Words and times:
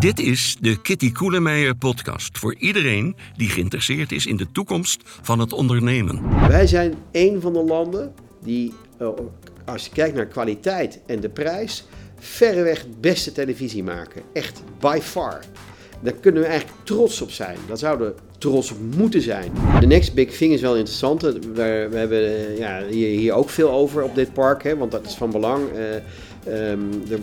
Dit 0.00 0.18
is 0.18 0.56
de 0.60 0.80
Kitty 0.80 1.12
Koelemeijer 1.12 1.74
podcast 1.74 2.38
voor 2.38 2.54
iedereen 2.58 3.16
die 3.36 3.48
geïnteresseerd 3.48 4.12
is 4.12 4.26
in 4.26 4.36
de 4.36 4.52
toekomst 4.52 5.02
van 5.04 5.38
het 5.38 5.52
ondernemen. 5.52 6.48
Wij 6.48 6.66
zijn 6.66 6.94
een 7.12 7.40
van 7.40 7.52
de 7.52 7.62
landen 7.62 8.14
die, 8.42 8.72
eh, 8.98 9.08
als 9.64 9.84
je 9.84 9.90
kijkt 9.90 10.16
naar 10.16 10.26
kwaliteit 10.26 11.00
en 11.06 11.20
de 11.20 11.28
prijs, 11.28 11.86
verreweg 12.18 12.86
beste 13.00 13.32
televisie 13.32 13.82
maken. 13.82 14.22
Echt 14.32 14.62
by 14.78 14.98
far. 15.02 15.40
Daar 16.02 16.12
kunnen 16.12 16.42
we 16.42 16.48
eigenlijk 16.48 16.78
trots 16.84 17.20
op 17.20 17.30
zijn. 17.30 17.56
Daar 17.68 17.78
zouden 17.78 18.06
we 18.06 18.14
trots 18.38 18.70
op 18.70 18.78
moeten 18.96 19.22
zijn. 19.22 19.52
De 19.80 19.86
Next 19.86 20.14
Big 20.14 20.36
Thing 20.36 20.52
is 20.52 20.60
wel 20.60 20.76
interessant. 20.76 21.22
We, 21.22 21.88
hebben 21.92 22.24
eh, 22.24 22.58
ja, 22.58 22.86
hier, 22.86 23.32
ook 23.32 23.50
veel 23.50 23.70
over 23.70 24.02
op 24.02 24.14
dit 24.14 24.32
park, 24.32 24.62
hè, 24.62 24.76
want 24.76 24.90
dat 24.90 25.06
is 25.06 25.14
van 25.14 25.30
belang. 25.30 25.62
Um, 26.48 27.08
de, 27.08 27.18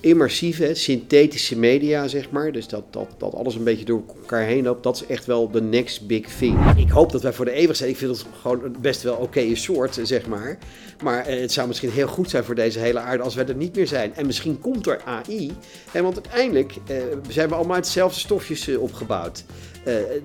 immersieve, 0.00 0.74
synthetische 0.74 1.58
media, 1.58 2.08
zeg 2.08 2.30
maar. 2.30 2.52
Dus 2.52 2.68
dat, 2.68 2.84
dat, 2.90 3.08
dat 3.18 3.34
alles 3.34 3.54
een 3.54 3.64
beetje 3.64 3.84
door 3.84 4.02
elkaar 4.20 4.42
heen 4.42 4.64
loopt. 4.64 4.82
Dat 4.82 4.96
is 4.96 5.06
echt 5.06 5.26
wel 5.26 5.50
de 5.50 5.62
next 5.62 6.06
big 6.06 6.36
thing. 6.38 6.58
Ik 6.76 6.90
hoop 6.90 7.12
dat 7.12 7.22
wij 7.22 7.32
voor 7.32 7.44
de 7.44 7.50
eeuwig 7.50 7.76
zijn. 7.76 7.90
Ik 7.90 7.96
vind 7.96 8.10
het 8.10 8.26
gewoon 8.40 8.76
best 8.80 9.02
wel 9.02 9.14
oké 9.14 9.22
okay 9.22 9.54
soort, 9.54 10.00
zeg 10.02 10.26
maar. 10.26 10.58
Maar 11.02 11.30
uh, 11.30 11.40
het 11.40 11.52
zou 11.52 11.68
misschien 11.68 11.90
heel 11.90 12.06
goed 12.06 12.30
zijn 12.30 12.44
voor 12.44 12.54
deze 12.54 12.78
hele 12.78 12.98
aarde 12.98 13.22
als 13.22 13.34
wij 13.34 13.46
er 13.46 13.54
niet 13.54 13.76
meer 13.76 13.86
zijn. 13.86 14.14
En 14.14 14.26
misschien 14.26 14.60
komt 14.60 14.86
er 14.86 15.02
AI. 15.04 15.52
Hè, 15.90 16.02
want 16.02 16.14
uiteindelijk 16.14 16.74
uh, 16.90 16.96
zijn 17.28 17.48
we 17.48 17.54
allemaal 17.54 17.76
uit 17.76 17.84
dezelfde 17.84 18.20
stofjes 18.20 18.68
uh, 18.68 18.82
opgebouwd. 18.82 19.44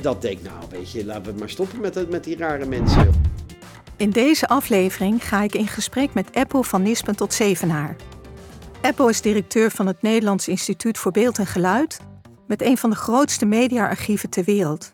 dat 0.02 0.22
denk 0.22 0.38
ik, 0.38 0.44
nou 0.44 0.64
weet 0.70 0.92
je, 0.92 1.06
laten 1.06 1.34
we 1.34 1.40
maar 1.40 1.50
stoppen 1.50 1.80
met, 1.80 2.10
met 2.10 2.24
die 2.24 2.38
rare 2.38 2.66
mensen. 2.66 3.10
In 3.98 4.10
deze 4.10 4.48
aflevering 4.48 5.28
ga 5.28 5.44
ik 5.44 5.56
in 5.56 5.68
gesprek 5.68 6.14
met 6.14 6.28
Apple 6.34 6.64
van 6.64 6.82
Nispen 6.82 7.16
tot 7.16 7.34
Zevenaar. 7.34 7.96
Eppo 8.88 9.08
is 9.08 9.22
directeur 9.22 9.72
van 9.72 9.88
het 9.88 10.02
Nederlands 10.02 10.48
Instituut 10.48 10.98
voor 10.98 11.12
Beeld 11.12 11.38
en 11.38 11.46
Geluid, 11.46 12.00
met 12.48 12.62
een 12.62 12.78
van 12.78 12.90
de 12.90 12.96
grootste 12.96 13.46
mediaarchieven 13.46 14.30
ter 14.30 14.44
wereld. 14.44 14.94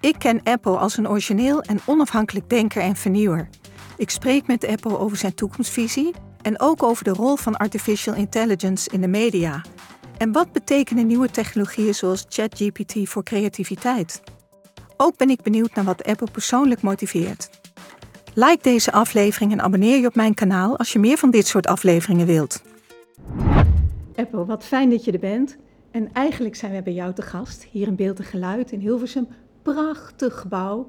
Ik 0.00 0.14
ken 0.18 0.40
Eppo 0.42 0.74
als 0.74 0.96
een 0.96 1.08
origineel 1.08 1.62
en 1.62 1.80
onafhankelijk 1.84 2.50
denker 2.50 2.82
en 2.82 2.96
vernieuwer. 2.96 3.48
Ik 3.96 4.10
spreek 4.10 4.46
met 4.46 4.62
Eppo 4.62 4.96
over 4.96 5.16
zijn 5.16 5.34
toekomstvisie 5.34 6.14
en 6.42 6.60
ook 6.60 6.82
over 6.82 7.04
de 7.04 7.10
rol 7.10 7.36
van 7.36 7.56
artificial 7.56 8.14
intelligence 8.14 8.90
in 8.90 9.00
de 9.00 9.08
media. 9.08 9.64
En 10.18 10.32
wat 10.32 10.52
betekenen 10.52 11.06
nieuwe 11.06 11.30
technologieën 11.30 11.94
zoals 11.94 12.26
ChatGPT 12.28 12.94
voor 13.08 13.22
creativiteit? 13.22 14.22
Ook 14.96 15.16
ben 15.16 15.30
ik 15.30 15.42
benieuwd 15.42 15.74
naar 15.74 15.84
wat 15.84 16.04
Apple 16.04 16.30
persoonlijk 16.32 16.82
motiveert. 16.82 17.50
Like 18.34 18.62
deze 18.62 18.92
aflevering 18.92 19.52
en 19.52 19.62
abonneer 19.62 20.00
je 20.00 20.06
op 20.06 20.14
mijn 20.14 20.34
kanaal 20.34 20.78
als 20.78 20.92
je 20.92 20.98
meer 20.98 21.18
van 21.18 21.30
dit 21.30 21.46
soort 21.46 21.66
afleveringen 21.66 22.26
wilt. 22.26 22.62
Eppo, 24.14 24.44
wat 24.44 24.64
fijn 24.64 24.90
dat 24.90 25.04
je 25.04 25.12
er 25.12 25.18
bent. 25.18 25.56
En 25.90 26.08
eigenlijk 26.12 26.54
zijn 26.54 26.72
we 26.72 26.82
bij 26.82 26.92
jou 26.92 27.14
te 27.14 27.22
gast, 27.22 27.66
hier 27.70 27.86
in 27.86 27.94
Beeld 27.94 28.18
en 28.18 28.24
Geluid 28.24 28.72
in 28.72 28.80
Hilversum. 28.80 29.26
Prachtig 29.62 30.40
gebouw. 30.40 30.88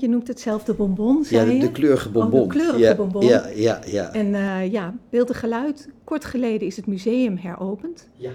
je 0.00 0.08
noemt 0.08 0.28
het 0.28 0.40
zelf 0.40 0.64
de 0.64 0.74
bonbon, 0.74 1.24
Ja, 1.28 1.44
de, 1.44 1.58
de 1.58 1.72
kleurige 1.72 2.10
bonbon. 2.10 2.40
Oh, 2.40 2.48
de 2.48 2.54
kleurige 2.54 2.78
ja, 2.78 2.94
bonbon. 2.94 3.24
Ja, 3.26 3.48
ja, 3.54 3.80
ja. 3.86 4.12
En 4.12 4.26
uh, 4.26 4.72
ja, 4.72 4.94
Beeld 5.10 5.28
en 5.28 5.34
Geluid, 5.34 5.88
kort 6.04 6.24
geleden 6.24 6.66
is 6.66 6.76
het 6.76 6.86
museum 6.86 7.36
heropend. 7.36 8.08
Ja. 8.16 8.30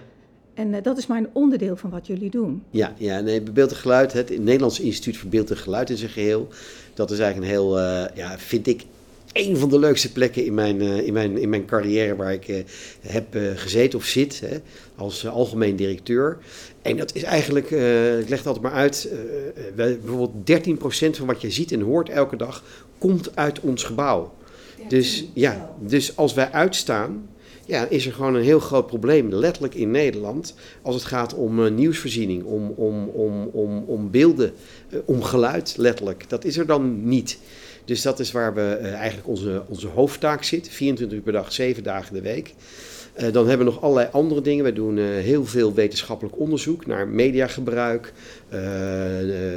En 0.53 0.73
uh, 0.73 0.77
dat 0.81 0.97
is 0.97 1.07
maar 1.07 1.17
een 1.17 1.29
onderdeel 1.33 1.75
van 1.75 1.89
wat 1.89 2.07
jullie 2.07 2.29
doen. 2.29 2.63
Ja, 2.69 2.93
ja 2.97 3.19
nee, 3.19 3.41
Beeld 3.41 3.71
en 3.71 3.77
Geluid, 3.77 4.13
het 4.13 4.39
Nederlands 4.39 4.79
Instituut 4.79 5.17
voor 5.17 5.29
Beeld 5.29 5.49
en 5.49 5.57
Geluid 5.57 5.89
in 5.89 5.97
zijn 5.97 6.11
geheel. 6.11 6.47
Dat 6.93 7.11
is 7.11 7.19
eigenlijk 7.19 7.51
een 7.51 7.57
heel, 7.57 7.79
uh, 7.79 8.03
ja, 8.13 8.37
vind 8.37 8.67
ik, 8.67 8.85
een 9.33 9.57
van 9.57 9.69
de 9.69 9.79
leukste 9.79 10.11
plekken 10.11 10.45
in 10.45 10.53
mijn, 10.53 10.81
uh, 10.81 10.97
in 10.97 11.13
mijn, 11.13 11.37
in 11.37 11.49
mijn 11.49 11.65
carrière 11.65 12.15
waar 12.15 12.33
ik 12.33 12.47
uh, 12.47 12.57
heb 13.01 13.35
uh, 13.35 13.51
gezeten 13.55 13.99
of 13.99 14.05
zit 14.05 14.39
hè, 14.39 14.57
als 14.95 15.27
algemeen 15.27 15.75
directeur. 15.75 16.37
En 16.81 16.97
dat 16.97 17.15
is 17.15 17.23
eigenlijk, 17.23 17.65
ik 18.21 18.29
leg 18.29 18.37
het 18.37 18.47
altijd 18.47 18.63
maar 18.63 18.73
uit, 18.73 19.09
bijvoorbeeld 19.75 20.65
13% 20.67 21.17
van 21.17 21.25
wat 21.25 21.41
je 21.41 21.51
ziet 21.51 21.71
en 21.71 21.81
hoort 21.81 22.09
elke 22.09 22.35
dag 22.35 22.63
komt 22.97 23.35
uit 23.35 23.59
ons 23.59 23.83
gebouw. 23.83 24.33
Dus, 24.87 25.25
ja, 25.33 25.75
dus 25.79 26.17
als 26.17 26.33
wij 26.33 26.51
uitstaan, 26.51 27.29
ja, 27.67 27.87
is 27.89 28.05
er 28.05 28.13
gewoon 28.13 28.35
een 28.35 28.43
heel 28.43 28.59
groot 28.59 28.87
probleem, 28.87 29.33
letterlijk 29.33 29.75
in 29.75 29.91
Nederland, 29.91 30.55
als 30.81 30.95
het 30.95 31.03
gaat 31.03 31.33
om 31.33 31.59
uh, 31.59 31.71
nieuwsvoorziening, 31.71 32.43
om, 32.43 32.73
om, 32.75 33.07
om, 33.07 33.49
om, 33.51 33.83
om 33.87 34.11
beelden, 34.11 34.53
uh, 34.89 34.99
om 35.05 35.23
geluid, 35.23 35.73
letterlijk. 35.77 36.29
Dat 36.29 36.45
is 36.45 36.57
er 36.57 36.65
dan 36.65 37.07
niet. 37.07 37.39
Dus 37.87 38.01
dat 38.01 38.19
is 38.19 38.31
waar 38.31 38.53
we 38.53 38.79
uh, 38.81 38.93
eigenlijk 38.93 39.27
onze, 39.27 39.63
onze 39.67 39.87
hoofdtaak 39.87 40.43
zit, 40.43 40.69
24 40.69 41.17
uur 41.17 41.23
per 41.23 41.33
dag, 41.33 41.53
7 41.53 41.83
dagen 41.83 42.13
de 42.13 42.21
week. 42.21 42.53
dan 43.31 43.47
hebben 43.47 43.65
we 43.65 43.73
nog 43.73 43.81
allerlei 43.81 44.09
andere 44.11 44.41
dingen. 44.41 44.63
We 44.63 44.73
doen 44.73 44.97
heel 44.97 45.45
veel 45.45 45.73
wetenschappelijk 45.73 46.39
onderzoek 46.39 46.85
naar 46.85 47.07
mediagebruik, 47.07 48.13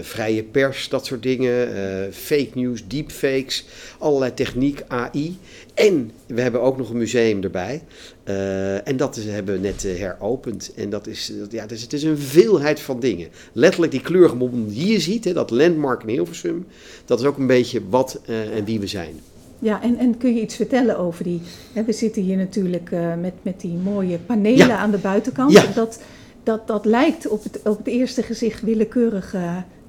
vrije 0.00 0.42
pers, 0.42 0.88
dat 0.88 1.06
soort 1.06 1.22
dingen, 1.22 1.68
fake 2.12 2.50
news, 2.54 2.86
deepfakes, 2.86 3.64
allerlei 3.98 4.34
techniek, 4.34 4.82
AI. 4.88 5.38
En 5.74 6.10
we 6.26 6.40
hebben 6.40 6.60
ook 6.60 6.76
nog 6.76 6.90
een 6.90 6.98
museum 6.98 7.42
erbij. 7.42 7.82
Uh, 8.30 8.88
en 8.88 8.96
dat 8.96 9.16
is, 9.16 9.24
hebben 9.24 9.54
we 9.54 9.60
net 9.60 9.84
uh, 9.84 9.98
heropend. 9.98 10.72
En 10.76 10.90
dat 10.90 11.06
is, 11.06 11.32
ja, 11.50 11.66
dus 11.66 11.82
het 11.82 11.92
is 11.92 12.02
een 12.02 12.18
veelheid 12.18 12.80
van 12.80 13.00
dingen. 13.00 13.28
Letterlijk 13.52 13.92
die 13.92 14.00
kleurige 14.00 14.36
bom 14.36 14.68
die 14.68 14.92
je 14.92 15.00
ziet, 15.00 15.24
hè, 15.24 15.32
dat 15.32 15.50
landmark 15.50 16.02
in 16.02 16.08
Hilversum, 16.08 16.66
dat 17.04 17.20
is 17.20 17.26
ook 17.26 17.38
een 17.38 17.46
beetje 17.46 17.80
wat 17.88 18.20
uh, 18.26 18.56
en 18.56 18.64
wie 18.64 18.80
we 18.80 18.86
zijn. 18.86 19.14
Ja, 19.58 19.82
en, 19.82 19.98
en 19.98 20.16
kun 20.18 20.34
je 20.34 20.40
iets 20.40 20.56
vertellen 20.56 20.98
over 20.98 21.24
die... 21.24 21.40
Hè, 21.72 21.84
we 21.84 21.92
zitten 21.92 22.22
hier 22.22 22.36
natuurlijk 22.36 22.90
met, 23.20 23.34
met 23.42 23.60
die 23.60 23.74
mooie 23.74 24.18
panelen 24.18 24.66
ja. 24.66 24.76
aan 24.76 24.90
de 24.90 24.98
buitenkant. 24.98 25.52
Ja. 25.52 25.66
Dat, 25.74 26.00
dat, 26.42 26.66
dat 26.66 26.84
lijkt 26.84 27.28
op 27.28 27.42
het, 27.42 27.60
op 27.64 27.78
het 27.78 27.86
eerste 27.86 28.22
gezicht 28.22 28.62
willekeurig 28.62 29.34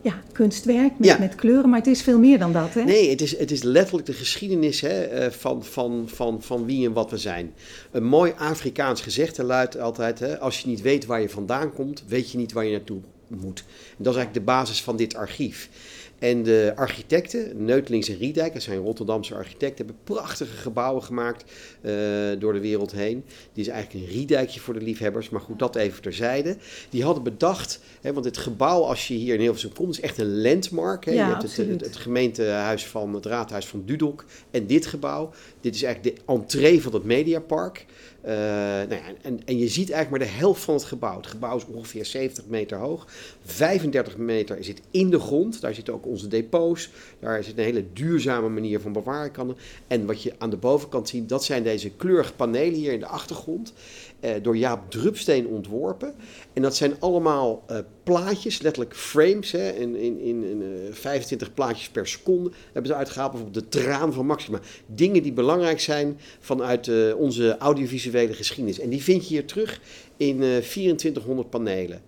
ja, 0.03 0.21
kunstwerk 0.31 0.91
met, 0.97 1.07
Ja. 1.07 1.17
met 1.19 1.35
kleuren, 1.35 1.69
maar 1.69 1.79
het 1.79 1.87
is 1.87 2.01
veel 2.01 2.19
meer 2.19 2.39
dan 2.39 2.53
dat, 2.53 2.73
hè? 2.73 2.83
Nee, 2.83 3.09
het 3.09 3.21
is, 3.21 3.37
het 3.37 3.51
is 3.51 3.63
letterlijk 3.63 4.05
de 4.05 4.13
geschiedenis 4.13 4.81
hè, 4.81 5.01
eh, 5.03 5.31
van, 5.31 5.63
van, 5.65 6.03
van, 6.07 6.41
van 6.41 6.65
wie 6.65 6.85
en 6.85 6.93
wat 6.93 7.11
we 7.11 7.17
zijn. 7.17 7.53
Een 7.91 8.03
mooi 8.05 8.33
Afrikaans 8.37 9.01
gezegde 9.01 9.43
luidt 9.43 9.79
altijd: 9.79 10.19
hè, 10.19 10.39
als 10.39 10.59
je 10.59 10.67
niet 10.67 10.81
weet 10.81 11.05
waar 11.05 11.21
je 11.21 11.29
vandaan 11.29 11.73
komt, 11.73 12.03
weet 12.07 12.31
je 12.31 12.37
niet 12.37 12.51
waar 12.51 12.65
je 12.65 12.71
naartoe 12.71 12.99
moet. 13.27 13.63
Dat 14.03 14.13
is 14.13 14.19
eigenlijk 14.19 14.45
de 14.45 14.51
basis 14.53 14.83
van 14.83 14.95
dit 14.95 15.15
archief. 15.15 15.69
En 16.21 16.43
de 16.43 16.73
architecten, 16.75 17.65
Neutelings 17.65 18.09
en 18.09 18.17
Riedijk, 18.17 18.53
dat 18.53 18.61
zijn 18.61 18.79
Rotterdamse 18.79 19.35
architecten, 19.35 19.85
hebben 19.85 20.03
prachtige 20.03 20.57
gebouwen 20.57 21.03
gemaakt 21.03 21.43
uh, 21.81 21.91
door 22.39 22.53
de 22.53 22.59
wereld 22.59 22.91
heen. 22.91 23.23
Die 23.53 23.63
is 23.63 23.69
eigenlijk 23.69 24.05
een 24.05 24.13
Riedijkje 24.13 24.59
voor 24.59 24.73
de 24.73 24.81
liefhebbers, 24.81 25.29
maar 25.29 25.41
goed, 25.41 25.59
dat 25.59 25.75
even 25.75 26.01
terzijde. 26.01 26.57
Die 26.89 27.03
hadden 27.03 27.23
bedacht, 27.23 27.79
hè, 28.01 28.13
want 28.13 28.25
het 28.25 28.37
gebouw 28.37 28.81
als 28.83 29.07
je 29.07 29.13
hier 29.13 29.33
in 29.33 29.39
Hilversum 29.39 29.73
komt, 29.73 29.89
is 29.89 30.01
echt 30.01 30.17
een 30.17 30.41
landmark. 30.41 31.05
Hè. 31.05 31.11
Ja, 31.11 31.25
je 31.25 31.31
hebt 31.31 31.43
het, 31.43 31.67
het, 31.67 31.81
het, 31.81 31.95
gemeentehuis 31.95 32.87
van 32.87 33.13
het 33.13 33.25
raadhuis 33.25 33.65
van 33.65 33.83
Dudok 33.85 34.25
en 34.51 34.67
dit 34.67 34.85
gebouw. 34.85 35.31
Dit 35.61 35.75
is 35.75 35.83
eigenlijk 35.83 36.15
de 36.15 36.23
entree 36.25 36.81
van 36.81 36.93
het 36.93 37.03
Mediapark. 37.03 37.85
Uh, 38.25 38.31
nou 38.31 38.99
en, 39.21 39.39
en 39.45 39.57
je 39.57 39.67
ziet 39.67 39.91
eigenlijk 39.91 40.09
maar 40.09 40.33
de 40.33 40.39
helft 40.39 40.61
van 40.63 40.73
het 40.73 40.83
gebouw. 40.83 41.17
Het 41.17 41.27
gebouw 41.27 41.57
is 41.57 41.65
ongeveer 41.65 42.05
70 42.05 42.45
meter 42.47 42.77
hoog. 42.77 43.07
35 43.45 44.17
meter 44.17 44.63
zit 44.63 44.81
in 44.91 45.09
de 45.09 45.19
grond. 45.19 45.61
Daar 45.61 45.73
zitten 45.73 45.93
ook 45.93 46.05
onze 46.05 46.27
depots. 46.27 46.89
Daar 47.19 47.43
zit 47.43 47.57
een 47.57 47.63
hele 47.63 47.85
duurzame 47.93 48.49
manier 48.49 48.79
van 48.79 48.91
bewaren. 48.93 49.31
Kan. 49.31 49.57
En 49.87 50.05
wat 50.05 50.23
je 50.23 50.33
aan 50.37 50.49
de 50.49 50.57
bovenkant 50.57 51.09
ziet, 51.09 51.29
dat 51.29 51.43
zijn 51.43 51.63
deze 51.63 51.89
kleurige 51.89 52.33
panelen 52.33 52.73
hier 52.73 52.93
in 52.93 52.99
de 52.99 53.05
achtergrond. 53.05 53.73
Uh, 54.21 54.31
door 54.41 54.57
Jaap 54.57 54.91
Drupsteen 54.91 55.47
ontworpen. 55.47 56.13
En 56.53 56.61
dat 56.61 56.75
zijn 56.75 56.95
allemaal 56.99 57.63
uh, 57.71 57.77
plaatjes, 58.03 58.61
letterlijk 58.61 58.95
frames. 58.95 59.51
Hè, 59.51 59.69
in, 59.69 59.95
in, 59.95 60.19
in, 60.19 60.43
in 60.43 60.63
25 60.91 61.53
plaatjes 61.53 61.89
per 61.89 62.07
seconde 62.07 62.51
hebben 62.63 62.91
ze 62.91 62.97
uitgehaald. 62.97 63.31
Bijvoorbeeld 63.31 63.71
de 63.71 63.79
traan 63.79 64.13
van 64.13 64.25
Maxima. 64.25 64.59
Dingen 64.85 65.23
die 65.23 65.33
belangrijk 65.33 65.79
zijn 65.79 66.19
vanuit 66.39 67.13
onze 67.15 67.57
audiovisuele 67.57 68.33
geschiedenis. 68.33 68.79
En 68.79 68.89
die 68.89 69.03
vind 69.03 69.21
je 69.21 69.33
hier 69.33 69.45
terug 69.45 69.81
in 70.17 70.37
2400 70.37 71.49
panelen. 71.49 72.01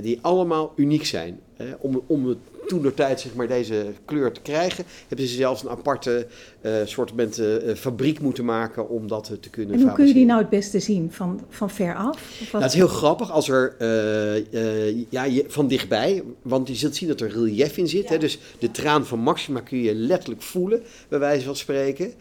Die 0.00 0.18
allemaal 0.22 0.72
uniek 0.76 1.04
zijn. 1.04 1.40
Uh, 1.60 1.66
om, 1.78 2.02
om 2.06 2.36
toen 2.66 2.82
de 2.82 2.94
tijd 2.94 3.20
zeg 3.20 3.34
maar, 3.34 3.48
deze 3.48 3.86
kleur 4.04 4.32
te 4.32 4.40
krijgen, 4.40 4.84
hebben 5.08 5.26
ze 5.26 5.34
zelfs 5.34 5.62
een 5.62 5.68
aparte 5.68 6.26
uh, 6.62 6.72
soort 6.84 7.12
uh, 7.38 7.74
fabriek 7.74 8.20
moeten 8.20 8.44
maken 8.44 8.88
om 8.88 9.08
dat 9.08 9.32
te 9.40 9.50
kunnen 9.50 9.74
En 9.74 9.82
hoe 9.82 9.92
kun 9.92 10.06
je 10.06 10.14
die 10.14 10.24
nou 10.24 10.40
het 10.40 10.48
beste 10.48 10.80
zien? 10.80 11.12
Van, 11.12 11.40
van 11.48 11.70
ver 11.70 11.94
af? 11.94 12.16
Of 12.40 12.52
nou, 12.52 12.64
is 12.64 12.74
heel 12.74 12.88
grappig 12.88 13.30
als 13.30 13.48
er 13.48 13.74
ja, 15.08 15.24
je, 15.24 15.44
van 15.46 15.68
dichtbij, 15.68 16.22
want 16.42 16.68
je 16.68 16.74
zult 16.74 16.96
zien 16.96 17.08
dat 17.08 17.20
er 17.20 17.30
relief 17.30 17.76
in 17.76 17.88
zit. 17.88 18.02
Ja. 18.02 18.08
Hè? 18.08 18.18
Dus 18.18 18.38
de 18.58 18.70
traan 18.70 19.06
van 19.06 19.18
Maxima 19.18 19.60
kun 19.60 19.78
je 19.78 19.94
letterlijk 19.94 20.42
voelen, 20.42 20.82
bij 21.08 21.18
wijze 21.18 21.44
van 21.44 21.56
spreken. 21.56 22.12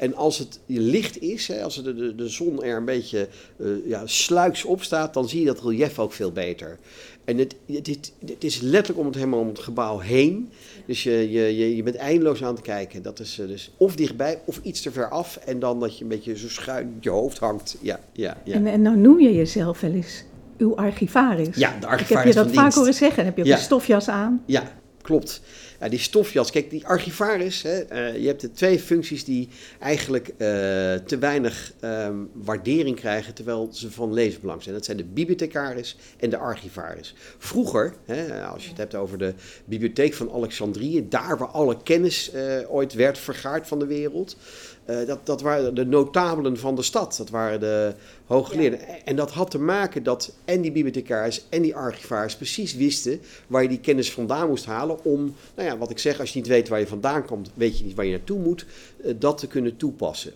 en 0.00 0.14
als 0.14 0.38
het 0.38 0.60
licht 0.66 1.20
is, 1.20 1.48
hè, 1.48 1.62
als 1.62 1.82
de, 1.82 1.94
de, 1.94 2.14
de 2.14 2.28
zon 2.28 2.62
er 2.62 2.76
een 2.76 2.84
beetje 2.84 3.28
ja, 3.84 4.06
sluiks 4.06 4.64
op 4.64 4.82
staat, 4.82 5.14
dan 5.14 5.28
zie 5.28 5.40
je 5.40 5.46
dat 5.46 5.62
relief 5.62 5.98
ook 5.98 6.12
veel 6.12 6.32
beter. 6.32 6.78
En 7.30 7.38
het, 7.38 7.54
het, 7.66 7.86
het, 7.86 8.12
het, 8.26 8.44
is 8.44 8.60
letterlijk 8.60 8.98
om 8.98 9.06
het 9.06 9.14
helemaal 9.14 9.40
om 9.40 9.48
het 9.48 9.58
gebouw 9.58 9.98
heen. 9.98 10.50
Dus 10.86 11.02
je, 11.02 11.30
je, 11.30 11.76
je 11.76 11.82
bent 11.82 11.96
eindeloos 11.96 12.44
aan 12.44 12.54
het 12.54 12.62
kijken. 12.62 13.02
Dat 13.02 13.20
is 13.20 13.34
dus 13.34 13.72
of 13.76 13.96
dichtbij 13.96 14.40
of 14.44 14.60
iets 14.62 14.80
te 14.80 14.90
ver 14.90 15.08
af. 15.08 15.36
En 15.36 15.58
dan 15.58 15.80
dat 15.80 15.96
je 15.98 16.02
een 16.02 16.08
beetje 16.08 16.38
zo 16.38 16.48
schuin 16.48 16.96
je 17.00 17.10
hoofd 17.10 17.38
hangt. 17.38 17.76
Ja, 17.80 18.00
ja, 18.12 18.36
ja. 18.44 18.54
En, 18.54 18.66
en 18.66 18.82
nou 18.82 18.96
noem 18.96 19.20
je 19.20 19.34
jezelf 19.34 19.80
wel 19.80 19.92
eens 19.92 20.24
uw 20.58 20.76
archivaris. 20.76 21.56
Ja, 21.56 21.76
de 21.80 21.86
archivaris 21.86 22.30
Ik 22.30 22.36
heb 22.36 22.46
je 22.46 22.52
dat 22.52 22.62
vaak 22.64 22.72
horen 22.74 22.94
zeggen. 22.94 23.18
En 23.18 23.24
heb 23.24 23.36
je 23.36 23.42
ook 23.42 23.48
Ja. 23.48 23.56
een 23.56 23.62
stofjas 23.62 24.08
aan. 24.08 24.42
Ja, 24.46 24.72
klopt. 25.10 25.40
Ja, 25.80 25.88
die 25.88 25.98
stofjas, 25.98 26.50
kijk, 26.50 26.70
die 26.70 26.86
archivaris, 26.86 27.62
hè, 27.62 27.80
eh, 27.80 28.20
je 28.20 28.26
hebt 28.26 28.40
de 28.40 28.50
twee 28.52 28.78
functies 28.78 29.24
die 29.24 29.48
eigenlijk 29.78 30.28
eh, 30.28 30.36
te 30.94 31.16
weinig 31.20 31.72
ehm, 31.80 32.14
waardering 32.32 32.96
krijgen 32.96 33.34
terwijl 33.34 33.68
ze 33.72 33.90
van 33.90 34.12
levensbelang 34.12 34.62
zijn. 34.62 34.74
Dat 34.74 34.84
zijn 34.84 34.96
de 34.96 35.04
bibliothecaris 35.04 35.96
en 36.16 36.30
de 36.30 36.36
archivaris. 36.36 37.14
Vroeger, 37.38 37.94
hè, 38.04 38.44
als 38.44 38.62
je 38.62 38.68
het 38.68 38.78
hebt 38.78 38.94
over 38.94 39.18
de 39.18 39.34
bibliotheek 39.64 40.14
van 40.14 40.32
Alexandrië, 40.32 41.08
daar 41.08 41.38
waar 41.38 41.48
alle 41.48 41.82
kennis 41.82 42.30
eh, 42.30 42.72
ooit 42.72 42.92
werd 42.92 43.18
vergaard 43.18 43.66
van 43.66 43.78
de 43.78 43.86
wereld, 43.86 44.36
eh, 44.90 45.06
dat, 45.06 45.26
dat 45.26 45.40
waren 45.40 45.74
de 45.74 45.86
notabelen 45.86 46.58
van 46.58 46.74
de 46.74 46.82
stad. 46.82 47.16
Dat 47.16 47.30
waren 47.30 47.60
de 47.60 47.94
hooggeleerden. 48.26 49.04
En 49.04 49.16
dat 49.16 49.30
had 49.30 49.50
te 49.50 49.58
maken 49.58 50.02
dat 50.02 50.34
en 50.44 50.60
die 50.60 50.72
bibliothecaris 50.72 51.46
en 51.48 51.62
die 51.62 51.76
archivaris 51.76 52.36
precies 52.36 52.74
wisten 52.74 53.20
waar 53.46 53.62
je 53.62 53.68
die 53.68 53.80
kennis 53.80 54.12
vandaan 54.12 54.48
moest 54.48 54.64
halen. 54.64 55.04
Om, 55.04 55.34
nou 55.54 55.68
ja, 55.68 55.78
wat 55.78 55.90
ik 55.90 55.98
zeg, 55.98 56.20
als 56.20 56.32
je 56.32 56.38
niet 56.38 56.48
weet 56.48 56.68
waar 56.68 56.80
je 56.80 56.86
vandaan 56.86 57.24
komt, 57.24 57.50
weet 57.54 57.78
je 57.78 57.84
niet 57.84 57.94
waar 57.94 58.04
je 58.04 58.10
naartoe 58.10 58.38
moet, 58.38 58.66
eh, 59.04 59.14
dat 59.18 59.38
te 59.38 59.46
kunnen 59.46 59.76
toepassen. 59.76 60.32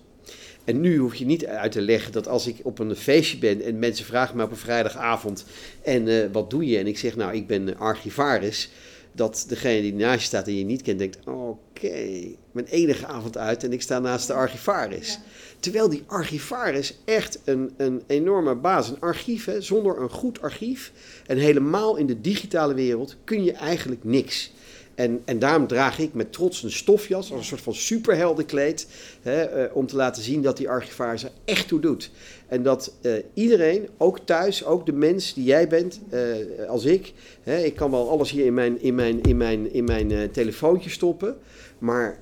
En 0.64 0.80
nu 0.80 0.98
hoef 0.98 1.14
je 1.14 1.26
niet 1.26 1.46
uit 1.46 1.72
te 1.72 1.80
leggen 1.80 2.12
dat 2.12 2.28
als 2.28 2.46
ik 2.46 2.56
op 2.62 2.78
een 2.78 2.96
feestje 2.96 3.38
ben 3.38 3.62
en 3.62 3.78
mensen 3.78 4.04
vragen 4.04 4.36
me 4.36 4.42
op 4.42 4.50
een 4.50 4.56
vrijdagavond: 4.56 5.44
en 5.82 6.08
eh, 6.08 6.32
wat 6.32 6.50
doe 6.50 6.66
je? 6.66 6.78
En 6.78 6.86
ik 6.86 6.98
zeg, 6.98 7.16
nou, 7.16 7.34
ik 7.34 7.46
ben 7.46 7.78
archivaris. 7.78 8.70
Dat 9.16 9.44
degene 9.48 9.80
die 9.80 9.94
naast 9.94 10.20
je 10.20 10.26
staat 10.26 10.46
en 10.46 10.56
je 10.58 10.64
niet 10.64 10.82
kent, 10.82 10.98
denkt: 10.98 11.18
Oké, 11.26 12.34
mijn 12.52 12.66
enige 12.66 13.06
avond 13.06 13.38
uit 13.38 13.64
en 13.64 13.72
ik 13.72 13.82
sta 13.82 13.98
naast 13.98 14.26
de 14.26 14.32
archivaris. 14.32 15.18
Terwijl 15.60 15.88
die 15.88 16.02
archivaris 16.06 16.98
echt 17.04 17.38
een, 17.44 17.74
een 17.76 18.02
enorme 18.06 18.54
baas, 18.54 18.88
een 18.88 19.00
archief, 19.00 19.44
hè, 19.44 19.60
zonder 19.60 20.00
een 20.00 20.10
goed 20.10 20.40
archief 20.42 20.92
en 21.26 21.36
helemaal 21.36 21.96
in 21.96 22.06
de 22.06 22.20
digitale 22.20 22.74
wereld 22.74 23.16
kun 23.24 23.44
je 23.44 23.52
eigenlijk 23.52 24.04
niks. 24.04 24.52
En, 24.94 25.22
en 25.24 25.38
daarom 25.38 25.66
draag 25.66 25.98
ik 25.98 26.14
met 26.14 26.32
trots 26.32 26.62
een 26.62 26.72
stofjas 26.72 27.30
als 27.30 27.40
een 27.40 27.46
soort 27.46 27.60
van 27.60 27.74
superheldenkleed. 27.74 28.86
Hè, 29.22 29.42
eh, 29.42 29.76
om 29.76 29.86
te 29.86 29.96
laten 29.96 30.22
zien 30.22 30.42
dat 30.42 30.56
die 30.56 30.68
archivaris 30.68 31.24
er 31.24 31.30
echt 31.44 31.68
toe 31.68 31.80
doet. 31.80 32.10
En 32.48 32.62
dat 32.62 32.94
eh, 33.02 33.12
iedereen, 33.34 33.88
ook 33.96 34.18
thuis, 34.18 34.64
ook 34.64 34.86
de 34.86 34.92
mens 34.92 35.34
die 35.34 35.44
jij 35.44 35.68
bent, 35.68 36.00
eh, 36.10 36.20
als 36.68 36.84
ik. 36.84 37.12
Hè, 37.42 37.58
ik 37.58 37.76
kan 37.76 37.90
wel 37.90 38.10
alles 38.10 38.30
hier 38.30 38.44
in 38.44 38.54
mijn, 38.54 38.82
in 38.82 38.94
mijn, 38.94 39.22
in 39.22 39.36
mijn, 39.36 39.72
in 39.72 39.84
mijn 39.84 40.30
telefoontje 40.30 40.90
stoppen. 40.90 41.36
Maar 41.78 42.18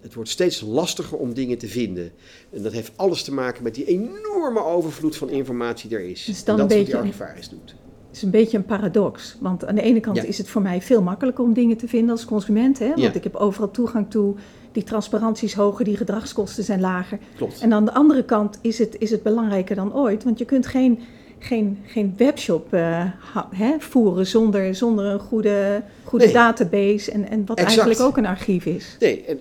het 0.00 0.14
wordt 0.14 0.30
steeds 0.30 0.60
lastiger 0.60 1.18
om 1.18 1.34
dingen 1.34 1.58
te 1.58 1.68
vinden. 1.68 2.12
En 2.50 2.62
dat 2.62 2.72
heeft 2.72 2.92
alles 2.96 3.22
te 3.22 3.32
maken 3.32 3.62
met 3.62 3.74
die 3.74 3.84
enorme 3.84 4.64
overvloed 4.64 5.16
van 5.16 5.30
informatie 5.30 5.88
die 5.88 5.98
er 5.98 6.04
is. 6.04 6.24
Dus 6.24 6.44
dan 6.44 6.54
en 6.54 6.60
dat 6.60 6.70
is 6.70 6.76
wat 6.76 6.86
die 6.86 6.96
archivaris 6.96 7.48
doet. 7.48 7.74
Het 8.14 8.22
is 8.22 8.28
een 8.32 8.40
beetje 8.40 8.56
een 8.56 8.64
paradox. 8.64 9.36
Want 9.40 9.64
aan 9.66 9.74
de 9.74 9.82
ene 9.82 10.00
kant 10.00 10.16
Ja. 10.16 10.22
is 10.22 10.38
het 10.38 10.48
voor 10.48 10.62
mij 10.62 10.82
veel 10.82 11.02
makkelijker 11.02 11.44
om 11.44 11.52
dingen 11.52 11.76
te 11.76 11.88
vinden 11.88 12.10
als 12.10 12.24
consument. 12.24 12.78
Hè? 12.78 12.88
Want 12.88 13.00
Ja. 13.00 13.12
ik 13.12 13.22
heb 13.24 13.34
overal 13.34 13.70
toegang 13.70 14.10
toe. 14.10 14.34
Die 14.72 14.82
transparantie 14.82 15.48
is 15.48 15.54
hoger, 15.54 15.84
die 15.84 15.96
gedragskosten 15.96 16.64
zijn 16.64 16.80
lager. 16.80 17.18
Klopt. 17.36 17.60
En 17.60 17.72
aan 17.72 17.84
de 17.84 17.92
andere 17.94 18.24
kant 18.24 18.58
is 18.60 18.78
het, 18.78 18.96
is 18.98 19.10
het 19.10 19.22
belangrijker 19.22 19.76
dan 19.76 19.94
ooit. 19.94 20.24
Want 20.24 20.38
je 20.38 20.44
kunt 20.44 20.66
geen, 20.66 20.98
geen, 21.38 21.78
geen 21.86 22.14
webshop 22.16 22.72
eh, 22.72 23.04
hè, 23.50 23.74
voeren 23.78 24.26
zonder, 24.26 24.74
zonder 24.74 25.04
een 25.04 25.18
goede, 25.20 25.82
goede 26.04 26.24
Nee. 26.24 26.34
database. 26.34 27.10
En, 27.10 27.28
en 27.28 27.46
wat 27.46 27.58
Exact. 27.58 27.78
eigenlijk 27.78 28.00
ook 28.00 28.16
een 28.16 28.26
archief 28.26 28.66
is. 28.66 28.96
Nee, 29.00 29.24
eh, 29.24 29.36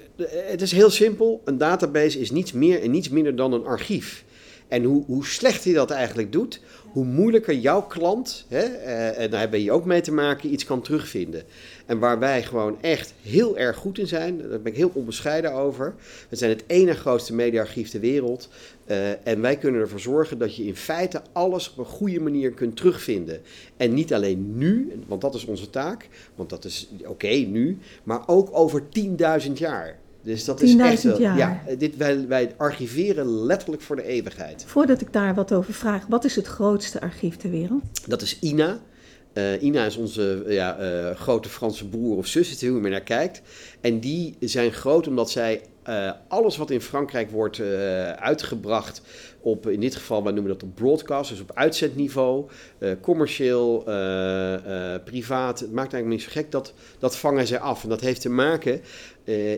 het 0.51 0.61
is 0.61 0.71
heel 0.71 0.89
simpel. 0.89 1.41
Een 1.45 1.57
database 1.57 2.19
is 2.19 2.31
niets 2.31 2.51
meer 2.53 2.81
en 2.81 2.91
niets 2.91 3.09
minder 3.09 3.35
dan 3.35 3.53
een 3.53 3.65
archief. 3.65 4.25
En 4.67 4.83
hoe, 4.83 5.03
hoe 5.05 5.25
slecht 5.25 5.63
hij 5.63 5.73
dat 5.73 5.91
eigenlijk 5.91 6.31
doet, 6.31 6.59
hoe 6.91 7.05
moeilijker 7.05 7.53
jouw 7.53 7.81
klant, 7.81 8.45
hè, 8.47 8.59
eh, 8.59 9.23
en 9.23 9.29
daar 9.29 9.39
hebben 9.39 9.61
je 9.61 9.71
ook 9.71 9.85
mee 9.85 10.01
te 10.01 10.11
maken, 10.11 10.53
iets 10.53 10.65
kan 10.65 10.81
terugvinden. 10.81 11.43
En 11.85 11.99
waar 11.99 12.19
wij 12.19 12.43
gewoon 12.43 12.77
echt 12.81 13.13
heel 13.21 13.57
erg 13.57 13.77
goed 13.77 13.97
in 13.97 14.07
zijn, 14.07 14.37
daar 14.37 14.61
ben 14.61 14.71
ik 14.71 14.77
heel 14.77 14.91
onbescheiden 14.93 15.53
over. 15.53 15.95
We 16.29 16.35
zijn 16.35 16.51
het 16.51 16.63
ene 16.67 16.93
grootste 16.93 17.33
mediaarchief 17.33 17.89
ter 17.89 17.99
wereld. 17.99 18.49
eh, 18.85 19.27
en 19.27 19.41
wij 19.41 19.57
kunnen 19.57 19.81
ervoor 19.81 19.99
zorgen 19.99 20.37
dat 20.37 20.55
je 20.55 20.65
in 20.65 20.75
feite 20.75 21.21
alles 21.31 21.71
op 21.71 21.77
een 21.77 21.85
goede 21.85 22.19
manier 22.19 22.51
kunt 22.51 22.75
terugvinden. 22.75 23.41
En 23.77 23.93
niet 23.93 24.13
alleen 24.13 24.57
nu, 24.57 24.91
want 25.07 25.21
dat 25.21 25.35
is 25.35 25.45
onze 25.45 25.69
taak, 25.69 26.07
want 26.35 26.49
dat 26.49 26.65
is 26.65 26.89
oké 27.05 27.27
nu, 27.27 27.77
maar 28.03 28.27
ook 28.27 28.49
over 28.51 28.83
10.000 29.45 29.51
jaar. 29.53 29.99
Dus 30.23 30.45
dat 30.45 30.61
is 30.61 30.73
10.000 30.73 30.79
echt 30.79 31.03
wel, 31.03 31.21
jaar. 31.21 31.37
Ja, 31.37 31.75
dit, 31.77 31.97
wij, 31.97 32.27
wij 32.27 32.53
archiveren 32.57 33.45
letterlijk 33.45 33.81
voor 33.81 33.95
de 33.95 34.03
eeuwigheid. 34.03 34.63
Voordat 34.67 35.01
ik 35.01 35.13
daar 35.13 35.35
wat 35.35 35.53
over 35.53 35.73
vraag, 35.73 36.05
wat 36.07 36.23
is 36.23 36.35
het 36.35 36.47
grootste 36.47 37.01
archief 37.01 37.35
ter 37.35 37.49
wereld? 37.49 37.83
Dat 38.07 38.21
is 38.21 38.39
INA. 38.39 38.79
Eh, 39.33 39.61
Ina 39.61 39.85
is 39.85 39.95
onze 39.95 40.43
eh, 40.47 40.53
ja, 40.53 40.77
eh, 40.77 41.15
grote 41.15 41.49
Franse 41.49 41.87
broer 41.87 42.17
of 42.17 42.27
zus, 42.27 42.51
is 42.51 42.61
hoe 42.61 42.75
je 42.75 42.81
maar 42.81 42.91
naar 42.91 43.01
kijkt. 43.01 43.41
En 43.81 43.99
die 43.99 44.35
zijn 44.39 44.71
groot 44.71 45.07
omdat 45.07 45.31
zij 45.31 45.61
eh, 45.83 46.11
alles 46.27 46.57
wat 46.57 46.69
in 46.69 46.81
Frankrijk 46.81 47.31
wordt 47.31 47.59
eh, 47.59 48.11
uitgebracht 48.11 49.01
op, 49.39 49.67
in 49.67 49.79
dit 49.79 49.95
geval, 49.95 50.23
wij 50.23 50.31
noemen 50.31 50.51
dat 50.51 50.63
op 50.63 50.75
broadcast, 50.75 51.29
dus 51.29 51.41
op 51.41 51.51
uitzendniveau, 51.53 52.49
eh, 52.77 52.91
commercieel, 53.01 53.83
privaat, 55.05 55.59
het 55.59 55.71
maakt 55.71 55.93
eigenlijk 55.93 56.07
niet 56.07 56.21
zo 56.21 56.41
gek, 56.41 56.51
dat, 56.51 56.73
dat 56.99 57.17
vangen 57.17 57.47
zij 57.47 57.59
af. 57.59 57.83
En 57.83 57.89
dat 57.89 58.01
heeft 58.01 58.21
te 58.21 58.29
maken 58.29 58.81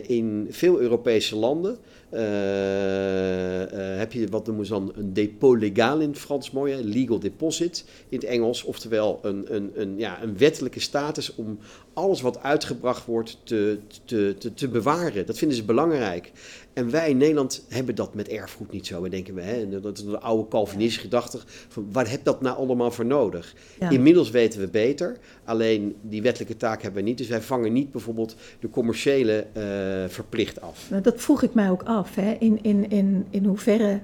in 0.02 0.46
veel 0.50 0.80
Europese 0.80 1.36
landen. 1.36 1.78
Eh, 2.10 3.62
eh, 3.62 3.98
heb 3.98 4.12
je 4.12 4.26
wat 4.28 4.46
noemen 4.46 4.66
ze 4.66 4.72
dan 4.72 4.92
een 4.96 5.12
dépôt 5.12 5.58
légal 5.58 6.00
in 6.00 6.08
het 6.08 6.18
Frans 6.18 6.50
mooi, 6.50 6.72
hè? 6.74 6.80
legal 6.80 7.18
deposit 7.18 7.84
in 8.08 8.18
het 8.18 8.26
Engels. 8.26 8.64
Oftewel 8.64 9.18
een, 9.22 9.54
een, 9.54 9.70
een, 9.74 9.98
ja, 9.98 10.22
een 10.22 10.38
wettelijke 10.38 10.80
status 10.80 11.34
om 11.34 11.58
alles 11.92 12.20
wat 12.20 12.42
uitgebracht 12.42 13.06
wordt 13.06 13.38
te, 13.44 13.78
te, 14.04 14.34
te, 14.38 14.54
te 14.54 14.68
bewaren. 14.68 15.26
Dat 15.26 15.38
vinden 15.38 15.56
ze 15.56 15.64
belangrijk. 15.64 16.32
En 16.76 16.90
wij 16.90 17.10
in 17.10 17.16
Nederland 17.16 17.64
hebben 17.68 17.94
dat 17.94 18.14
met 18.14 18.28
erfgoed 18.28 18.72
niet 18.72 18.86
zo. 18.86 19.02
We 19.02 19.08
denken, 19.08 19.34
we, 19.34 19.40
hè, 19.40 19.80
dat 19.80 19.98
is 19.98 20.04
een 20.04 20.20
oude 20.20 20.48
Calvinistische 20.48 21.00
gedachte 21.00 21.38
van 21.68 21.88
waar 21.92 22.10
heb 22.10 22.24
dat 22.24 22.40
nou 22.40 22.56
allemaal 22.56 22.90
voor 22.90 23.06
nodig? 23.06 23.54
Ja. 23.80 23.90
Inmiddels 23.90 24.30
weten 24.30 24.60
we 24.60 24.68
beter, 24.68 25.18
alleen 25.44 25.96
die 26.00 26.22
wettelijke 26.22 26.56
taak 26.56 26.82
hebben 26.82 27.02
we 27.02 27.08
niet. 27.08 27.18
Dus 27.18 27.28
wij 27.28 27.42
vangen 27.42 27.72
niet 27.72 27.92
bijvoorbeeld 27.92 28.36
de 28.60 28.70
commerciële 28.70 29.46
eh, 29.52 29.62
verplicht 30.08 30.60
af. 30.60 30.90
Dat 31.02 31.20
vroeg 31.20 31.42
ik 31.42 31.54
mij 31.54 31.70
ook 31.70 31.82
af. 31.82 32.14
Hè. 32.14 32.36
In, 32.38 32.58
in, 32.62 32.90
in, 32.90 33.26
in 33.30 33.44
hoeverre 33.44 34.00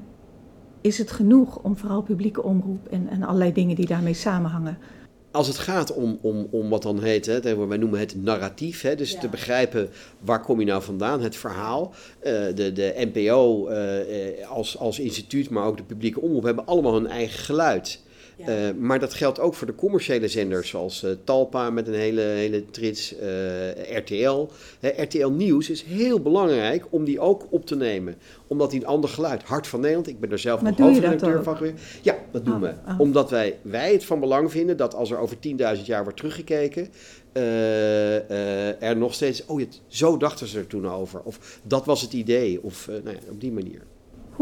is 0.80 0.98
het 0.98 1.10
genoeg 1.10 1.58
om 1.58 1.76
vooral 1.76 2.02
publieke 2.02 2.42
omroep 2.42 2.88
en, 2.88 3.08
en 3.08 3.22
allerlei 3.22 3.52
dingen 3.52 3.76
die 3.76 3.86
daarmee 3.86 4.14
samenhangen. 4.14 4.78
Als 5.32 5.46
het 5.46 5.58
gaat 5.58 5.94
om, 5.94 6.18
om, 6.20 6.48
om 6.50 6.68
wat 6.68 6.82
dan 6.82 7.02
heet, 7.02 7.26
hè, 7.26 7.66
wij 7.66 7.76
noemen 7.76 8.00
het 8.00 8.22
narratief, 8.22 8.82
hè, 8.82 8.94
dus 8.94 9.18
te 9.20 9.28
begrijpen 9.28 9.90
waar 10.18 10.40
kom 10.40 10.60
je 10.60 10.66
nou 10.66 10.82
vandaan, 10.82 11.20
het 11.20 11.36
verhaal. 11.36 11.94
Eh, 12.18 12.32
de, 12.54 12.72
de 12.72 13.08
NPO 13.12 13.66
eh, 13.66 14.40
eh, 14.40 14.50
als, 14.50 14.78
als 14.78 14.98
instituut, 14.98 15.50
maar 15.50 15.64
ook 15.66 15.76
de 15.76 15.82
publieke 15.82 16.20
omroep 16.20 16.42
hebben 16.42 16.66
allemaal 16.66 16.94
hun 16.94 17.06
eigen 17.06 17.38
geluid. 17.38 18.01
Eh, 18.36 18.70
maar 18.78 18.98
dat 18.98 19.14
geldt 19.14 19.40
ook 19.40 19.54
voor 19.54 19.66
de 19.66 19.74
commerciële 19.74 20.28
zenders, 20.28 20.68
zoals 20.68 21.02
eh, 21.02 21.10
Talpa 21.24 21.70
met 21.70 21.86
een 21.86 21.94
hele, 21.94 22.20
hele 22.20 22.70
trits, 22.70 23.16
eh, 23.16 23.96
RTL. 23.96 24.48
RTL 24.80 25.28
Nieuws 25.28 25.70
is 25.70 25.82
heel 25.82 26.20
belangrijk 26.20 26.86
om 26.90 27.04
die 27.04 27.20
ook 27.20 27.46
op 27.50 27.66
te 27.66 27.76
nemen, 27.76 28.16
omdat 28.46 28.70
die 28.70 28.80
een 28.80 28.86
ander 28.86 29.10
geluid, 29.10 29.42
Hart 29.42 29.66
van 29.66 29.80
Nederland, 29.80 30.08
ik 30.08 30.20
ben 30.20 30.30
er 30.32 30.38
zelf 30.38 30.62
nog 30.62 30.78
hoofdredacteur 30.78 31.42
van 31.42 31.56
geweest. 31.56 31.74
Ja, 32.02 32.16
dat 32.30 32.44
doen 32.44 32.54
Oh, 32.54 32.60
we. 32.60 32.72
oh. 32.86 33.00
Omdat 33.00 33.30
wij, 33.30 33.58
wij 33.62 33.92
het 33.92 34.04
van 34.04 34.20
belang 34.20 34.50
vinden 34.50 34.76
dat 34.76 34.94
als 34.94 35.10
er 35.10 35.18
over 35.18 35.36
10.000 35.76 35.82
jaar 35.84 36.02
wordt 36.02 36.18
teruggekeken, 36.18 36.88
er 38.80 38.96
nog 38.96 39.14
steeds, 39.14 39.46
oh 39.46 39.60
ja, 39.60 39.66
zo 39.86 40.16
dachten 40.16 40.46
ze 40.46 40.58
er 40.58 40.66
toen 40.66 40.88
over. 40.88 41.20
Of 41.20 41.60
dat 41.62 41.84
was 41.84 42.02
het 42.02 42.12
idee, 42.12 42.62
of 42.62 42.86
nou 42.86 43.16
ja, 43.16 43.30
op 43.30 43.40
die 43.40 43.52
manier. 43.52 43.82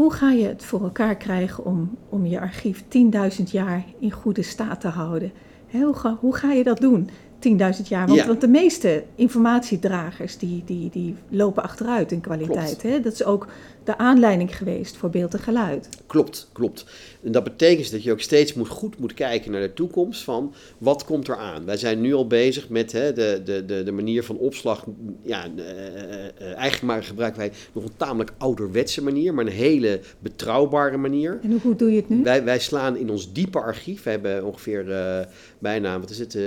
Hoe 0.01 0.13
ga 0.13 0.31
je 0.31 0.47
het 0.47 0.63
voor 0.63 0.83
elkaar 0.83 1.15
krijgen 1.15 1.65
om, 1.65 1.97
om 2.09 2.25
je 2.25 2.39
archief 2.39 2.83
10.000 2.83 3.43
jaar 3.45 3.83
in 3.99 4.11
goede 4.11 4.41
staat 4.41 4.81
te 4.81 4.87
houden? 4.87 5.31
Hoe, 5.71 5.93
ga, 5.93 6.17
hoe 6.19 6.35
ga 6.35 6.51
je 6.51 6.63
dat 6.63 6.79
doen? 6.79 7.09
10.000 7.49 7.87
jaar. 7.87 8.07
Want, 8.07 8.19
Ja. 8.19 8.27
want 8.27 8.41
de 8.41 8.47
meeste 8.47 9.03
informatiedragers 9.15 10.37
die, 10.37 10.63
die, 10.65 10.89
die 10.89 11.15
lopen 11.29 11.63
achteruit 11.63 12.11
in 12.11 12.21
kwaliteit. 12.21 12.81
Hè? 12.81 12.99
Dat 12.99 13.13
is 13.13 13.23
ook 13.23 13.47
de 13.83 13.97
aanleiding 13.97 14.57
geweest 14.57 14.97
voor 14.97 15.09
beeld 15.09 15.33
en 15.33 15.39
geluid. 15.39 15.89
Klopt, 16.07 16.49
klopt. 16.53 16.85
En 17.23 17.31
dat 17.31 17.43
betekent 17.43 17.91
dat 17.91 18.03
je 18.03 18.11
ook 18.11 18.21
steeds 18.21 18.53
moet, 18.53 18.67
goed 18.67 18.99
moet 18.99 19.13
kijken 19.13 19.51
naar 19.51 19.61
de 19.61 19.73
toekomst 19.73 20.23
van 20.23 20.53
wat 20.77 21.05
komt 21.05 21.27
er 21.27 21.37
aan. 21.37 21.65
Wij 21.65 21.77
zijn 21.77 22.01
nu 22.01 22.13
al 22.13 22.27
bezig 22.27 22.69
met 22.69 22.91
hè, 22.91 23.13
de, 23.13 23.41
de, 23.45 23.65
de, 23.65 23.83
de 23.83 23.91
manier 23.91 24.23
van 24.23 24.37
opslag. 24.37 24.85
Ja, 25.23 25.47
eh, 25.55 25.87
eh, 25.87 26.25
eh, 26.25 26.31
eigenlijk 26.39 26.81
maar 26.81 27.03
gebruiken 27.03 27.39
wij 27.39 27.51
nog 27.73 27.83
een 27.83 27.95
tamelijk 27.97 28.31
ouderwetse 28.37 29.03
manier, 29.03 29.33
maar 29.33 29.45
een 29.45 29.51
hele 29.51 29.99
betrouwbare 30.19 30.97
manier. 30.97 31.39
En 31.43 31.51
hoe 31.51 31.59
goed 31.59 31.79
doe 31.79 31.89
je 31.91 31.95
het 31.95 32.09
nu? 32.09 32.23
Wij, 32.23 32.43
wij 32.43 32.59
slaan 32.59 32.97
in 32.97 33.09
ons 33.09 33.33
diepe 33.33 33.59
archief, 33.59 34.03
we 34.03 34.09
hebben 34.09 34.45
ongeveer 34.45 34.91
eh, 34.91 35.19
bijna, 35.59 35.99
wat 35.99 36.09
is 36.09 36.19
het, 36.19 36.35
eh 36.35 36.41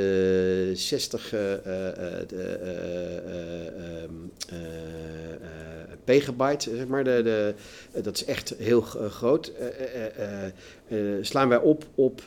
60 0.75 1.33
eh, 1.33 1.53
eh, 1.53 1.59
eh, 1.67 2.21
eh, 2.33 2.55
eh, 2.63 3.67
ehm, 3.67 4.13
eh, 4.49 4.57
eh, 4.57 5.99
pegabyte, 6.05 6.71
zeg 6.77 6.87
maar, 6.87 7.05
de, 7.05 7.21
de, 7.23 7.55
dat 8.03 8.17
is 8.17 8.25
echt 8.25 8.55
heel 8.59 8.81
groot, 8.81 9.53
slaan 11.21 11.49
wij 11.49 11.59
op 11.59 11.85
op 11.95 12.23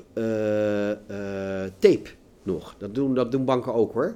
tape 1.79 2.09
nog. 2.43 2.75
Dat 2.77 2.95
doen, 2.95 3.15
dat 3.15 3.31
doen 3.31 3.45
banken 3.45 3.73
ook 3.73 3.93
hoor 3.93 4.15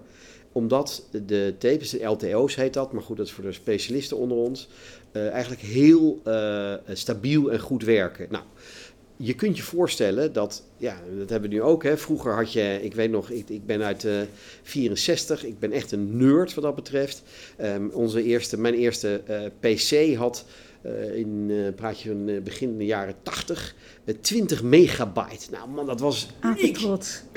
omdat 0.53 1.07
de 1.25 1.55
tapes, 1.57 1.89
de 1.89 2.03
LTO's 2.03 2.55
heet 2.55 2.73
dat, 2.73 2.91
maar 2.91 3.01
goed, 3.01 3.17
dat 3.17 3.25
is 3.25 3.31
voor 3.31 3.43
de 3.43 3.51
specialisten 3.51 4.17
onder 4.17 4.37
ons, 4.37 4.69
eigenlijk 5.11 5.61
heel 5.61 6.21
stabiel 6.93 7.51
en 7.51 7.59
goed 7.59 7.83
werken. 7.83 8.27
Nou, 8.29 8.43
je 9.23 9.35
kunt 9.35 9.57
je 9.57 9.63
voorstellen 9.63 10.33
dat, 10.33 10.63
ja, 10.77 10.97
dat 11.17 11.29
hebben 11.29 11.49
we 11.49 11.55
nu 11.55 11.61
ook. 11.61 11.83
Hè. 11.83 11.97
Vroeger 11.97 12.33
had 12.33 12.53
je, 12.53 12.79
ik 12.81 12.93
weet 12.93 13.11
nog, 13.11 13.29
ik, 13.29 13.49
ik 13.49 13.65
ben 13.65 13.81
uit 13.83 14.03
uh, 14.03 14.21
64, 14.63 15.45
ik 15.45 15.59
ben 15.59 15.71
echt 15.71 15.91
een 15.91 16.17
nerd 16.17 16.53
wat 16.53 16.63
dat 16.63 16.75
betreft. 16.75 17.23
Um, 17.61 17.89
onze 17.93 18.23
eerste, 18.23 18.59
mijn 18.59 18.73
eerste 18.73 19.21
PC 19.59 20.15
had 20.15 20.45
uh, 20.85 21.15
in 21.15 21.45
uh, 21.49 21.73
praat 21.75 22.01
je 22.01 22.09
van 22.09 22.27
uh, 22.27 22.41
begin 22.41 22.77
de 22.77 22.85
jaren 22.85 23.15
80, 23.23 23.75
20 24.21 24.63
megabyte. 24.63 25.51
Nou 25.51 25.69
man, 25.69 25.85
dat 25.85 25.99
was 25.99 26.27
uniek. 26.43 26.79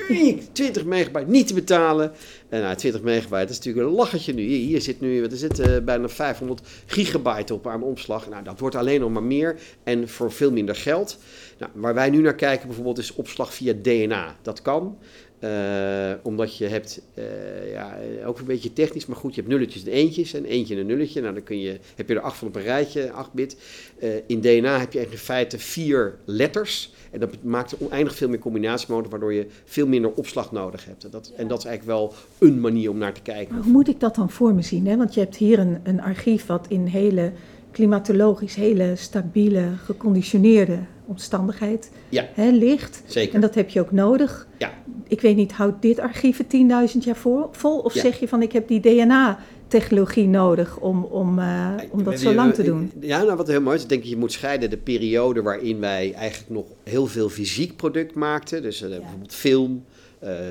uniek. 0.09 0.43
20 0.51 0.85
megabyte, 0.85 1.29
niet 1.29 1.47
te 1.47 1.53
betalen. 1.53 2.11
En 2.49 2.61
nou, 2.61 2.75
20 2.75 3.01
megabyte, 3.01 3.41
dat 3.41 3.49
is 3.49 3.57
natuurlijk 3.57 3.87
een 3.87 3.93
lachertje 3.93 4.33
nu. 4.33 4.41
Hier, 4.41 4.67
hier 4.67 4.81
zit 4.81 5.01
nu, 5.01 5.23
er 5.23 5.37
zit 5.37 5.85
bijna 5.85 6.09
500 6.09 6.61
gigabyte 6.85 7.53
op 7.53 7.67
aan 7.67 7.83
omslag. 7.83 8.29
Nou, 8.29 8.43
dat 8.43 8.59
wordt 8.59 8.75
alleen 8.75 8.99
nog 8.99 9.11
maar 9.11 9.23
meer 9.23 9.59
en 9.83 10.09
voor 10.09 10.31
veel 10.31 10.51
minder 10.51 10.75
geld. 10.75 11.17
Nou, 11.57 11.71
waar 11.75 11.93
wij 11.93 12.09
nu 12.09 12.21
naar 12.21 12.35
kijken 12.35 12.67
bijvoorbeeld 12.67 12.97
is 12.97 13.13
opslag 13.13 13.53
via 13.53 13.73
DNA. 13.81 14.35
Dat 14.41 14.61
kan. 14.61 14.97
Uh, 15.39 16.11
omdat 16.23 16.57
je 16.57 16.65
hebt, 16.65 17.01
uh, 17.15 17.71
ja, 17.71 17.97
ook 18.25 18.39
een 18.39 18.45
beetje 18.45 18.73
technisch, 18.73 19.05
maar 19.05 19.17
goed, 19.17 19.35
je 19.35 19.41
hebt 19.41 19.53
nulletjes 19.53 19.85
en 19.85 19.91
eentjes 19.91 20.33
en 20.33 20.45
eentje 20.45 20.73
en 20.73 20.79
een 20.79 20.85
nulletje. 20.85 21.21
Nou, 21.21 21.33
dan 21.33 21.43
kun 21.43 21.59
je, 21.59 21.79
heb 21.95 22.07
je 22.09 22.15
er 22.15 22.21
acht 22.21 22.37
van 22.37 22.47
op 22.47 22.55
een 22.55 22.61
rijtje, 22.61 23.11
acht 23.11 23.33
bit. 23.33 23.57
Uh, 23.99 24.09
in 24.27 24.41
DNA 24.41 24.79
heb 24.79 24.93
je 24.93 24.99
in 25.11 25.17
feite 25.17 25.59
vier 25.59 26.17
letters. 26.25 26.93
En 27.11 27.19
dat 27.19 27.29
maakt 27.41 27.77
oneindig 27.77 28.15
veel 28.15 28.29
meer 28.29 28.39
combinatiemodus, 28.39 29.11
waardoor 29.11 29.33
je 29.33 29.47
veel 29.65 29.87
minder 29.87 30.11
opslag 30.11 30.51
nodig 30.51 30.85
hebt. 30.85 31.03
En 31.03 31.11
dat, 31.11 31.31
en 31.35 31.47
dat 31.47 31.57
is 31.57 31.65
eigenlijk 31.65 31.97
wel 31.97 32.13
een 32.39 32.59
manier 32.59 32.89
om 32.89 32.97
naar 32.97 33.13
te 33.13 33.21
kijken. 33.21 33.55
hoe 33.55 33.71
moet 33.71 33.87
ik 33.87 33.99
dat 33.99 34.15
dan 34.15 34.29
voor 34.29 34.53
me 34.53 34.61
zien? 34.61 34.87
Hè? 34.87 34.97
Want 34.97 35.13
je 35.13 35.19
hebt 35.19 35.35
hier 35.35 35.59
een, 35.59 35.79
een 35.83 36.01
archief 36.01 36.45
wat 36.45 36.65
in 36.69 36.85
hele 36.85 37.31
klimatologisch 37.71 38.55
hele 38.55 38.93
stabiele, 38.95 39.71
geconditioneerde 39.85 40.79
omstandigheid 41.05 41.91
ja. 42.09 42.29
hè, 42.33 42.49
ligt. 42.49 43.03
Zeker. 43.05 43.35
En 43.35 43.41
dat 43.41 43.55
heb 43.55 43.69
je 43.69 43.79
ook 43.79 43.91
nodig. 43.91 44.47
Ja. 44.57 44.73
Ik 45.07 45.21
weet 45.21 45.35
niet, 45.35 45.51
houdt 45.51 45.81
dit 45.81 45.99
archief 45.99 46.41
10.000 46.43 46.47
jaar 46.99 47.15
voor, 47.15 47.49
vol? 47.51 47.79
Of 47.79 47.93
Ja. 47.93 48.01
zeg 48.01 48.19
je 48.19 48.27
van 48.27 48.41
ik 48.41 48.51
heb 48.51 48.67
die 48.67 48.79
DNA-technologie 48.79 50.27
nodig 50.27 50.77
om, 50.77 51.03
om, 51.03 51.39
eh, 51.39 51.71
om 51.89 52.03
dat 52.03 52.19
zo 52.19 52.33
lang 52.33 52.53
te 52.53 52.63
doen? 52.63 52.91
Ja, 52.99 53.23
nou 53.23 53.37
wat 53.37 53.47
heel 53.47 53.61
mooi 53.61 53.75
is, 53.75 53.83
ik 53.83 53.89
denk 53.89 54.03
je 54.03 54.17
moet 54.17 54.31
scheiden 54.31 54.69
de 54.69 54.77
periode 54.77 55.41
waarin 55.41 55.79
wij 55.79 56.13
eigenlijk 56.13 56.49
nog 56.49 56.65
heel 56.83 57.07
veel 57.07 57.29
fysiek 57.29 57.75
product 57.75 58.15
maakten. 58.15 58.61
Dus 58.61 58.81
eh, 58.81 58.89
bijvoorbeeld 58.89 59.33
film, 59.33 59.83
eh, 59.89 59.94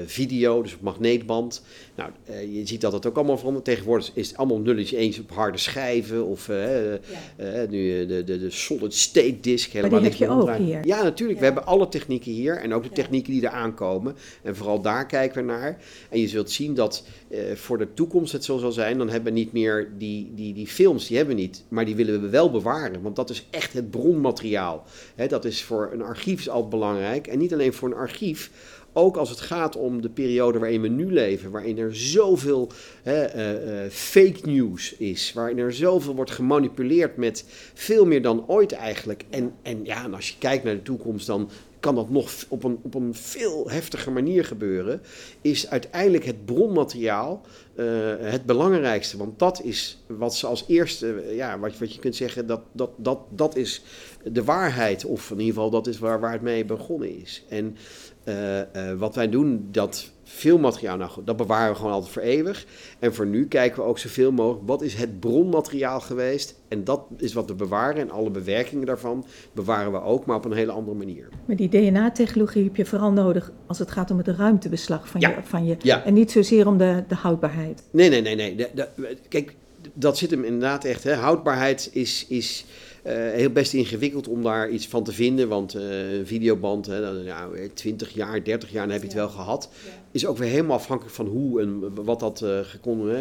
video, 0.07 0.63
dus 0.63 0.75
op 0.75 0.81
magneetband. 0.81 1.63
Nou, 1.95 2.11
eh, 2.25 2.55
je 2.55 2.67
ziet 2.67 2.81
dat 2.81 2.93
het 2.93 3.07
ook 3.07 3.17
allemaal 3.17 3.39
verandert. 3.39 3.65
Tegenwoordig 3.65 4.11
is 4.15 4.29
het 4.29 4.37
allemaal 4.37 4.59
nulletje 4.59 4.97
eens 4.97 5.19
op 5.19 5.31
harde 5.31 5.59
schijven. 5.59 6.25
Of 6.27 6.49
eh, 6.49 6.95
eh, 7.37 7.69
nu 7.69 8.01
eh, 8.01 8.09
de, 8.09 8.25
de, 8.25 8.39
de 8.39 8.51
solid 8.51 8.95
state 8.95 9.41
disk. 9.41 9.71
Helemaal 9.71 10.01
die 10.01 10.09
niks 10.09 10.21
heb 10.21 10.29
je 10.29 10.35
ook 10.35 10.57
hier. 10.57 10.87
Ja, 10.87 11.03
natuurlijk. 11.03 11.39
We 11.39 11.45
hebben 11.45 11.67
alle 11.67 11.89
technieken 11.89 12.33
hier. 12.33 12.57
En 12.57 12.75
ook 12.75 12.83
de 12.83 12.89
technieken 12.89 13.33
die 13.33 13.43
eraan 13.43 13.75
komen. 13.75 14.17
En 14.43 14.57
vooral 14.57 14.81
daar 14.81 15.07
kijken 15.07 15.47
we 15.47 15.53
naar. 15.53 15.79
En 16.11 16.21
je 16.21 16.29
zult 16.29 16.51
zien 16.51 16.75
dat 16.75 17.05
eh, 17.29 17.55
voor 17.55 17.79
de 17.79 17.95
toekomst 17.95 18.33
het 18.33 18.45
zo 18.45 18.59
zal 18.59 18.73
zijn. 18.73 18.99
Dan 18.99 19.09
hebben 19.09 19.33
we 19.33 19.39
niet 19.39 19.53
meer 19.53 19.93
die, 19.99 20.33
die, 20.35 20.55
die 20.55 20.67
films. 20.67 21.07
Die 21.07 21.17
hebben 21.17 21.35
we 21.35 21.41
niet. 21.41 21.65
Maar 21.69 21.85
die 21.85 21.97
willen 21.97 22.21
we 22.21 22.29
wel 22.29 22.51
bewaren. 22.51 23.03
Want 23.03 23.17
dat 23.17 23.31
is 23.31 23.47
echt 23.51 23.73
het 23.73 23.91
bronmateriaal. 23.91 24.85
Dat 25.29 25.45
is 25.45 25.63
voor 25.63 25.91
een 25.93 26.03
archief 26.03 26.49
altijd 26.49 26.71
belangrijk. 26.71 27.27
En 27.27 27.39
niet 27.39 27.53
alleen 27.53 27.73
voor 27.73 27.89
een 27.89 27.97
archief. 27.97 28.51
Ook 28.97 29.17
als 29.17 29.31
het 29.31 29.41
gaat 29.41 29.77
om 29.77 30.03
de 30.03 30.09
periode 30.09 30.59
waarin 30.59 30.81
we 30.81 30.89
nu 30.89 31.13
leven, 31.13 31.51
waarin 31.51 31.79
er 31.79 31.97
zoveel 31.97 32.71
hè, 33.03 33.23
eh, 33.23 33.85
eh, 33.85 33.91
fake 33.91 34.41
news 34.43 34.97
is, 34.97 35.33
waarin 35.33 35.59
er 35.59 35.73
zoveel 35.73 36.15
wordt 36.15 36.31
gemanipuleerd 36.31 37.17
met 37.17 37.45
veel 37.75 38.07
meer 38.07 38.23
dan 38.23 38.45
ooit 38.47 38.73
eigenlijk. 38.73 39.25
En, 39.31 39.55
en 39.63 39.85
ja, 39.85 40.05
en 40.05 40.15
als 40.15 40.29
je 40.29 40.39
kijkt 40.39 40.65
naar 40.65 40.75
de 40.75 40.83
toekomst, 40.83 41.27
dan 41.27 41.51
kan 41.85 41.95
dat 41.95 42.11
nog 42.11 42.33
op 42.49 42.65
een, 42.65 42.79
op 42.83 42.95
een 42.95 43.15
veel 43.15 43.71
heftiger 43.71 44.13
manier 44.13 44.45
gebeuren. 44.45 45.03
Is 45.41 45.71
uiteindelijk 45.71 46.25
het 46.25 46.45
bronmateriaal 46.45 47.41
eh, 47.75 47.87
het 48.19 48.45
belangrijkste. 48.47 49.17
Want 49.17 49.39
dat 49.39 49.63
is 49.63 50.05
wat 50.07 50.35
ze 50.35 50.47
als 50.47 50.65
eerste, 50.69 51.25
ja, 51.31 51.59
wat, 51.59 51.79
wat 51.79 51.95
je 51.95 52.01
kunt 52.01 52.17
zeggen, 52.17 52.47
dat, 52.47 52.61
dat, 52.73 52.91
dat, 52.97 53.19
dat 53.31 53.57
is 53.57 53.83
de 54.25 54.45
waarheid. 54.45 55.05
Of 55.05 55.31
in 55.31 55.39
ieder 55.39 55.55
geval, 55.55 55.71
dat 55.71 55.87
is 55.87 55.99
waar, 55.99 56.21
waar 56.21 56.33
het 56.33 56.43
mee 56.43 56.65
begonnen 56.65 57.21
is. 57.21 57.45
En 57.49 57.77
eh, 58.25 58.61
eh, 58.91 58.99
wat 58.99 59.15
wij 59.15 59.29
doen, 59.29 59.69
dat 59.71 60.13
filmmateriaal, 60.25 60.97
nou 60.97 61.11
goed, 61.11 61.27
dat 61.27 61.37
bewaren 61.37 61.71
we 61.71 61.77
gewoon 61.77 61.93
altijd 61.93 62.13
voor 62.13 62.23
eeuwig. 62.23 62.67
En 62.99 63.15
voor 63.15 63.27
nu 63.27 63.47
kijken 63.49 63.83
we 63.83 63.89
ook 63.89 63.99
zoveel 63.99 64.33
mogelijk, 64.33 64.67
wat 64.69 64.83
is 64.83 64.95
het 64.95 65.21
bronmateriaal 65.21 66.01
geweest? 66.01 66.55
En 66.69 66.85
dat 66.85 67.01
is 67.17 67.33
wat 67.33 67.49
we 67.49 67.55
bewaren. 67.55 68.01
En 68.01 68.11
alle 68.11 68.31
bewerkingen 68.31 68.87
daarvan 68.87 69.27
bewaren 69.53 69.93
we 69.93 70.01
ook, 70.03 70.27
maar 70.27 70.37
op 70.37 70.45
een 70.45 70.53
hele 70.53 70.73
andere 70.73 70.97
manier. 70.97 71.29
Maar 71.47 71.57
die 71.57 71.69
DNA-technologie 71.69 72.65
heb 72.65 72.77
je 72.77 72.85
vooral 72.85 73.13
nodig 73.13 73.53
als 73.67 73.79
het 73.79 73.91
gaat 73.91 74.11
om 74.11 74.19
het 74.19 74.29
ruimtebeslag 74.29 75.09
van, 75.09 75.21
Ja. 75.21 75.29
je, 75.29 75.35
van 75.43 75.67
je. 75.67 75.77
Ja. 75.83 76.05
En 76.05 76.15
niet 76.15 76.31
zozeer 76.31 76.67
om 76.67 76.79
de, 76.79 77.05
de 77.09 77.15
houdbaarheid. 77.15 77.83
Nee, 77.91 78.09
nee, 78.09 78.21
nee, 78.21 78.35
nee. 78.35 78.57
De- 78.57 78.71
de- 78.75 79.17
kijk, 79.29 79.55
dat 79.95 80.19
zit 80.19 80.31
hem 80.31 80.45
inderdaad 80.45 80.85
echt. 80.85 81.05
Hè. 81.05 81.15
Houdbaarheid 81.15 81.89
is, 81.93 82.27
is 82.29 82.65
heel 83.13 83.51
best 83.51 83.75
ingewikkeld 83.75 84.29
om 84.29 84.43
daar 84.43 84.71
iets 84.71 84.89
van 84.89 85.05
te 85.05 85.13
vinden. 85.13 85.49
Want 85.49 85.75
eh, 85.75 86.13
een 86.13 86.27
videoband, 86.27 86.87
hè, 86.87 87.01
dan, 87.01 87.23
ja, 87.23 87.49
20 87.75 88.15
jaar, 88.15 88.45
30 88.45 88.71
jaar, 88.73 88.83
dan 88.83 88.93
heb 88.93 89.01
je 89.01 89.07
het 89.07 89.17
wel 89.17 89.29
gehad. 89.29 89.69
Is 90.11 90.27
ook 90.27 90.39
weer 90.39 90.49
helemaal 90.49 90.77
afhankelijk 90.77 91.15
van 91.15 91.27
hoe 91.27 91.61
en 91.61 91.95
wat 92.05 92.21
dat, 92.21 92.43
eh, 92.43 92.61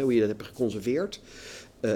hoe 0.02 0.14
je 0.14 0.20
dat 0.20 0.28
hebt 0.28 0.42
geconserveerd. 0.42 1.20
Eh, 1.80 1.90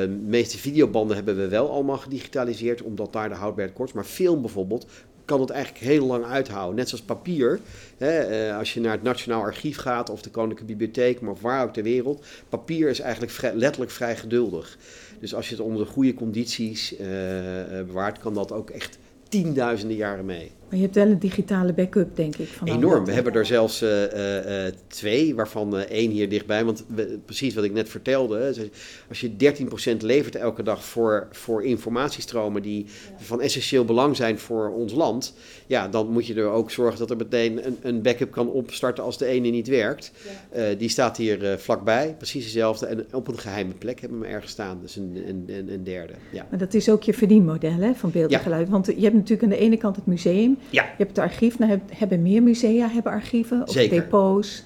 de 0.00 0.18
meeste 0.26 0.58
videobanden 0.58 1.16
hebben 1.16 1.36
we 1.36 1.48
wel 1.48 1.70
allemaal 1.70 1.98
gedigitaliseerd, 1.98 2.82
omdat 2.82 3.12
daar 3.12 3.28
de 3.28 3.34
houdbaarheid 3.34 3.76
kort 3.76 3.88
is. 3.88 3.94
Maar 3.94 4.04
film 4.04 4.40
bijvoorbeeld 4.40 4.86
kan 5.24 5.40
het 5.40 5.50
eigenlijk 5.50 5.84
heel 5.84 6.06
lang 6.06 6.24
uithouden. 6.24 6.76
Net 6.76 6.88
zoals 6.88 7.04
papier. 7.04 7.60
Hè, 7.98 8.18
eh, 8.18 8.58
als 8.58 8.74
je 8.74 8.80
naar 8.80 8.92
het 8.92 9.02
Nationaal 9.02 9.42
Archief 9.42 9.76
gaat 9.76 10.10
of 10.10 10.22
de 10.22 10.30
Koninklijke 10.30 10.76
Bibliotheek, 10.76 11.20
maar 11.20 11.34
waar 11.40 11.62
ook 11.62 11.72
ter 11.72 11.82
wereld. 11.82 12.24
Papier 12.48 12.88
is 12.88 13.00
eigenlijk 13.00 13.54
letterlijk 13.54 13.90
vrij 13.90 14.16
geduldig. 14.16 14.78
Dus 15.20 15.34
als 15.34 15.48
je 15.48 15.54
het 15.54 15.64
onder 15.64 15.84
de 15.84 15.92
goede 15.92 16.14
condities 16.14 16.96
eh, 16.96 17.78
eh, 17.78 17.86
bewaart, 17.86 18.18
kan 18.18 18.34
dat 18.34 18.52
ook 18.52 18.70
echt 18.70 18.98
tienduizenden 19.28 19.96
jaren 19.96 20.24
mee. 20.24 20.50
Maar 20.72 20.80
je 20.80 20.86
hebt 20.86 20.98
wel 20.98 21.08
een 21.10 21.18
digitale 21.18 21.72
backup, 21.72 22.16
denk 22.16 22.36
ik. 22.36 22.46
Van 22.48 22.68
Enorm. 22.68 23.04
We 23.04 23.12
hebben 23.12 23.32
er 23.34 23.46
zelfs 23.46 23.82
eh, 23.82 24.04
eh, 24.04 24.66
eh, 24.66 24.74
twee, 24.86 25.34
waarvan 25.34 25.76
één 25.78 26.10
hier 26.10 26.28
dichtbij. 26.28 26.64
Want 26.64 26.84
we- 26.94 27.18
precies 27.24 27.54
wat 27.54 27.64
ik 27.64 27.72
net 27.72 27.88
vertelde. 27.88 28.54
Als 29.08 29.20
je 29.20 29.36
13% 29.36 30.02
levert 30.02 30.36
elke 30.36 30.62
dag 30.62 30.84
voor, 30.84 31.28
voor 31.30 31.64
informatiestromen 31.64 32.62
die 32.62 32.86
van 33.16 33.40
essentieel 33.40 33.84
belang 33.84 34.16
zijn 34.16 34.38
voor 34.38 34.70
ons 34.74 34.92
land. 34.92 35.34
Ja, 35.66 35.88
dan 35.88 36.08
moet 36.08 36.26
je 36.26 36.34
er 36.34 36.48
ook 36.48 36.70
zorgen 36.70 36.98
dat 36.98 37.10
er 37.10 37.16
meteen 37.16 37.66
een, 37.66 37.76
een 37.82 38.02
backup 38.02 38.30
kan 38.30 38.50
opstarten 38.50 39.04
als 39.04 39.18
de 39.18 39.26
ene 39.26 39.48
niet 39.48 39.68
werkt. 39.68 40.12
Die 40.78 40.88
staat 40.88 41.16
hier 41.16 41.58
vlakbij, 41.58 42.14
precies 42.16 42.44
dezelfde. 42.44 42.86
En 42.86 43.06
op 43.12 43.28
een 43.28 43.38
geheime 43.38 43.72
plek 43.74 44.00
hebben 44.00 44.18
we 44.18 44.24
hem 44.24 44.34
ergens 44.34 44.52
staan. 44.52 44.78
Dus 44.82 44.96
een, 44.96 45.22
een, 45.28 45.44
een, 45.46 45.72
een 45.72 45.84
derde. 45.84 46.12
Ja. 46.32 46.46
Maar 46.50 46.58
dat 46.58 46.74
is 46.74 46.88
ook 46.90 47.02
je 47.02 47.14
verdienmodel 47.14 47.72
hè, 47.80 47.94
van 47.94 48.10
beeld 48.10 48.30
en 48.32 48.36
Ja. 48.36 48.42
geluid. 48.42 48.68
Want 48.68 48.86
je 48.86 48.92
hebt 49.00 49.14
natuurlijk 49.14 49.42
aan 49.42 49.48
de 49.48 49.56
ene 49.64 49.76
kant 49.76 49.96
het 49.96 50.06
museum. 50.06 50.58
Ja. 50.70 50.82
Je 50.82 50.94
hebt 50.96 51.16
het 51.16 51.18
archief. 51.18 51.58
Nou 51.58 51.70
heb- 51.70 51.90
hebben 51.98 52.22
meer 52.22 52.42
musea 52.42 52.88
hebben 52.88 53.12
archieven. 53.12 53.62
Of 53.62 53.72
Zeker. 53.72 54.00
depots. 54.00 54.62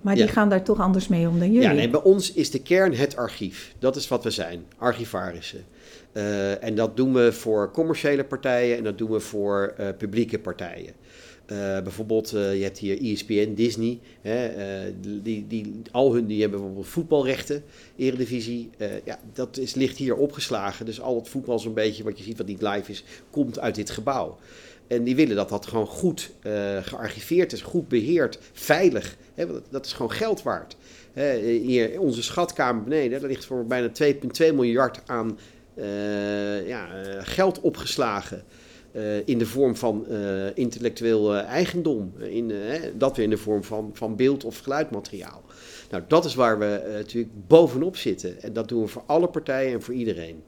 Maar 0.00 0.14
die 0.14 0.28
gaan 0.28 0.48
daar 0.48 0.62
toch 0.64 0.80
anders 0.80 1.08
mee 1.08 1.28
om 1.28 1.38
dan 1.38 1.52
jullie. 1.52 1.68
Ja, 1.68 1.74
nee, 1.74 1.90
bij 1.90 2.02
ons 2.02 2.32
is 2.32 2.50
de 2.50 2.62
kern 2.62 2.94
het 2.94 3.16
archief. 3.16 3.74
Dat 3.78 3.96
is 3.96 4.08
wat 4.08 4.24
we 4.24 4.30
zijn, 4.30 4.64
archivarissen. 4.78 5.64
Eh, 6.12 6.64
en 6.64 6.74
dat 6.74 6.96
doen 6.96 7.12
we 7.14 7.32
voor 7.32 7.70
commerciële 7.70 8.24
partijen 8.24 8.76
en 8.76 8.84
dat 8.84 8.98
doen 8.98 9.10
we 9.10 9.20
voor 9.20 9.74
eh, 9.76 9.88
publieke 9.98 10.38
partijen. 10.38 10.92
Eh, 11.46 11.56
bijvoorbeeld, 11.82 12.30
je 12.30 12.60
hebt 12.62 12.78
hier 12.78 13.02
ESPN, 13.02 13.54
Disney. 13.54 13.98
Hè, 14.20 14.50
die, 15.22 15.46
die, 15.48 15.72
al 15.90 16.14
hun 16.14 16.26
die 16.26 16.40
hebben 16.40 16.58
bijvoorbeeld 16.58 16.88
voetbalrechten, 16.92 17.62
eredivisie. 17.96 18.70
Ja, 19.04 19.18
dat 19.32 19.56
is, 19.56 19.74
ligt 19.74 19.96
hier 19.96 20.16
opgeslagen. 20.16 20.86
Dus 20.86 21.00
al 21.00 21.16
het 21.16 21.28
voetbal 21.28 21.58
zo'n 21.58 21.74
beetje, 21.74 22.02
wat 22.04 22.18
je 22.18 22.24
ziet 22.24 22.38
wat 22.38 22.46
niet 22.46 22.62
live 22.62 22.90
is, 22.90 23.04
komt 23.30 23.58
uit 23.58 23.74
dit 23.74 23.90
gebouw. 23.90 24.38
En 24.86 25.04
die 25.04 25.16
willen 25.16 25.36
dat 25.36 25.48
dat 25.48 25.66
gewoon 25.66 25.86
goed 25.86 26.30
eh, 26.42 26.52
gearchiveerd 26.82 27.52
is, 27.52 27.62
goed 27.62 27.88
beheerd, 27.88 28.38
veilig. 28.52 29.16
Want 29.34 29.60
dat, 29.70 29.86
is 29.86 29.92
gewoon 29.92 30.12
geld 30.12 30.42
waard. 30.42 30.76
Hier, 31.62 32.00
onze 32.00 32.22
schatkamer 32.22 32.82
beneden, 32.82 33.20
daar 33.20 33.28
ligt 33.28 33.44
voor 33.44 33.66
bijna 33.66 33.88
2,2 33.88 34.54
miljard 34.54 35.00
aan 35.06 35.38
eh, 35.74 36.68
ja, 36.68 37.02
eh, 37.02 37.18
geld 37.22 37.60
opgeslagen. 37.60 38.42
in 39.24 39.38
de 39.38 39.46
vorm 39.46 39.76
van 39.76 40.06
intellectueel 40.54 41.34
eigendom. 41.34 42.12
In, 42.18 42.52
dat 42.96 43.16
weer 43.16 43.24
in 43.24 43.30
de 43.30 43.36
vorm 43.36 43.64
van, 43.64 43.90
van 43.92 44.16
beeld- 44.16 44.44
of 44.44 44.58
geluidmateriaal. 44.58 45.42
Nou, 45.90 46.02
dat 46.08 46.24
is 46.24 46.34
waar 46.34 46.58
we 46.58 46.80
natuurlijk 46.92 47.32
bovenop 47.46 47.96
zitten. 47.96 48.42
En 48.42 48.52
dat 48.52 48.68
doen 48.68 48.82
we 48.82 48.88
voor 48.88 49.02
alle 49.06 49.28
partijen 49.28 49.72
en 49.72 49.82
voor 49.82 49.94
iedereen. 49.94 50.42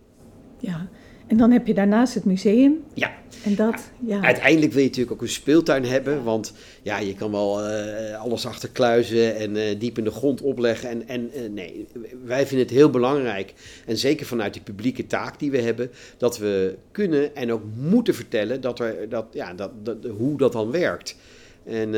Ja, 0.58 0.88
En 1.26 1.36
dan 1.36 1.50
heb 1.50 1.66
je 1.66 1.74
daarnaast 1.74 2.14
het 2.14 2.24
museum. 2.24 2.84
Ja. 2.94 3.14
En 3.44 3.54
dat, 3.54 3.90
ja. 4.06 4.20
Uiteindelijk 4.20 4.72
wil 4.72 4.82
je 4.82 4.88
natuurlijk 4.88 5.16
ook 5.16 5.22
een 5.22 5.28
speeltuin 5.28 5.84
hebben, 5.84 6.24
want 6.24 6.52
ja, 6.82 6.98
je 6.98 7.14
kan 7.14 7.30
wel 7.30 7.70
uh, 7.70 8.20
alles 8.20 8.46
achterkluizen 8.46 9.36
en 9.36 9.56
uh, 9.56 9.62
diep 9.78 9.98
in 9.98 10.04
de 10.04 10.10
grond 10.10 10.40
opleggen. 10.40 10.88
En, 10.88 11.08
en 11.08 11.30
uh, 11.34 11.50
nee, 11.50 11.86
wij 12.24 12.46
vinden 12.46 12.66
het 12.66 12.76
heel 12.76 12.90
belangrijk, 12.90 13.52
en 13.86 13.96
zeker 13.96 14.26
vanuit 14.26 14.52
die 14.52 14.62
publieke 14.62 15.06
taak 15.06 15.38
die 15.38 15.50
we 15.50 15.60
hebben, 15.60 15.90
dat 16.16 16.38
we 16.38 16.76
kunnen 16.92 17.36
en 17.36 17.52
ook 17.52 17.62
moeten 17.76 18.14
vertellen 18.14 18.60
dat 18.60 18.80
er, 18.80 19.08
dat, 19.08 19.26
ja, 19.32 19.54
dat, 19.54 19.70
dat, 19.82 19.96
hoe 20.16 20.36
dat 20.36 20.52
dan 20.52 20.70
werkt. 20.70 21.16
En 21.64 21.90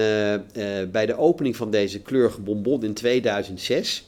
bij 0.91 1.07
de 1.07 1.17
opening 1.17 1.57
van 1.57 1.71
deze 1.71 2.01
kleurige 2.01 2.41
bonbon 2.41 2.85
in 2.85 2.95
2006 2.95 4.08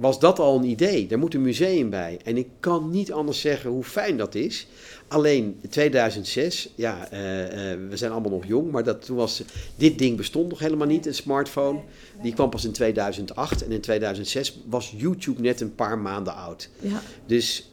was 0.00 0.20
dat 0.20 0.38
al 0.38 0.56
een 0.56 0.64
idee. 0.64 1.06
Daar 1.06 1.18
moet 1.18 1.34
een 1.34 1.42
museum 1.42 1.90
bij. 1.90 2.18
En 2.24 2.36
ik 2.36 2.48
kan 2.60 2.90
niet 2.90 3.12
anders 3.12 3.40
zeggen 3.40 3.70
hoe 3.70 3.84
fijn 3.84 4.16
dat 4.16 4.34
is. 4.34 4.66
Alleen 5.08 5.60
2006, 5.70 6.68
ja, 6.74 7.12
uh, 7.12 7.40
uh, 7.42 7.48
we 7.88 7.96
zijn 7.96 8.12
allemaal 8.12 8.30
nog 8.30 8.46
jong, 8.46 8.70
maar 8.70 8.84
dat, 8.84 9.04
toen 9.04 9.16
was, 9.16 9.42
dit 9.76 9.98
ding 9.98 10.16
bestond 10.16 10.48
nog 10.48 10.58
helemaal 10.58 10.86
niet, 10.86 11.06
een 11.06 11.14
smartphone. 11.14 11.80
Die 12.22 12.34
kwam 12.34 12.50
pas 12.50 12.64
in 12.64 12.72
2008 12.72 13.64
en 13.64 13.72
in 13.72 13.80
2006 13.80 14.58
was 14.68 14.94
YouTube 14.96 15.40
net 15.40 15.60
een 15.60 15.74
paar 15.74 15.98
maanden 15.98 16.34
oud. 16.34 16.68
Ja. 16.80 17.02
Dus 17.26 17.70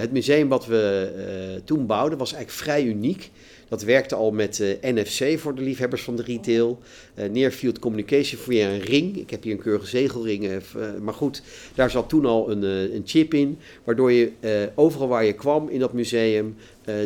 het 0.00 0.12
museum 0.12 0.48
wat 0.48 0.66
we 0.66 1.62
toen 1.64 1.86
bouwden 1.86 2.18
was 2.18 2.32
eigenlijk 2.32 2.62
vrij 2.62 2.84
uniek. 2.84 3.30
Dat 3.68 3.82
werkte 3.82 4.14
al 4.14 4.30
met 4.30 4.58
uh, 4.58 4.68
NFC 4.80 5.38
voor 5.38 5.54
de 5.54 5.62
liefhebbers 5.62 6.02
van 6.02 6.16
de 6.16 6.22
retail. 6.22 6.78
Uh, 7.14 7.30
Near 7.30 7.50
Field 7.50 7.78
Communication 7.78 8.40
via 8.40 8.68
een 8.68 8.80
ring. 8.80 9.16
Ik 9.16 9.30
heb 9.30 9.42
hier 9.42 9.52
een 9.52 9.62
keurige 9.62 9.86
zegelring. 9.86 10.44
Uh, 10.44 10.56
maar 11.00 11.14
goed, 11.14 11.42
daar 11.74 11.90
zat 11.90 12.08
toen 12.08 12.26
al 12.26 12.50
een, 12.50 12.62
een 12.62 13.02
chip 13.04 13.34
in. 13.34 13.58
Waardoor 13.84 14.12
je 14.12 14.30
overal 14.74 15.08
waar 15.08 15.24
je 15.24 15.32
kwam 15.32 15.68
in 15.68 15.78
dat 15.78 15.92
museum 15.92 16.56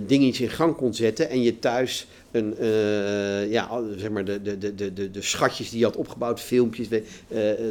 dingetjes 0.06 0.48
in 0.48 0.54
gang 0.54 0.76
kon 0.76 0.94
zetten. 0.94 1.28
En 1.28 1.42
je 1.42 1.58
thuis 1.58 2.06
een, 2.30 2.54
ja, 3.50 3.82
zeg 3.96 4.10
maar 4.10 4.24
de, 4.24 4.42
de, 4.42 4.58
de, 4.74 4.92
de, 4.92 5.10
de 5.10 5.22
schatjes 5.22 5.70
die 5.70 5.78
je 5.78 5.84
had 5.84 5.96
opgebouwd, 5.96 6.40
filmpjes, 6.40 6.88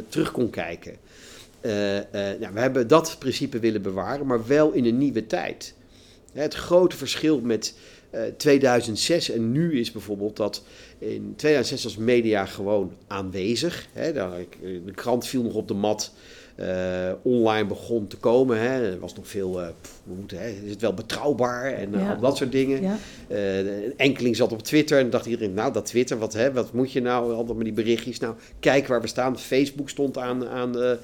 terug 0.08 0.30
kon 0.32 0.50
kijken. 0.50 0.96
nou, 2.40 2.52
we 2.52 2.60
hebben 2.60 2.88
dat 2.88 3.16
principe 3.18 3.58
willen 3.58 3.82
bewaren, 3.82 4.26
maar 4.26 4.46
wel 4.46 4.72
in 4.72 4.84
een 4.84 4.98
nieuwe 4.98 5.26
tijd. 5.26 5.74
Het 6.32 6.54
grote 6.54 6.96
verschil 6.96 7.40
met 7.40 7.74
2006 8.36 9.30
en 9.30 9.52
nu 9.52 9.80
is 9.80 9.92
bijvoorbeeld 9.92 10.36
dat 10.36 10.62
in 10.98 11.32
2006 11.36 11.84
was 11.84 11.96
media 11.96 12.44
gewoon 12.46 12.92
aanwezig. 13.06 13.86
Hè, 13.92 14.12
de 14.12 14.92
krant 14.94 15.26
viel 15.26 15.42
nog 15.42 15.54
op 15.54 15.68
de 15.68 15.74
mat. 15.74 16.12
Uh, 16.60 17.12
online 17.22 17.66
begon 17.66 18.06
te 18.06 18.16
komen. 18.16 18.60
Hè. 18.60 18.92
Er 18.92 18.98
was 18.98 19.14
nog 19.14 19.28
veel, 19.28 19.60
uh, 19.60 19.66
pff, 19.80 20.00
moeten, 20.04 20.38
hè, 20.38 20.48
is 20.48 20.70
het 20.70 20.80
wel 20.80 20.94
betrouwbaar 20.94 21.72
en 21.72 21.94
uh, 21.94 22.00
Ja. 22.00 22.12
al 22.14 22.20
dat 22.20 22.36
soort 22.36 22.52
dingen. 22.52 22.82
Ja. 22.82 22.96
een 23.28 23.92
enkeling 23.96 24.36
zat 24.36 24.52
op 24.52 24.62
Twitter 24.62 24.98
en 24.98 25.10
dacht 25.10 25.26
iedereen, 25.26 25.54
nou 25.54 25.72
dat 25.72 25.86
Twitter, 25.86 26.18
wat, 26.18 26.32
hè, 26.32 26.52
wat 26.52 26.72
moet 26.72 26.92
je 26.92 27.00
nou, 27.00 27.32
altijd 27.32 27.56
met 27.56 27.66
die 27.66 27.74
berichtjes. 27.74 28.18
Nou, 28.18 28.34
kijk 28.60 28.86
waar 28.86 29.00
we 29.00 29.06
staan. 29.06 29.38
Facebook 29.38 29.88
stond 29.88 30.18
aan, 30.18 30.48
aan 30.48 30.98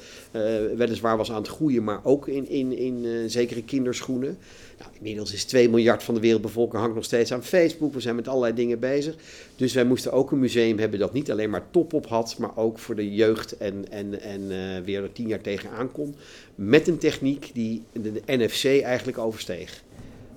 weliswaar 0.77 1.17
was 1.17 1.31
aan 1.31 1.37
het 1.43 1.49
groeien, 1.49 1.85
maar 1.85 2.01
ook 2.03 2.29
in, 2.29 2.49
in, 2.49 2.79
in 2.79 3.31
zekere 3.31 3.63
kinderschoenen. 3.63 4.39
Nou, 4.79 4.91
inmiddels 4.97 5.33
is 5.33 5.45
2 5.45 5.69
miljard 5.69 6.03
van 6.03 6.15
de 6.15 6.21
wereldbevolking 6.21 6.81
hangt 6.81 6.95
nog 6.95 7.05
steeds 7.05 7.33
aan 7.33 7.43
Facebook. 7.43 7.95
We 7.95 8.01
zijn 8.01 8.17
met 8.17 8.29
allerlei 8.29 8.55
dingen 8.55 8.79
bezig. 8.79 9.15
Dus 9.57 9.75
wij 9.75 9.85
moesten 9.85 10.13
ook 10.13 10.31
een 10.31 10.39
museum 10.39 10.79
hebben 10.79 10.99
dat 10.99 11.13
niet 11.13 11.31
alleen 11.31 11.51
maar 11.51 11.71
top 11.71 11.93
op 11.93 12.07
had, 12.07 12.37
maar 12.39 12.57
ook 12.57 12.79
voor 12.79 12.95
de 12.95 13.15
jeugd 13.15 13.57
en, 13.57 13.85
en, 13.91 14.21
en 14.21 14.41
uh, 14.41 14.85
weer 14.85 15.03
er 15.03 15.13
tien 15.13 15.29
jaar 15.29 15.41
tegenaan 15.41 15.93
kon. 15.93 16.15
Met 16.55 16.89
een 16.89 16.99
techniek 16.99 17.51
die 17.53 17.83
de, 17.93 18.23
NFC 18.27 18.65
eigenlijk 18.83 19.19
oversteeg. 19.19 19.83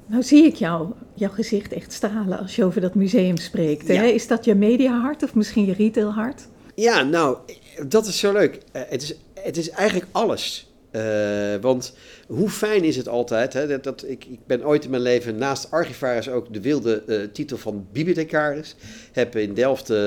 Nou 0.06 0.24
zie 0.24 0.44
ik 0.44 0.56
jou, 0.56 0.88
jouw 1.14 1.30
gezicht 1.30 1.74
echt 1.74 1.94
stralen 1.94 2.40
als 2.40 2.56
je 2.56 2.64
over 2.64 2.82
dat 2.82 2.96
museum 2.96 3.38
spreekt. 3.38 3.88
Hè? 3.88 4.06
Is 4.06 4.28
dat 4.28 4.46
je 4.46 4.56
mediahart 4.56 5.24
of 5.24 5.36
misschien 5.36 5.66
je 5.66 5.74
retailhart? 5.74 6.48
Ja, 6.76 7.04
nou, 7.04 7.38
dat 7.88 8.06
is 8.06 8.20
zo 8.20 8.32
leuk. 8.32 8.56
Uh, 8.56 8.82
het, 8.88 9.02
is, 9.02 9.16
het 9.34 9.58
is 9.58 9.70
eigenlijk 9.70 10.10
alles. 10.12 10.70
Uh, 10.92 11.56
want 11.62 11.94
hoe 12.30 12.50
fijn 12.50 12.84
is 12.84 12.96
het 12.96 13.08
altijd, 13.08 13.54
hè, 13.54 13.80
dat, 13.80 14.04
ik, 14.08 14.26
ik 14.26 14.40
ben 14.46 14.66
ooit 14.66 14.84
in 14.84 14.90
mijn 14.90 15.02
leven 15.02 15.38
naast 15.38 15.72
archivaris 15.72 16.30
ook 16.30 16.54
de 16.54 16.62
wilde 16.62 17.04
uh, 17.08 17.24
titel 17.34 17.58
van 17.58 17.88
bibliothecaris. 17.92 18.76
Heb 19.12 19.36
in 19.36 19.54
Delft 19.54 19.90
uh, 19.90 19.98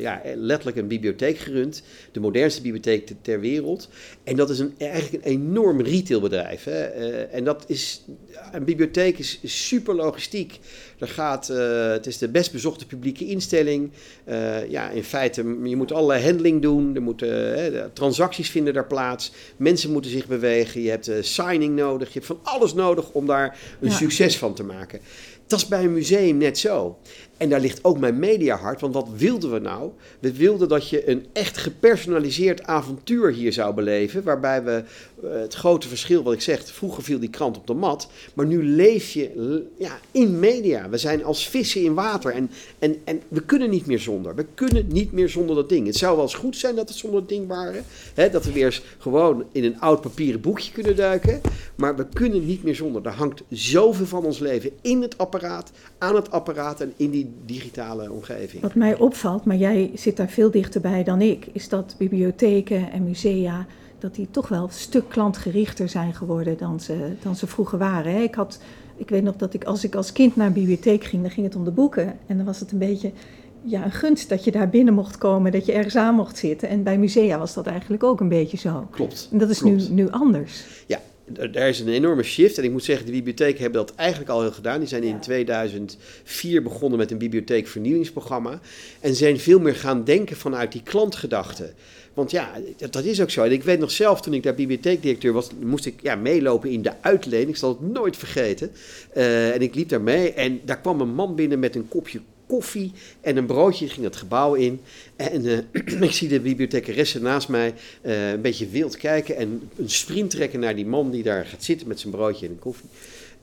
ja, 0.00 0.22
letterlijk 0.34 0.76
een 0.76 0.86
bibliotheek 0.86 1.38
gerund, 1.38 1.82
de 2.12 2.20
modernste 2.20 2.62
bibliotheek 2.62 3.12
ter, 3.22 3.40
wereld. 3.40 3.88
En 4.24 4.36
dat 4.36 4.50
is 4.50 4.58
een, 4.58 4.74
eigenlijk 4.78 5.24
een 5.24 5.32
enorm 5.32 5.80
retailbedrijf. 5.80 6.64
Hè. 6.64 6.82
en 7.24 7.44
dat 7.44 7.64
is, 7.66 8.04
een 8.52 8.64
bibliotheek 8.64 9.18
is 9.18 9.38
super 9.42 9.94
logistiek. 9.94 10.58
Er 10.98 11.08
gaat, 11.08 11.46
het 11.92 12.06
is 12.06 12.18
de 12.18 12.28
best 12.28 12.52
bezochte 12.52 12.86
publieke 12.86 13.26
instelling. 13.26 13.90
ja, 14.68 14.90
in 14.90 15.04
feite, 15.04 15.58
je 15.64 15.76
moet 15.76 15.92
allerlei 15.92 16.24
handling 16.24 16.62
doen, 16.62 16.94
er 16.94 17.02
moeten 17.02 17.90
transacties 17.92 18.50
vinden 18.50 18.74
daar 18.74 18.86
plaats, 18.86 19.32
mensen 19.56 19.92
moeten 19.92 20.10
zich 20.10 20.26
bewegen, 20.26 20.80
je 20.82 20.90
hebt 20.90 21.10
signing 21.20 21.74
nodig, 21.76 22.06
je 22.08 22.14
hebt 22.14 22.26
van 22.26 22.40
alles 22.42 22.74
nodig 22.74 23.10
om 23.12 23.26
daar 23.26 23.58
een 23.80 23.88
Ja. 23.88 23.94
succes 23.94 24.38
van 24.38 24.54
te 24.54 24.62
maken. 24.64 25.00
Dat 25.46 25.58
is 25.58 25.68
bij 25.68 25.84
een 25.84 25.92
museum 25.92 26.36
net 26.36 26.58
zo. 26.58 26.98
En 27.36 27.48
daar 27.48 27.60
ligt 27.60 27.84
ook 27.84 27.98
mijn 27.98 28.18
mediahart, 28.18 28.80
want 28.80 28.94
wat 28.94 29.08
wilden 29.16 29.52
we 29.52 29.58
nou? 29.58 29.90
We 30.20 30.32
wilden 30.32 30.68
dat 30.68 30.88
je 30.88 31.08
een 31.10 31.26
echt 31.32 31.56
gepersonaliseerd 31.56 32.62
avontuur 32.62 33.32
hier 33.32 33.52
zou 33.52 33.74
beleven, 33.74 34.22
waarbij 34.22 34.62
we 34.62 34.82
uh, 35.24 35.30
het 35.32 35.54
grote 35.54 35.88
verschil, 35.88 36.22
wat 36.22 36.32
ik 36.32 36.40
zeg, 36.40 36.66
vroeger 36.66 37.02
viel 37.02 37.18
die 37.18 37.30
krant 37.30 37.56
op 37.56 37.66
de 37.66 37.74
mat, 37.74 38.08
maar 38.34 38.46
nu 38.46 38.64
leef 38.64 39.10
je 39.10 39.64
ja, 39.78 39.98
in 40.10 40.38
media. 40.38 40.88
We 40.88 40.98
zijn 40.98 41.24
als 41.24 41.48
vissen 41.48 41.82
in 41.82 41.94
water 41.94 42.32
en, 42.32 42.50
en, 42.78 42.96
en 43.04 43.22
we 43.28 43.42
kunnen 43.42 43.70
niet 43.70 43.86
meer 43.86 43.98
zonder. 43.98 44.34
We 44.34 44.46
kunnen 44.54 44.86
niet 44.88 45.12
meer 45.12 45.28
zonder 45.28 45.56
dat 45.56 45.68
ding. 45.68 45.86
Het 45.86 45.96
zou 45.96 46.14
wel 46.14 46.24
eens 46.24 46.34
goed 46.34 46.56
zijn 46.56 46.74
dat 46.74 46.88
het 46.88 46.98
zonder 46.98 47.20
dat 47.20 47.28
ding 47.28 47.46
waren, 47.48 47.84
hè, 48.14 48.30
dat 48.30 48.44
we 48.44 48.52
weer 48.52 48.64
eens 48.64 48.82
gewoon 48.98 49.44
in 49.52 49.64
een 49.64 49.80
oud 49.80 50.00
papieren 50.00 50.40
boekje 50.40 50.72
kunnen 50.72 50.96
duiken, 50.96 51.40
maar 51.74 51.96
we 51.96 52.06
kunnen 52.12 52.46
niet 52.46 52.62
meer 52.62 52.74
zonder. 52.74 53.06
Er 53.06 53.12
hangt 53.12 53.42
zoveel 53.50 54.06
van 54.06 54.24
ons 54.24 54.38
leven 54.38 54.70
in 54.80 55.02
het 55.02 55.18
apparaat, 55.18 55.70
aan 55.98 56.14
het 56.14 56.30
apparaat 56.30 56.80
en 56.80 56.92
in 56.96 57.10
die 57.10 57.25
digitale 57.44 58.12
omgeving. 58.12 58.62
Wat 58.62 58.74
mij 58.74 58.98
opvalt, 58.98 59.44
maar 59.44 59.56
jij 59.56 59.90
zit 59.94 60.16
daar 60.16 60.28
veel 60.28 60.50
dichterbij 60.50 61.04
dan 61.04 61.20
ik, 61.20 61.46
is 61.52 61.68
dat 61.68 61.94
bibliotheken 61.98 62.92
en 62.92 63.04
musea, 63.04 63.66
dat 63.98 64.14
die 64.14 64.28
toch 64.30 64.48
wel 64.48 64.62
een 64.62 64.70
stuk 64.70 65.08
klantgerichter 65.08 65.88
zijn 65.88 66.14
geworden 66.14 66.58
dan 66.58 66.80
ze, 66.80 67.12
dan 67.22 67.36
ze 67.36 67.46
vroeger 67.46 67.78
waren. 67.78 68.22
Ik, 68.22 68.34
had, 68.34 68.60
ik 68.96 69.08
weet 69.08 69.22
nog 69.22 69.36
dat 69.36 69.54
ik 69.54 69.64
als 69.64 69.84
ik 69.84 69.94
als 69.94 70.12
kind 70.12 70.36
naar 70.36 70.46
een 70.46 70.52
bibliotheek 70.52 71.04
ging, 71.04 71.22
dan 71.22 71.30
ging 71.30 71.46
het 71.46 71.56
om 71.56 71.64
de 71.64 71.70
boeken. 71.70 72.18
En 72.26 72.36
dan 72.36 72.46
was 72.46 72.60
het 72.60 72.72
een 72.72 72.78
beetje 72.78 73.12
ja, 73.62 73.84
een 73.84 73.92
gunst 73.92 74.28
dat 74.28 74.44
je 74.44 74.50
daar 74.50 74.68
binnen 74.68 74.94
mocht 74.94 75.18
komen, 75.18 75.52
dat 75.52 75.66
je 75.66 75.72
ergens 75.72 75.96
aan 75.96 76.14
mocht 76.14 76.38
zitten. 76.38 76.68
En 76.68 76.82
bij 76.82 76.98
musea 76.98 77.38
was 77.38 77.54
dat 77.54 77.66
eigenlijk 77.66 78.02
ook 78.02 78.20
een 78.20 78.28
beetje 78.28 78.56
zo. 78.56 78.86
Klopt. 78.90 79.28
En 79.32 79.38
dat 79.38 79.50
is 79.50 79.62
nu, 79.62 79.80
nu 79.90 80.10
anders. 80.10 80.84
Ja, 80.86 81.00
er 81.34 81.56
er 81.56 81.68
is 81.68 81.80
een 81.80 81.88
enorme 81.88 82.22
shift. 82.22 82.58
En 82.58 82.64
ik 82.64 82.70
moet 82.70 82.84
zeggen, 82.84 83.06
de 83.06 83.12
bibliotheken 83.12 83.62
hebben 83.62 83.86
dat 83.86 83.94
eigenlijk 83.94 84.30
al 84.30 84.40
heel 84.40 84.52
gedaan. 84.52 84.78
Die 84.78 84.88
zijn 84.88 85.02
in 85.02 85.20
2004 85.20 86.62
begonnen 86.62 86.98
met 86.98 87.10
een 87.10 87.18
bibliotheekvernieuwingsprogramma. 87.18 88.60
En 89.00 89.14
zijn 89.14 89.38
veel 89.38 89.60
meer 89.60 89.74
gaan 89.74 90.04
denken 90.04 90.36
vanuit 90.36 90.72
die 90.72 90.82
klantgedachte. 90.82 91.72
Want 92.14 92.30
ja, 92.30 92.52
dat, 92.76 92.92
dat 92.92 93.04
is 93.04 93.20
ook 93.20 93.30
zo. 93.30 93.42
En 93.42 93.52
ik 93.52 93.62
weet 93.62 93.78
nog 93.78 93.90
zelf, 93.90 94.20
toen 94.20 94.34
ik 94.34 94.42
daar 94.42 94.54
bibliotheekdirecteur 94.54 95.32
was, 95.32 95.48
moest 95.60 95.86
ik 95.86 96.02
ja, 96.02 96.14
meelopen 96.14 96.70
in 96.70 96.82
de 96.82 96.92
uitleen. 97.00 97.48
Ik 97.48 97.56
zal 97.56 97.68
het 97.68 97.92
nooit 97.92 98.16
vergeten. 98.16 98.70
Uh, 99.16 99.54
en 99.54 99.62
ik 99.62 99.74
liep 99.74 99.88
daar 99.88 100.00
mee 100.00 100.32
en 100.32 100.60
daar 100.64 100.80
kwam 100.80 101.00
een 101.00 101.14
man 101.14 101.34
binnen 101.34 101.58
met 101.58 101.74
een 101.74 101.88
kopje 101.88 102.20
koffie 102.46 102.92
en 103.20 103.36
een 103.36 103.46
broodje 103.46 103.88
ging 103.88 104.04
het 104.04 104.16
gebouw 104.16 104.54
in. 104.54 104.80
En 105.16 105.44
uh, 105.44 105.58
ik 106.08 106.12
zie 106.12 106.28
de 106.28 106.40
bibliothecaresse 106.40 107.20
naast 107.20 107.48
mij 107.48 107.74
uh, 108.02 108.30
een 108.30 108.40
beetje 108.40 108.68
wild 108.68 108.96
kijken 108.96 109.36
en 109.36 109.70
een 109.76 109.90
sprint 109.90 110.30
trekken 110.30 110.60
naar 110.60 110.76
die 110.76 110.86
man 110.86 111.10
die 111.10 111.22
daar 111.22 111.46
gaat 111.46 111.64
zitten 111.64 111.88
met 111.88 112.00
zijn 112.00 112.12
broodje 112.12 112.46
en 112.46 112.52
een 112.52 112.58
koffie. 112.58 112.88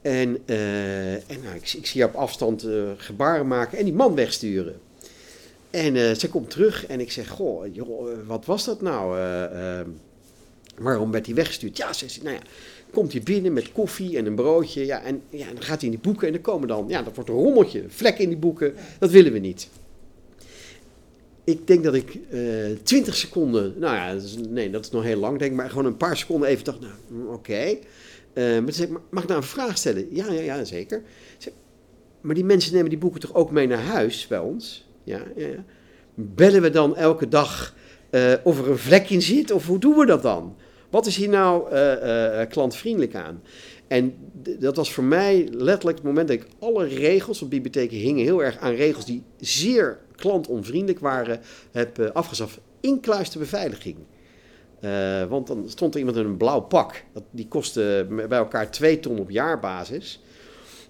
En, 0.02 0.38
uh, 0.46 1.14
en 1.14 1.42
nou, 1.44 1.56
ik, 1.56 1.74
ik, 1.74 1.86
zie 1.86 2.02
haar 2.02 2.10
op 2.10 2.16
afstand 2.16 2.68
gebaren 2.98 3.48
maken 3.48 3.78
en 3.78 3.84
die 3.84 3.94
man 3.94 4.16
wegsturen. 4.16 4.80
En 5.70 6.18
ze 6.18 6.30
komt 6.30 6.50
terug 6.50 6.86
en 6.86 7.00
ik 7.00 7.12
zeg, 7.12 7.30
goh, 7.30 7.76
joh, 7.76 8.28
wat 8.28 8.46
was 8.46 8.66
dat 8.66 8.82
nou? 8.82 9.18
waarom 10.78 11.12
werd 11.12 11.26
hij 11.26 11.36
weggestuurd? 11.36 11.78
Ja, 11.78 11.94
ze 11.94 12.10
zegt, 12.10 12.24
nou 12.24 12.36
ja, 12.36 12.42
komt 12.94 13.12
hij 13.12 13.22
binnen 13.22 13.54
met 13.54 13.72
koffie 13.72 14.18
en 14.18 14.26
een 14.26 14.36
broodje. 14.36 14.86
Ja, 14.86 15.04
en 15.04 15.22
ja, 15.30 15.46
dan 15.46 15.62
gaat 15.62 15.82
hij 15.82 15.90
in 15.90 15.96
die 15.96 16.12
boeken 16.12 16.28
en 16.28 16.34
dan 16.34 16.42
komen 16.42 16.68
dan, 16.68 16.86
ja, 16.88 17.02
dat 17.02 17.16
wordt 17.16 17.30
een 17.30 17.36
rommeltje, 17.36 17.84
een 17.84 17.92
vlek 17.92 18.18
in 18.18 18.30
die 18.30 18.38
boeken. 18.38 18.74
Dat 19.00 19.12
willen 19.12 19.32
we 19.32 19.40
niet. 19.40 19.70
Ik 21.44 21.68
denk 21.68 21.84
dat 21.84 21.94
ik 21.94 22.18
uh, 22.32 23.04
seconden, 23.14 23.74
nou 23.80 23.96
ja, 23.96 24.14
dat 24.14 24.24
is, 24.24 24.38
nee, 24.50 24.70
dat 24.70 24.86
is 24.86 24.92
nog 24.92 25.04
heel 25.04 25.20
lang, 25.20 25.40
denk 25.40 25.56
maar 25.56 25.70
gewoon 25.70 25.86
een 25.86 25.98
paar 25.98 26.18
seconden 26.18 26.50
even 26.50 26.64
dacht, 26.64 26.80
nou, 26.80 26.94
oké. 27.26 27.34
Okay. 27.34 27.80
Uh, 28.34 28.60
maar 28.60 29.02
mag 29.10 29.24
ik 29.24 29.30
nou 29.30 29.42
een 29.42 29.48
vraag 29.48 29.78
stellen? 29.78 30.08
Ja, 30.16 30.32
ja, 30.32 30.42
ja, 30.42 30.64
zeker. 30.64 31.02
Maar 32.22 32.36
die 32.36 32.46
mensen 32.46 32.74
nemen 32.74 32.90
die 32.90 33.00
boeken 33.00 33.20
toch 33.20 33.34
ook 33.34 33.52
mee 33.52 33.68
naar 33.68 33.82
huis 33.82 34.28
bij 34.28 34.40
ons? 34.40 34.86
Ja, 35.04 35.22
ja, 35.36 35.48
ja. 35.48 35.64
Bellen 36.14 36.62
we 36.62 36.70
dan 36.70 36.96
elke 36.96 37.28
dag 37.28 37.76
uh, 38.12 38.34
of 38.44 38.60
er 38.60 38.70
een 38.70 38.78
vlek 38.78 39.10
in 39.10 39.22
zit 39.22 39.52
of 39.52 39.68
hoe 39.68 39.80
doen 39.80 39.96
we 39.96 40.06
dat 40.06 40.22
dan? 40.22 40.56
Wat 40.94 41.06
is 41.06 41.16
hier 41.16 41.30
nou 41.30 41.74
uh, 41.74 41.92
uh, 41.92 42.48
klantvriendelijk 42.50 43.16
aan? 43.16 43.42
En 43.88 44.16
dat 44.60 44.76
was 44.76 44.94
voor 44.94 45.04
mij 45.04 45.48
letterlijk 45.52 45.98
het 45.98 46.06
moment 46.06 46.28
dat 46.28 46.38
ik 46.38 46.48
alle 46.60 46.86
regels 46.86 47.42
op 47.42 47.50
bibliotheken 47.50 47.98
hingen 47.98 48.24
heel 48.24 48.44
erg 48.44 48.58
aan 48.58 48.74
regels 48.74 49.06
die 49.06 49.24
zeer 49.40 50.00
klantonvriendelijk 50.16 51.00
waren, 51.00 51.42
heb 51.72 52.00
uh, 52.00 52.10
afgeschaft. 52.10 52.60
Incluis 52.80 53.30
de 53.30 53.40
beveiliging. 53.40 53.98
Want 55.30 55.48
dan 55.48 55.70
stond 55.70 55.94
er 55.94 56.00
iemand 56.00 56.18
in 56.18 56.26
een 56.26 56.38
blauw 56.38 56.62
pak. 56.62 57.04
Dat, 57.14 57.24
die 57.32 57.48
kostte 57.48 58.08
bij 58.10 58.38
elkaar 58.38 58.72
twee 58.72 59.00
ton 59.00 59.20
op 59.20 59.30
jaarbasis. 59.30 60.22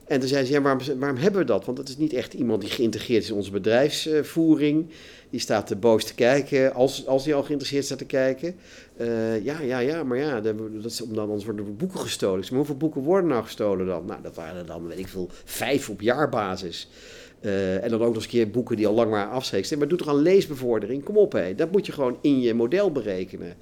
En 0.08 0.20
toen 0.20 0.30
zei 0.30 0.46
ze, 0.46 0.62
waarom, 0.62 1.00
waarom 1.00 1.18
hebben 1.18 1.39
we 1.39 1.46
dat? 1.46 1.66
Want 1.66 1.78
het 1.78 1.89
is 1.89 1.98
niet 1.98 2.13
echt 2.13 2.34
iemand 2.34 2.62
die 2.62 2.70
geïntegreerd 2.70 3.24
is 3.24 3.30
in 3.30 3.36
onze 3.36 3.52
bedrijfsvoering. 3.52 4.89
Die 5.30 5.39
staat 5.39 5.80
boos 5.80 6.06
te 6.06 6.16
kijken, 6.16 6.74
als, 6.74 7.08
als 7.08 7.26
hij 7.26 7.34
al 7.34 7.44
geïnteresseerd 7.44 7.86
staat 7.86 7.98
te 7.98 8.06
kijken. 8.06 8.56
Uh, 9.02 9.44
ja, 9.44 9.62
ja, 9.62 9.80
ja, 9.80 10.04
maar 10.04 10.18
ja, 10.18 10.42
dat 10.42 10.56
is, 10.84 10.98
dan, 10.98 11.20
anders 11.20 11.46
worden 11.46 11.78
boeken 11.78 12.00
gestolen. 12.00 12.40
Maar 12.40 12.58
hoeveel 12.58 12.78
boeken 12.78 13.02
worden 13.02 13.30
nou 13.30 13.44
gestolen 13.44 13.86
dan? 13.86 14.06
Nou, 14.06 14.22
dat 14.22 14.36
waren 14.36 14.56
er 14.56 14.66
dan, 14.66 14.88
weet 14.88 15.00
ik 15.00 15.08
veel, 15.08 15.30
vijf 15.44 15.90
op 15.90 16.02
jaarbasis. 16.02 16.90
Uh, 17.42 17.84
en 17.84 17.90
dan 17.90 18.00
ook 18.00 18.06
nog 18.06 18.16
eens 18.16 18.24
een 18.24 18.30
keer 18.30 18.50
boeken 18.50 18.76
die 18.76 18.88
al 18.88 18.94
lang 18.94 19.12
maar 19.12 19.30
afschreven. 19.30 19.78
Maar 19.78 19.88
doe 19.88 19.98
toch 19.98 20.08
aan 20.08 20.22
leesbevordering? 20.22 21.04
Kom 21.04 21.18
op, 21.18 21.32
hé. 21.32 21.56
Dat 21.56 21.72
moet 21.72 21.86
je 21.86 21.92
gewoon 21.92 22.18
in 22.22 22.42
je 22.42 22.54
model 22.54 22.92
berekenen. 22.92 23.56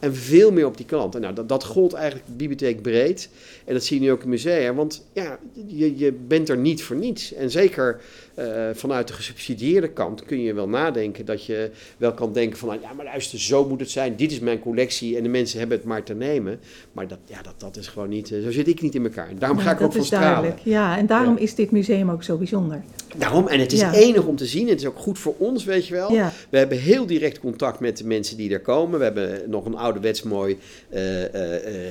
En 0.00 0.14
veel 0.14 0.52
meer 0.52 0.66
op 0.66 0.76
die 0.76 0.86
klant. 0.86 1.14
En 1.14 1.20
nou, 1.20 1.34
dat, 1.34 1.48
dat 1.48 1.64
gold 1.64 1.92
eigenlijk 1.92 2.24
bibliotheek 2.36 2.82
breed. 2.82 3.28
En 3.64 3.72
dat 3.72 3.84
zie 3.84 4.00
je 4.00 4.06
nu 4.06 4.12
ook 4.12 4.22
in 4.22 4.28
musea. 4.28 4.74
Want 4.74 5.06
ja, 5.12 5.38
je, 5.66 5.98
je 5.98 6.12
bent 6.12 6.48
er 6.48 6.56
niet 6.56 6.82
voor 6.82 6.96
niets. 6.96 7.32
En 7.32 7.50
zeker 7.50 8.00
uh, 8.38 8.68
vanuit 8.72 9.08
de 9.08 9.12
gesubsidieerde 9.12 9.88
kant 9.88 10.24
kun 10.24 10.42
je 10.42 10.54
wel 10.54 10.68
nadenken 10.68 11.24
dat 11.24 11.44
je 11.44 11.70
wel 11.96 12.12
kan 12.12 12.32
denken 12.32 12.58
van, 12.58 12.78
ja, 12.82 12.92
maar 12.92 13.04
luister, 13.04 13.40
zo 13.40 13.68
moet 13.68 13.80
het 13.80 13.90
zijn. 13.90 14.16
Dit 14.16 14.32
is 14.32 14.40
mijn 14.40 14.60
collectie 14.60 15.16
en 15.16 15.22
de 15.22 15.28
mensen 15.28 15.58
hebben 15.58 15.76
het 15.76 15.86
maar 15.86 16.02
te 16.02 16.14
nemen. 16.14 16.60
Maar 16.92 17.08
dat, 17.08 17.18
ja, 17.24 17.42
dat, 17.42 17.54
dat 17.56 17.76
is 17.76 17.88
gewoon 17.88 18.08
niet, 18.08 18.30
uh, 18.30 18.42
zo 18.42 18.50
zit 18.50 18.68
ik 18.68 18.80
niet 18.80 18.94
in 18.94 19.04
elkaar. 19.04 19.28
En 19.28 19.38
daarom 19.38 19.58
ja, 19.58 19.64
ga 19.64 19.70
ik 19.70 19.80
ook 19.80 19.92
van 19.92 20.04
stralen. 20.04 20.54
Ja, 20.62 20.98
en 20.98 21.06
daarom 21.06 21.36
is 21.36 21.54
dit 21.54 21.70
museum 21.70 22.10
ook 22.10 22.22
zo 22.22 22.36
bijzonder. 22.36 22.82
Daarom, 23.16 23.48
en 23.48 23.60
het 23.60 23.72
is 23.72 23.82
enig 23.82 24.24
om 24.24 24.36
te 24.36 24.46
zien. 24.46 24.68
Het 24.68 24.80
is 24.80 24.86
ook 24.86 24.98
goed 24.98 25.18
voor 25.18 25.34
ons, 25.38 25.64
weet 25.64 25.86
je 25.86 25.94
wel. 25.94 26.10
We 26.50 26.58
hebben 26.58 26.78
heel 26.78 27.06
direct 27.06 27.40
contact 27.40 27.80
met 27.80 27.96
de 27.96 28.06
mensen 28.06 28.36
die 28.36 28.52
er 28.52 28.60
komen. 28.60 28.98
We 28.98 29.04
hebben 29.04 29.42
nog 29.46 29.64
een 29.64 29.76
ouderwets 29.76 30.22
mooi 30.22 30.58
uh, 30.94 31.00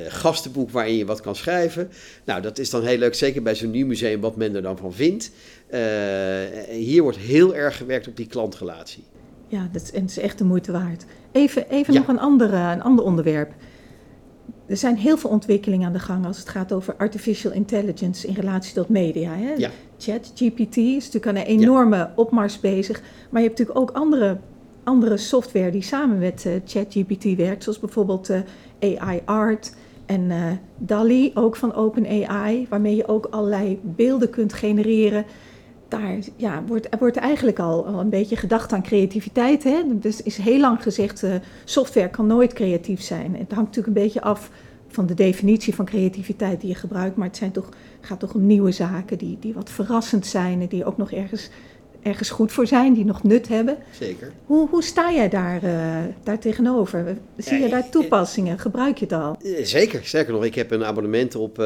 gastenboek 0.07 0.69
waarin 0.71 0.95
je 0.95 1.05
wat 1.05 1.21
kan 1.21 1.35
schrijven. 1.35 1.89
Nou, 2.31 2.43
dat 2.43 2.59
is 2.59 2.69
dan 2.69 2.83
heel 2.83 2.97
leuk, 2.97 3.15
zeker 3.15 3.41
bij 3.41 3.55
zo'n 3.55 3.71
nieuw 3.71 3.85
museum, 3.85 4.21
wat 4.21 4.35
men 4.35 4.55
er 4.55 4.61
dan 4.61 4.77
van 4.77 4.93
vindt. 4.93 5.31
hier 6.69 7.01
wordt 7.01 7.17
heel 7.17 7.55
erg 7.55 7.77
gewerkt 7.77 8.07
op 8.07 8.15
die 8.15 8.27
klantrelatie. 8.27 9.03
Ja, 9.47 9.69
dat 9.71 9.81
is, 9.81 9.91
en 9.91 10.01
het 10.01 10.09
is 10.09 10.17
echt 10.17 10.37
de 10.37 10.43
moeite 10.43 10.71
waard. 10.71 11.05
Even, 11.31 11.69
even 11.69 11.93
ja. 11.93 11.99
nog 11.99 12.07
een, 12.07 12.19
andere, 12.19 12.55
een 12.55 12.81
ander 12.81 13.05
onderwerp. 13.05 13.53
Er 14.65 14.77
zijn 14.77 14.95
heel 14.95 15.17
veel 15.17 15.29
ontwikkelingen 15.29 15.87
aan 15.87 15.93
de 15.93 15.99
gang 15.99 16.25
als 16.25 16.37
het 16.37 16.49
gaat 16.49 16.71
over 16.71 16.95
artificial 16.95 17.53
intelligence 17.53 18.27
in 18.27 18.33
relatie 18.33 18.73
tot 18.73 18.89
media. 18.89 19.35
Hè? 19.35 19.53
Ja. 19.53 19.69
Chat, 19.97 20.31
GPT 20.35 20.77
is 20.77 21.05
natuurlijk 21.05 21.27
aan 21.27 21.35
een 21.35 21.59
enorme 21.59 21.95
ja. 21.95 22.13
opmars 22.15 22.59
bezig. 22.59 23.01
Maar 23.29 23.41
je 23.41 23.47
hebt 23.47 23.59
natuurlijk 23.59 23.79
ook 23.79 23.91
andere, 23.91 24.37
andere 24.83 25.17
software 25.17 25.71
die 25.71 25.81
samen 25.81 26.17
met 26.17 26.43
uh, 26.47 26.53
ChatGPT 26.65 27.35
werkt, 27.35 27.63
zoals 27.63 27.79
bijvoorbeeld 27.79 28.29
uh, 28.29 28.39
AI 28.99 29.21
Art 29.25 29.73
en 30.11 30.21
uh, 30.21 30.51
DALI, 30.77 31.31
ook 31.33 31.55
van 31.55 31.73
OpenAI, 31.73 32.67
waarmee 32.69 32.95
je 32.95 33.07
ook 33.07 33.25
allerlei 33.25 33.79
beelden 33.83 34.29
kunt 34.29 34.53
genereren. 34.53 35.25
Daar 35.87 36.17
ja, 36.35 36.63
wordt, 36.67 36.89
wordt 36.99 37.17
eigenlijk 37.17 37.59
al, 37.59 37.87
een 37.87 38.09
beetje 38.09 38.35
gedacht 38.35 38.73
aan 38.73 38.83
creativiteit. 38.83 39.63
Hè? 39.63 39.81
Dus 39.87 40.23
is 40.23 40.37
heel 40.37 40.59
lang 40.59 40.83
gezegd, 40.83 41.25
software 41.63 42.09
kan 42.09 42.27
nooit 42.27 42.53
creatief 42.53 43.01
zijn. 43.01 43.35
Het 43.35 43.51
hangt 43.51 43.65
natuurlijk 43.75 43.87
een 43.87 44.03
beetje 44.03 44.21
af 44.21 44.49
van 44.87 45.05
de 45.05 45.13
definitie 45.13 45.75
van 45.75 45.85
creativiteit 45.85 46.61
die 46.61 46.69
je 46.69 46.75
gebruikt. 46.75 47.15
Maar 47.15 47.27
het 47.27 47.37
zijn 47.37 47.51
toch, 47.51 47.69
gaat 48.01 48.19
toch 48.19 48.33
om 48.33 48.45
nieuwe 48.45 48.71
zaken 48.71 49.17
die, 49.17 49.37
die 49.39 49.53
wat 49.53 49.69
verrassend 49.69 50.25
zijn 50.25 50.61
en 50.61 50.67
die 50.67 50.85
ook 50.85 50.97
nog 50.97 51.11
ergens, 51.11 51.49
ergens 52.03 52.29
goed 52.29 52.51
voor 52.51 52.67
zijn, 52.67 52.93
die 52.93 53.05
nog 53.05 53.23
nut 53.23 53.47
hebben. 53.47 53.77
Zeker. 53.99 54.31
Hoe, 54.45 54.69
hoe 54.69 54.83
sta 54.83 55.11
jij 55.11 55.29
daar, 55.29 55.63
uh, 55.63 55.97
daar 56.23 56.39
tegenover? 56.39 57.17
Zie 57.37 57.59
je 57.59 57.69
daar 57.69 57.89
toepassingen? 57.89 58.59
Gebruik 58.59 58.97
je 58.97 59.05
het 59.05 59.13
al? 59.13 59.37
Zeker, 59.63 60.05
sterker 60.05 60.33
nog, 60.33 60.45
ik 60.45 60.55
heb 60.55 60.71
een 60.71 60.85
abonnement 60.85 61.35
op 61.35 61.59
uh, 61.59 61.65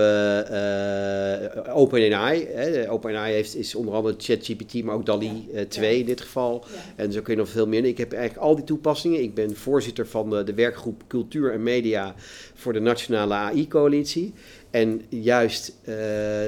uh, 0.51 1.77
OpenAI. 1.77 2.47
OpenAI 2.89 3.33
heeft, 3.33 3.55
is 3.55 3.75
onder 3.75 3.93
andere 3.93 4.15
ChatGPT, 4.17 4.83
maar 4.83 4.95
ook 4.95 5.05
DALI 5.05 5.47
ja. 5.53 5.65
2 5.67 5.93
ja. 5.93 5.99
in 5.99 6.05
dit 6.05 6.21
geval. 6.21 6.65
En 6.95 7.11
zo 7.11 7.21
kun 7.21 7.33
je 7.33 7.39
nog 7.39 7.49
veel 7.49 7.67
meer. 7.67 7.85
Ik 7.85 7.97
heb 7.97 8.13
eigenlijk 8.13 8.45
al 8.45 8.55
die 8.55 8.65
toepassingen. 8.65 9.21
Ik 9.21 9.33
ben 9.33 9.55
voorzitter 9.55 10.07
van 10.07 10.29
de, 10.29 10.43
de 10.43 10.53
werkgroep 10.53 11.03
Cultuur 11.07 11.53
en 11.53 11.63
Media 11.63 12.15
voor 12.53 12.73
de 12.73 12.79
Nationale 12.79 13.33
AI-coalitie. 13.33 14.33
En 14.75 15.01
juist 15.09 15.75
uh, 15.89 15.95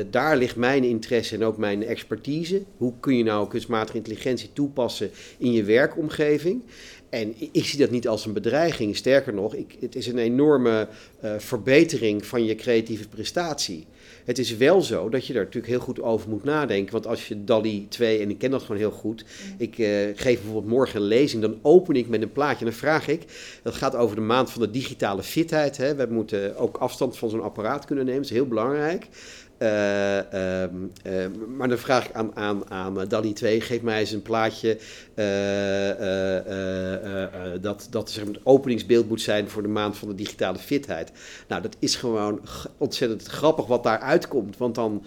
daar 0.10 0.38
ligt 0.38 0.56
mijn 0.56 0.84
interesse 0.84 1.36
en 1.36 1.44
ook 1.44 1.58
mijn 1.58 1.84
expertise. 1.84 2.64
Hoe 2.78 2.94
kun 3.00 3.18
je 3.18 3.24
nou 3.24 3.48
kunstmatige 3.48 3.98
intelligentie 3.98 4.50
toepassen 4.54 5.10
in 5.38 5.52
je 5.52 5.64
werkomgeving? 5.64 6.62
En 7.10 7.34
ik 7.52 7.66
zie 7.66 7.80
dat 7.80 7.90
niet 7.90 8.08
als 8.08 8.26
een 8.26 8.34
bedreiging. 8.34 8.96
Sterker 8.96 9.34
nog, 9.34 9.56
ik, 9.56 9.76
het 9.80 9.96
is 9.96 10.08
een 10.08 10.18
enorme 10.18 10.88
uh, 11.24 11.34
verbetering 11.38 12.26
van 12.26 12.46
je 12.46 12.56
creatieve 12.56 13.08
prestatie. 13.08 13.86
Het 14.28 14.38
is 14.38 14.58
wel 14.58 14.82
zo 14.82 15.10
dat 15.10 15.28
je 15.28 15.34
daar 15.34 15.44
natuurlijk 15.44 15.74
heel 15.74 15.82
goed 15.82 16.02
over 16.02 16.30
moet 16.30 16.44
nadenken. 16.44 16.92
Want 16.92 17.08
als 17.08 17.28
je 17.28 17.44
DALI 17.44 17.88
2, 17.90 18.20
en 18.20 18.30
ik 18.30 18.38
ken 18.38 18.52
dat 18.52 18.62
gewoon 18.62 18.78
heel 18.78 18.92
goed. 18.92 19.26
Ik 19.58 19.78
uh, 19.78 19.88
geef 20.16 20.42
bijvoorbeeld 20.42 20.66
morgen 20.66 21.02
een 21.02 21.08
lezing, 21.08 21.42
dan 21.42 21.60
open 21.62 21.96
ik 21.96 22.08
met 22.08 22.22
een 22.22 22.32
plaatje. 22.32 22.66
En 22.66 22.72
dan 22.72 22.80
vraag 22.80 23.08
ik, 23.08 23.22
dat 23.64 23.76
gaat 23.76 23.96
over 23.96 24.16
de 24.16 24.22
maand 24.22 24.52
van 24.52 24.62
de 24.62 24.70
digitale 24.70 25.24
fitheid. 25.24 25.78
Hè. 25.78 25.96
We 25.96 26.08
moeten 26.10 26.58
ook 26.58 26.78
afstand 26.78 27.18
van 27.18 27.30
zo'n 27.30 27.42
apparaat 27.42 27.86
kunnen 27.86 28.06
nemen, 28.06 28.22
dat 28.22 28.32
is 28.32 28.38
heel 28.38 28.48
belangrijk. 28.48 29.08
Uh, 29.60 30.18
uh, 30.34 30.64
uh, 30.64 31.26
maar 31.58 31.68
dan 31.68 31.78
vraag 31.78 32.08
ik 32.08 32.14
aan, 32.16 32.36
aan, 32.36 32.72
aan 32.72 33.08
DALI 33.08 33.34
2, 33.34 33.62
geef 33.62 33.82
mij 33.82 34.00
eens 34.00 34.12
een 34.12 34.22
plaatje 34.22 34.78
dat, 37.62 37.88
dat 37.90 38.12
zeg 38.12 38.26
het 38.26 38.40
openingsbeeld 38.44 39.10
moet 39.10 39.22
zijn 39.22 39.50
voor 39.50 39.62
de 39.62 39.68
maand 39.68 39.98
van 39.98 40.08
de 40.08 40.16
digitale 40.16 40.58
fitheid. 40.58 41.12
Nou, 41.48 41.62
dat 41.62 41.76
is 41.80 41.96
gewoon 41.96 42.42
ontzettend 42.78 43.26
grappig 43.26 43.66
wat 43.66 43.84
daar 43.84 44.00
uitkomt, 44.00 44.58
want 44.58 44.76
dan 44.76 45.04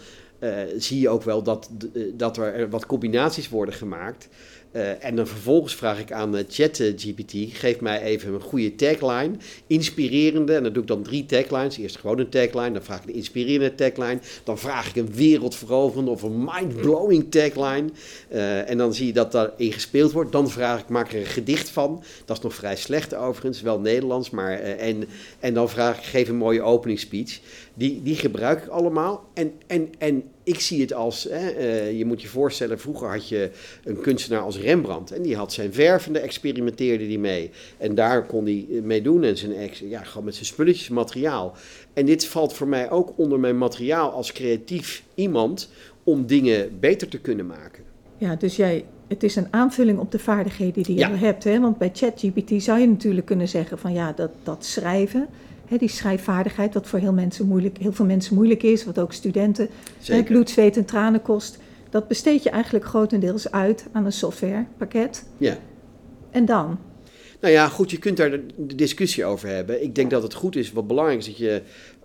zie 0.77 1.01
je 1.01 1.09
ook 1.09 1.23
wel 1.23 1.43
dat, 1.43 1.71
dat 2.15 2.37
er 2.37 2.71
wat 2.71 2.87
combinaties 2.87 3.49
worden 3.49 3.75
gemaakt. 3.75 4.29
Uh, 4.73 5.05
en 5.05 5.17
dan 5.17 5.27
vervolgens 5.27 5.75
vraag 5.75 6.01
ik 6.01 6.13
aan 6.13 6.37
uh, 6.37 6.43
ChatGPT, 6.49 7.33
geef 7.53 7.81
mij 7.81 8.03
even 8.03 8.35
een 8.35 8.41
goede 8.41 8.75
tagline, 8.75 9.35
inspirerende. 9.67 10.55
En 10.55 10.63
dan 10.63 10.73
doe 10.73 10.83
ik 10.83 10.89
dan 10.89 11.03
drie 11.03 11.27
taglines. 11.27 11.79
Eerst 11.79 11.99
gewoon 11.99 12.19
een 12.19 12.29
tagline, 12.29 12.73
dan 12.73 12.83
vraag 12.83 13.03
ik 13.03 13.09
een 13.09 13.15
inspirerende 13.15 13.75
tagline. 13.75 14.19
Dan 14.45 14.59
vraag 14.59 14.89
ik 14.89 14.97
een 14.97 15.13
wereldveroverende 15.15 16.11
of 16.11 16.23
een 16.23 16.45
mind-blowing 16.45 17.31
tagline. 17.31 17.91
Uh, 18.33 18.71
en 18.71 18.79
dan 18.79 18.95
zie 18.95 19.07
je 19.07 19.13
dat 19.13 19.33
daarin 19.33 19.73
gespeeld 19.73 20.13
wordt. 20.13 20.33
Dan 20.33 20.51
vraag 20.51 20.81
ik, 20.81 20.89
maak 20.89 21.13
er 21.13 21.21
een 21.21 21.27
gedicht 21.27 21.69
van. 21.69 22.03
Dat 22.25 22.37
is 22.37 22.43
nog 22.43 22.55
vrij 22.55 22.77
slecht 22.77 23.15
overigens, 23.15 23.63
wel 23.63 23.81
Nederlands. 23.81 24.31
Maar, 24.31 24.59
en, 24.61 25.05
en 25.41 25.55
dan 25.55 25.69
vraag 25.69 25.99
ik, 25.99 26.05
geef 26.05 26.29
een 26.29 26.37
mooie 26.37 26.63
openingsspeech. 26.63 27.41
Die, 27.81 28.03
die 28.03 28.16
gebruik 28.16 28.62
ik 28.62 28.69
allemaal. 28.69 29.25
En, 29.35 29.53
en, 29.66 29.88
en 29.99 30.23
ik 30.43 30.61
zie 30.61 30.81
het 30.81 30.93
als, 30.93 31.27
hè, 31.31 31.59
uh, 31.59 31.99
je 31.99 32.05
moet 32.05 32.23
je 32.23 32.29
voorstellen, 32.29 32.81
vroeger 32.81 33.09
had 33.09 33.29
je 33.29 33.51
een 33.85 34.01
kunstenaar 34.01 34.40
als 34.40 34.59
Rembrandt. 34.59 35.12
En 35.12 35.23
die 35.23 35.37
had 35.37 35.53
zijn 35.53 35.73
vervende, 35.73 36.19
experimenteerde 36.19 37.07
die 37.07 37.19
mee. 37.19 37.51
En 37.79 37.95
daar 37.95 38.27
kon 38.27 38.45
hij 38.45 38.66
mee 38.83 39.03
doen. 39.03 39.25
En 39.25 39.37
zijn 39.37 39.55
ex, 39.55 39.79
ja, 39.79 40.03
gewoon 40.03 40.25
met 40.25 40.35
zijn 40.35 40.47
spulletjes, 40.47 40.88
materiaal. 40.88 41.55
En 41.93 42.07
dit 42.07 42.27
valt 42.27 42.53
voor 42.53 42.69
mij 42.69 42.90
ook 42.90 43.12
onder 43.16 43.40
mijn 43.40 43.59
materiaal 43.59 44.11
als 44.11 44.33
creatief 44.33 45.03
iemand 45.14 45.71
om 46.05 46.27
dingen 46.27 46.79
beter 46.81 47.09
te 47.09 47.19
kunnen 47.21 47.47
maken. 47.47 47.85
Ja, 48.16 48.37
dus 48.37 48.57
jij, 48.57 48.85
het 49.09 49.23
is 49.23 49.37
een 49.37 49.49
aanvulling 49.51 49.99
op 49.99 50.12
de 50.12 50.19
vaardigheden 50.19 50.83
die 50.83 50.95
je 50.95 51.01
ja. 51.01 51.14
hebt. 51.14 51.45
Hè? 51.45 51.61
Want 51.61 51.79
bij 51.79 51.90
ChatGPT 51.93 52.62
zou 52.62 52.81
je 52.81 52.88
natuurlijk 52.88 53.27
kunnen 53.27 53.49
zeggen 53.49 53.79
van 53.79 53.93
ja, 53.93 54.12
dat, 54.12 54.31
dat 54.43 54.64
schrijven 54.64 55.29
He, 55.71 55.77
die 55.77 55.89
schrijfvaardigheid, 55.89 56.75
wat 56.75 56.87
voor 56.87 56.99
heel, 56.99 57.13
mensen 57.13 57.47
moeilijk, 57.47 57.79
heel 57.79 57.93
veel 57.93 58.05
mensen 58.05 58.35
moeilijk 58.35 58.63
is, 58.63 58.85
wat 58.85 58.99
ook 58.99 59.13
studenten 59.13 59.69
bloed, 60.25 60.51
zweet 60.51 60.77
en 60.77 60.85
tranen 60.85 61.23
kost. 61.23 61.59
Dat 61.91 62.09
besteed 62.09 62.43
je 62.43 62.51
eigenlijk 62.51 62.85
grotendeels 62.85 63.51
uit 63.51 63.87
aan 63.93 64.05
een 64.05 64.13
softwarepakket. 64.13 65.25
Ja. 65.39 65.59
En 66.31 66.45
dan? 66.45 66.79
Nou 67.41 67.53
ja, 67.53 67.69
goed, 67.69 67.91
je 67.91 67.99
kunt 67.99 68.17
daar 68.17 68.31
de 68.57 68.75
discussie 68.75 69.25
over 69.25 69.49
hebben. 69.49 69.83
Ik 69.83 69.95
denk 69.95 70.11
dat 70.11 70.23
het 70.23 70.35
goed 70.35 70.57
is, 70.57 70.73
wat 70.73 70.87
belangrijk 70.87 71.19
is, 71.19 71.27
dat 71.27 71.37
je 71.37 71.63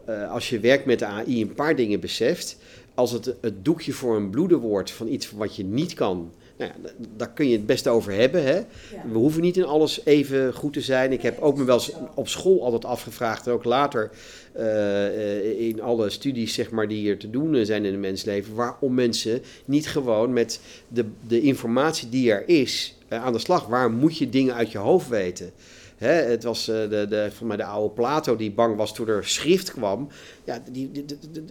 uh, 0.10 0.32
als 0.32 0.50
je 0.50 0.60
werkt 0.60 0.86
met 0.86 1.00
de 1.00 1.06
AI 1.06 1.42
een 1.42 1.54
paar 1.54 1.76
dingen 1.76 2.00
beseft. 2.00 2.58
Als 2.94 3.12
het 3.12 3.36
het 3.42 3.66
doekje 3.66 3.92
voor 3.92 4.16
een 4.16 4.30
bloeden 4.30 4.60
wordt 4.60 4.92
van 4.92 5.08
iets 5.08 5.32
wat 5.32 5.56
je 5.56 5.64
niet 5.64 5.94
kan, 5.94 6.32
nou 6.58 6.72
ja, 6.72 6.90
daar 7.16 7.32
kun 7.32 7.48
je 7.48 7.58
het 7.58 7.66
best 7.66 7.88
over 7.88 8.14
hebben. 8.14 8.44
Hè? 8.44 8.56
Ja. 8.56 8.66
We 9.12 9.18
hoeven 9.18 9.42
niet 9.42 9.58
in 9.58 9.66
alles 9.66 10.06
even 10.06 10.54
goed 10.54 10.74
te 10.74 10.82
zijn. 10.82 11.12
Ik 11.12 11.22
heb 11.22 11.40
ook 11.40 11.58
me 11.58 11.64
wel 11.64 11.76
eens 11.76 11.92
op 12.14 12.28
school 12.28 12.64
altijd 12.64 12.86
afgevraagd, 12.86 13.48
en 13.48 13.54
ook 13.54 13.64
later 13.64 14.10
uh, 14.58 15.60
in 15.68 15.82
alle 15.82 16.10
studies 16.10 16.54
zeg 16.54 16.72
maar, 16.72 16.88
die 16.88 17.10
er 17.10 17.18
te 17.18 17.30
doen 17.30 17.66
zijn 17.66 17.86
in 17.86 17.92
het 17.92 18.02
mensleven, 18.02 18.56
waarom 18.56 18.94
mensen 18.94 19.42
niet 19.66 19.88
gewoon 19.88 20.34
met 20.34 20.60
de, 20.88 21.06
de 21.28 21.42
informatie 21.42 22.10
die 22.10 22.32
er 22.32 22.48
is 22.50 22.96
uh, 23.10 23.24
aan 23.24 23.34
de 23.34 23.40
slag, 23.40 23.68
waar 23.68 23.92
moet 23.92 24.18
je 24.18 24.30
dingen 24.30 24.54
uit 24.54 24.72
je 24.72 24.78
hoofd 24.78 25.08
weten? 25.08 25.52
Hè, 25.98 26.12
het 26.12 26.44
was 26.44 26.66
de, 26.66 27.06
de, 27.10 27.30
mij 27.44 27.58
de 27.58 27.64
oude 27.64 27.94
Plato 27.94 28.36
die 28.36 28.52
bang 28.52 28.76
was 28.76 28.94
toen 28.94 29.08
er 29.08 29.26
schrift 29.26 29.72
kwam. 29.72 30.10
Ja, 30.46 30.64
die, 30.72 30.92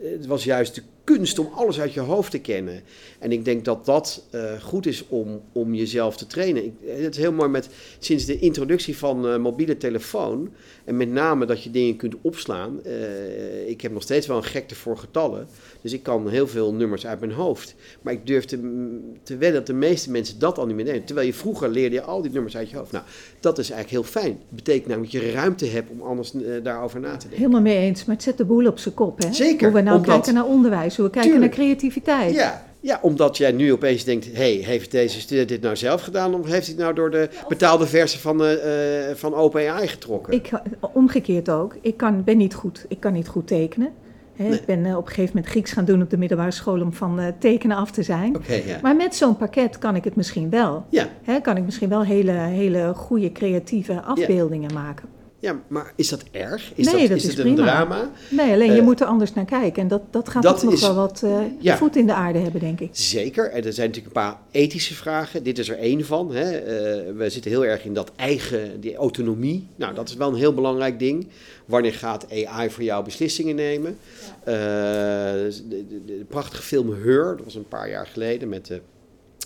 het 0.02 0.26
was 0.26 0.44
juist 0.44 0.74
de 0.74 0.82
kunst 1.04 1.38
om 1.38 1.48
alles 1.54 1.80
uit 1.80 1.92
je 1.92 2.00
hoofd 2.00 2.30
te 2.30 2.38
kennen. 2.38 2.82
En 3.18 3.32
ik 3.32 3.44
denk 3.44 3.64
dat 3.64 3.86
dat 3.86 4.26
uh, 4.34 4.60
goed 4.62 4.86
is 4.86 5.08
om, 5.08 5.40
om 5.52 5.74
jezelf 5.74 6.16
te 6.16 6.26
trainen. 6.26 6.64
Ik, 6.64 6.72
het 6.86 7.14
is 7.14 7.20
heel 7.20 7.32
mooi 7.32 7.48
met 7.48 7.68
sinds 7.98 8.24
de 8.24 8.38
introductie 8.38 8.96
van 8.96 9.26
uh, 9.26 9.36
mobiele 9.36 9.76
telefoon. 9.76 10.52
En 10.84 10.96
met 10.96 11.08
name 11.08 11.46
dat 11.46 11.62
je 11.62 11.70
dingen 11.70 11.96
kunt 11.96 12.14
opslaan. 12.20 12.80
Ik 13.66 13.80
heb 13.80 13.92
nog 13.92 14.02
steeds 14.02 14.26
wel 14.26 14.36
een 14.36 14.44
gekte 14.44 14.74
voor 14.74 14.98
getallen. 14.98 15.46
Dus 15.80 15.92
ik 15.92 16.02
kan 16.02 16.28
heel 16.28 16.46
veel 16.46 16.74
nummers 16.74 17.06
uit 17.06 17.20
mijn 17.20 17.32
hoofd. 17.32 17.74
Maar 18.02 18.12
ik 18.12 18.26
durf 18.26 18.44
te, 18.44 18.58
te 19.22 19.36
wedden 19.36 19.58
dat 19.58 19.66
de 19.66 19.72
meeste 19.72 20.10
mensen 20.10 20.38
dat 20.38 20.58
al 20.58 20.66
niet 20.66 20.76
meer 20.76 20.84
nemen. 20.84 21.04
Terwijl 21.04 21.26
je 21.26 21.34
vroeger 21.34 21.68
leerde 21.68 21.94
je 21.94 22.02
al 22.02 22.22
die 22.22 22.30
nummers 22.30 22.56
uit 22.56 22.70
je 22.70 22.76
hoofd. 22.76 22.92
Nou, 22.92 23.04
dat 23.40 23.58
is 23.58 23.70
eigenlijk 23.70 24.04
heel 24.04 24.22
fijn. 24.22 24.38
Dat 24.48 24.56
betekent 24.56 24.86
namelijk 24.86 25.12
dat 25.12 25.22
je 25.22 25.30
ruimte 25.30 25.66
hebt 25.66 25.90
om 25.90 26.02
anders 26.02 26.32
daarover 26.62 27.00
na 27.00 27.12
te 27.12 27.18
denken. 27.18 27.38
Helemaal 27.38 27.60
mee 27.60 27.78
eens. 27.78 28.04
Maar 28.04 28.14
het 28.14 28.24
zet 28.24 28.36
de 28.36 28.44
boel 28.44 28.66
op 28.66 28.78
zijn 28.84 28.94
kop. 28.94 29.22
Hè? 29.22 29.32
Zeker. 29.32 29.66
Hoe 29.66 29.76
we 29.76 29.82
nou 29.82 29.96
omdat... 29.96 30.10
kijken 30.10 30.34
naar 30.34 30.44
onderwijs. 30.44 30.96
Hoe 30.96 31.04
we 31.04 31.10
kijken 31.10 31.30
Tuurlijk. 31.30 31.56
naar 31.56 31.64
creativiteit. 31.66 32.34
Ja, 32.34 32.64
ja, 32.84 32.98
omdat 33.02 33.36
jij 33.36 33.52
nu 33.52 33.72
opeens 33.72 34.04
denkt: 34.04 34.28
hey, 34.32 34.52
heeft 34.52 34.90
deze 34.90 35.20
student 35.20 35.48
dit 35.48 35.60
nou 35.60 35.76
zelf 35.76 36.02
gedaan? 36.02 36.34
Of 36.34 36.46
heeft 36.46 36.66
hij 36.66 36.74
het 36.74 36.84
nou 36.84 36.94
door 36.94 37.10
de 37.10 37.28
betaalde 37.48 37.86
versie 37.86 38.20
van, 38.20 38.42
uh, 38.42 38.50
van 39.14 39.34
OpenAI 39.34 39.86
getrokken? 39.86 40.32
Ik, 40.32 40.50
omgekeerd 40.80 41.48
ook. 41.48 41.76
Ik 41.80 41.96
kan, 41.96 42.24
ben 42.24 42.36
niet 42.36 42.54
goed. 42.54 42.84
Ik 42.88 43.00
kan 43.00 43.12
niet 43.12 43.28
goed 43.28 43.46
tekenen. 43.46 43.92
He, 44.34 44.42
nee. 44.42 44.58
Ik 44.58 44.64
ben 44.64 44.84
uh, 44.84 44.96
op 44.96 45.02
een 45.02 45.08
gegeven 45.08 45.34
moment 45.34 45.52
Grieks 45.52 45.72
gaan 45.72 45.84
doen 45.84 46.02
op 46.02 46.10
de 46.10 46.16
middelbare 46.16 46.50
school 46.50 46.80
om 46.80 46.92
van 46.92 47.20
uh, 47.20 47.26
tekenen 47.38 47.76
af 47.76 47.90
te 47.90 48.02
zijn. 48.02 48.36
Okay, 48.36 48.66
ja. 48.66 48.78
Maar 48.82 48.96
met 48.96 49.14
zo'n 49.14 49.36
pakket 49.36 49.78
kan 49.78 49.96
ik 49.96 50.04
het 50.04 50.16
misschien 50.16 50.50
wel. 50.50 50.84
Ja. 50.88 51.08
He, 51.22 51.40
kan 51.40 51.56
ik 51.56 51.64
misschien 51.64 51.88
wel 51.88 52.04
hele, 52.04 52.32
hele 52.32 52.92
goede 52.94 53.32
creatieve 53.32 54.02
afbeeldingen 54.02 54.68
ja. 54.68 54.80
maken. 54.80 55.08
Ja, 55.44 55.60
maar 55.68 55.92
is 55.96 56.08
dat 56.08 56.24
erg? 56.30 56.72
Is 56.74 56.86
nee, 56.86 57.00
dat, 57.00 57.08
dat 57.08 57.16
is, 57.16 57.24
is 57.24 57.36
het 57.36 57.46
een 57.46 57.54
drama? 57.54 58.10
Nee, 58.30 58.52
alleen 58.52 58.72
je 58.72 58.78
uh, 58.78 58.84
moet 58.84 59.00
er 59.00 59.06
anders 59.06 59.32
naar 59.34 59.44
kijken. 59.44 59.82
En 59.82 59.88
dat, 59.88 60.02
dat 60.10 60.28
gaat 60.28 60.42
dat 60.42 60.56
ook 60.56 60.62
nog 60.62 60.72
is, 60.72 60.80
wel 60.80 60.94
wat 60.94 61.22
uh, 61.24 61.38
ja, 61.58 61.76
voet 61.76 61.96
in 61.96 62.06
de 62.06 62.12
aarde 62.12 62.38
hebben, 62.38 62.60
denk 62.60 62.80
ik. 62.80 62.88
Zeker. 62.92 63.50
En 63.50 63.64
er 63.64 63.72
zijn 63.72 63.86
natuurlijk 63.88 64.16
een 64.16 64.22
paar 64.22 64.38
ethische 64.50 64.94
vragen. 64.94 65.42
Dit 65.42 65.58
is 65.58 65.68
er 65.68 65.78
één 65.78 66.04
van. 66.04 66.34
Hè. 66.34 66.60
Uh, 66.60 67.16
we 67.16 67.30
zitten 67.30 67.50
heel 67.50 67.64
erg 67.64 67.84
in 67.84 67.94
dat 67.94 68.12
eigen, 68.16 68.80
die 68.80 68.96
autonomie. 68.96 69.68
Nou, 69.76 69.94
dat 69.94 70.08
is 70.08 70.14
wel 70.14 70.28
een 70.28 70.34
heel 70.34 70.54
belangrijk 70.54 70.98
ding. 70.98 71.26
Wanneer 71.64 71.94
gaat 71.94 72.26
AI 72.30 72.70
voor 72.70 72.82
jou 72.82 73.04
beslissingen 73.04 73.54
nemen? 73.54 73.96
Ja. 74.44 74.52
De, 74.52 75.62
de, 75.68 76.04
de, 76.06 76.24
prachtige 76.28 76.62
film 76.62 76.92
Her, 77.02 77.36
dat 77.36 77.44
was 77.44 77.54
een 77.54 77.68
paar 77.68 77.88
jaar 77.88 78.06
geleden 78.06 78.48
met 78.48 78.66
de 78.66 78.80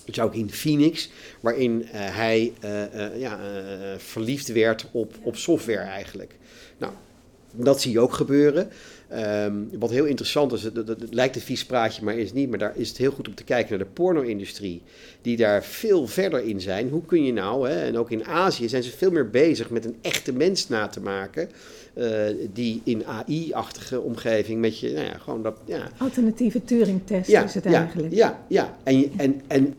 Joaquin 0.09 0.51
Phoenix, 0.51 1.09
waarin 1.39 1.81
uh, 1.81 1.89
hij 1.93 2.53
uh, 2.63 2.81
uh, 2.95 3.19
ja, 3.19 3.39
verliefd 3.97 4.51
werd 4.51 4.85
op, 4.91 5.13
op 5.21 5.35
software 5.35 5.79
eigenlijk. 5.79 6.35
Nou, 6.77 6.93
dat 7.51 7.81
zie 7.81 7.91
je 7.91 7.99
ook 7.99 8.13
gebeuren. 8.13 8.69
Um, 9.45 9.69
wat 9.79 9.89
heel 9.89 10.05
interessant 10.05 10.53
is, 10.53 10.63
het, 10.63 10.97
lijkt 11.09 11.35
een 11.35 11.41
vies 11.41 11.65
praatje, 11.65 12.03
maar 12.03 12.17
is 12.17 12.25
het 12.25 12.33
niet. 12.33 12.49
Maar 12.49 12.59
daar 12.59 12.73
is 12.75 12.89
het 12.89 12.97
heel 12.97 13.11
goed 13.11 13.27
om 13.27 13.35
te 13.35 13.43
kijken 13.43 13.69
naar 13.69 13.87
de 13.87 13.93
porno-industrie, 13.93 14.81
die 15.21 15.37
daar 15.37 15.63
veel 15.63 16.07
verder 16.07 16.43
in 16.43 16.61
zijn. 16.61 16.89
Hoe 16.89 17.05
kun 17.05 17.23
je 17.23 17.33
nou, 17.33 17.69
hè, 17.69 17.85
en 17.85 17.97
ook 17.97 18.11
in 18.11 18.25
Azië 18.25 18.69
zijn 18.69 18.83
ze 18.83 18.91
veel 18.91 19.11
meer 19.11 19.29
bezig 19.29 19.69
met 19.69 19.85
een 19.85 19.95
echte 20.01 20.33
mens 20.33 20.67
na 20.67 20.87
te 20.87 21.01
maken. 21.01 21.49
Uh, 21.93 22.07
die 22.53 22.81
in 22.83 23.05
AI-achtige 23.05 24.01
omgeving 24.01 24.61
met 24.61 24.79
je, 24.79 24.91
nou 24.91 25.05
ja, 25.05 25.17
gewoon 25.17 25.43
dat, 25.43 25.57
ja. 25.65 25.89
Alternatieve 25.97 26.63
Turing-test 26.63 27.29
ja, 27.29 27.43
is 27.43 27.53
het 27.53 27.63
ja, 27.63 27.73
eigenlijk. 27.73 28.13
Ja, 28.13 28.45
ja. 28.47 28.77
En, 28.83 29.11
en, 29.17 29.41
en 29.47 29.75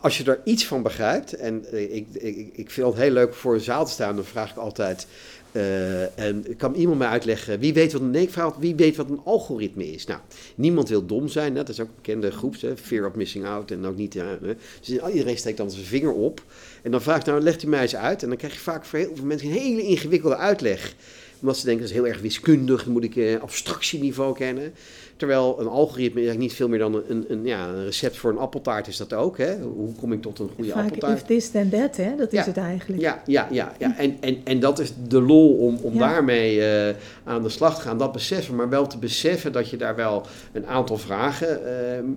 als 0.00 0.18
je 0.18 0.24
er 0.24 0.40
iets 0.44 0.66
van 0.66 0.82
begrijpt, 0.82 1.36
en 1.36 1.64
ik, 1.94 2.06
ik, 2.12 2.50
ik 2.52 2.70
vind 2.70 2.86
het 2.86 2.96
heel 2.96 3.10
leuk 3.10 3.34
voor 3.34 3.54
een 3.54 3.60
zaal 3.60 3.84
te 3.84 3.90
staan, 3.90 4.16
dan 4.16 4.24
vraag 4.24 4.50
ik 4.50 4.56
altijd. 4.56 5.06
Uh, 5.52 6.18
en 6.18 6.56
kan 6.56 6.74
iemand 6.74 6.98
mij 6.98 7.08
uitleggen, 7.08 7.58
wie 7.58 7.72
weet, 7.72 7.92
wat, 7.92 8.02
nee, 8.02 8.22
ik 8.22 8.30
vraag, 8.30 8.56
wie 8.56 8.74
weet 8.74 8.96
wat 8.96 9.10
een 9.10 9.20
algoritme 9.24 9.92
is? 9.92 10.06
Nou, 10.06 10.20
niemand 10.54 10.88
wil 10.88 11.06
dom 11.06 11.28
zijn, 11.28 11.54
dat 11.54 11.68
is 11.68 11.80
ook 11.80 11.88
een 11.88 11.94
bekende 11.94 12.30
groep, 12.30 12.60
hè, 12.60 12.76
fear 12.76 13.06
of 13.06 13.14
missing 13.14 13.46
out 13.46 13.70
en 13.70 13.84
ook 13.84 13.96
niet. 13.96 14.14
Ja, 14.14 14.38
dus 14.80 14.88
iedereen 14.88 15.38
steekt 15.38 15.56
dan 15.56 15.70
zijn 15.70 15.84
vinger 15.84 16.12
op. 16.12 16.42
En 16.82 16.90
dan 16.90 17.02
vraag 17.02 17.18
ik, 17.18 17.26
nou, 17.26 17.40
legt 17.40 17.62
u 17.62 17.66
mij 17.66 17.82
eens 17.82 17.96
uit. 17.96 18.22
En 18.22 18.28
dan 18.28 18.36
krijg 18.36 18.52
je 18.52 18.60
vaak 18.60 18.84
voor 18.84 18.98
heel 18.98 19.12
veel 19.14 19.24
mensen 19.24 19.48
een 19.48 19.54
hele 19.54 19.82
ingewikkelde 19.82 20.36
uitleg. 20.36 20.94
Omdat 21.40 21.56
ze 21.56 21.64
denken, 21.64 21.82
dat 21.82 21.90
is 21.90 21.98
heel 22.00 22.08
erg 22.08 22.20
wiskundig, 22.20 22.84
dan 22.84 22.92
moet 22.92 23.04
ik 23.04 23.16
uh, 23.16 23.40
abstractieniveau 23.40 24.34
kennen. 24.34 24.74
Terwijl 25.16 25.60
een 25.60 25.66
algoritme 25.66 26.20
eigenlijk 26.20 26.38
niet 26.38 26.52
veel 26.52 26.68
meer 26.68 26.78
dan 26.78 26.94
een, 26.94 27.04
een, 27.08 27.24
een, 27.28 27.44
ja, 27.44 27.68
een 27.68 27.84
recept 27.84 28.16
voor 28.16 28.30
een 28.30 28.38
appeltaart 28.38 28.86
is 28.86 28.96
dat 28.96 29.12
ook. 29.12 29.38
Hè? 29.38 29.60
Hoe 29.60 29.94
kom 30.00 30.12
ik 30.12 30.22
tot 30.22 30.38
een 30.38 30.50
goede 30.54 30.70
Vaak 30.70 30.84
appeltaart? 30.84 31.20
If 31.20 31.26
this 31.26 31.50
then 31.50 31.70
that, 31.70 31.96
hè? 31.96 32.16
dat 32.16 32.32
ja. 32.32 32.40
is 32.40 32.46
het 32.46 32.56
eigenlijk. 32.56 33.02
Ja, 33.02 33.22
ja, 33.26 33.48
ja, 33.50 33.72
ja. 33.78 33.98
En, 33.98 34.16
en, 34.20 34.40
en 34.44 34.60
dat 34.60 34.78
is 34.78 34.92
de 35.08 35.20
lol 35.20 35.56
om, 35.56 35.78
om 35.82 35.94
ja. 35.94 35.98
daarmee 35.98 36.56
uh, 36.56 36.94
aan 37.24 37.42
de 37.42 37.48
slag 37.48 37.74
te 37.74 37.80
gaan. 37.80 37.98
Dat 37.98 38.12
beseffen, 38.12 38.54
maar 38.54 38.68
wel 38.68 38.86
te 38.86 38.98
beseffen 38.98 39.52
dat 39.52 39.68
je 39.68 39.76
daar 39.76 39.96
wel 39.96 40.22
een 40.52 40.66
aantal 40.66 40.96
vragen 40.96 41.60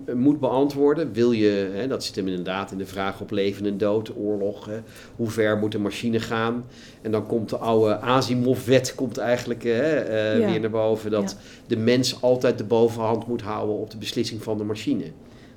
uh, 0.08 0.14
moet 0.14 0.40
beantwoorden. 0.40 1.12
Wil 1.12 1.32
je, 1.32 1.70
hè, 1.72 1.86
dat 1.88 2.04
zit 2.04 2.16
hem 2.16 2.28
inderdaad 2.28 2.72
in 2.72 2.78
de 2.78 2.86
vraag 2.86 3.20
op 3.20 3.30
leven 3.30 3.66
en 3.66 3.78
dood, 3.78 4.12
oorlog. 4.16 4.66
Hè? 4.66 4.78
Hoe 5.16 5.30
ver 5.30 5.56
moet 5.56 5.74
een 5.74 5.82
machine 5.82 6.20
gaan? 6.20 6.64
En 7.02 7.10
dan 7.10 7.26
komt 7.26 7.48
de 7.48 7.56
oude 7.56 8.00
Asimov-wet 8.00 8.94
komt 8.94 9.18
eigenlijk 9.18 9.64
uh, 9.64 10.38
ja. 10.38 10.50
weer 10.50 10.60
naar 10.60 10.70
boven. 10.70 11.10
Dat 11.10 11.36
de 11.66 11.76
mens 11.76 12.22
altijd 12.22 12.58
de 12.58 12.64
bovenhand 12.86 13.26
moet 13.26 13.42
houden 13.42 13.76
op 13.76 13.90
de 13.90 13.96
beslissing 13.96 14.42
van 14.42 14.58
de 14.58 14.64
machine. 14.64 15.04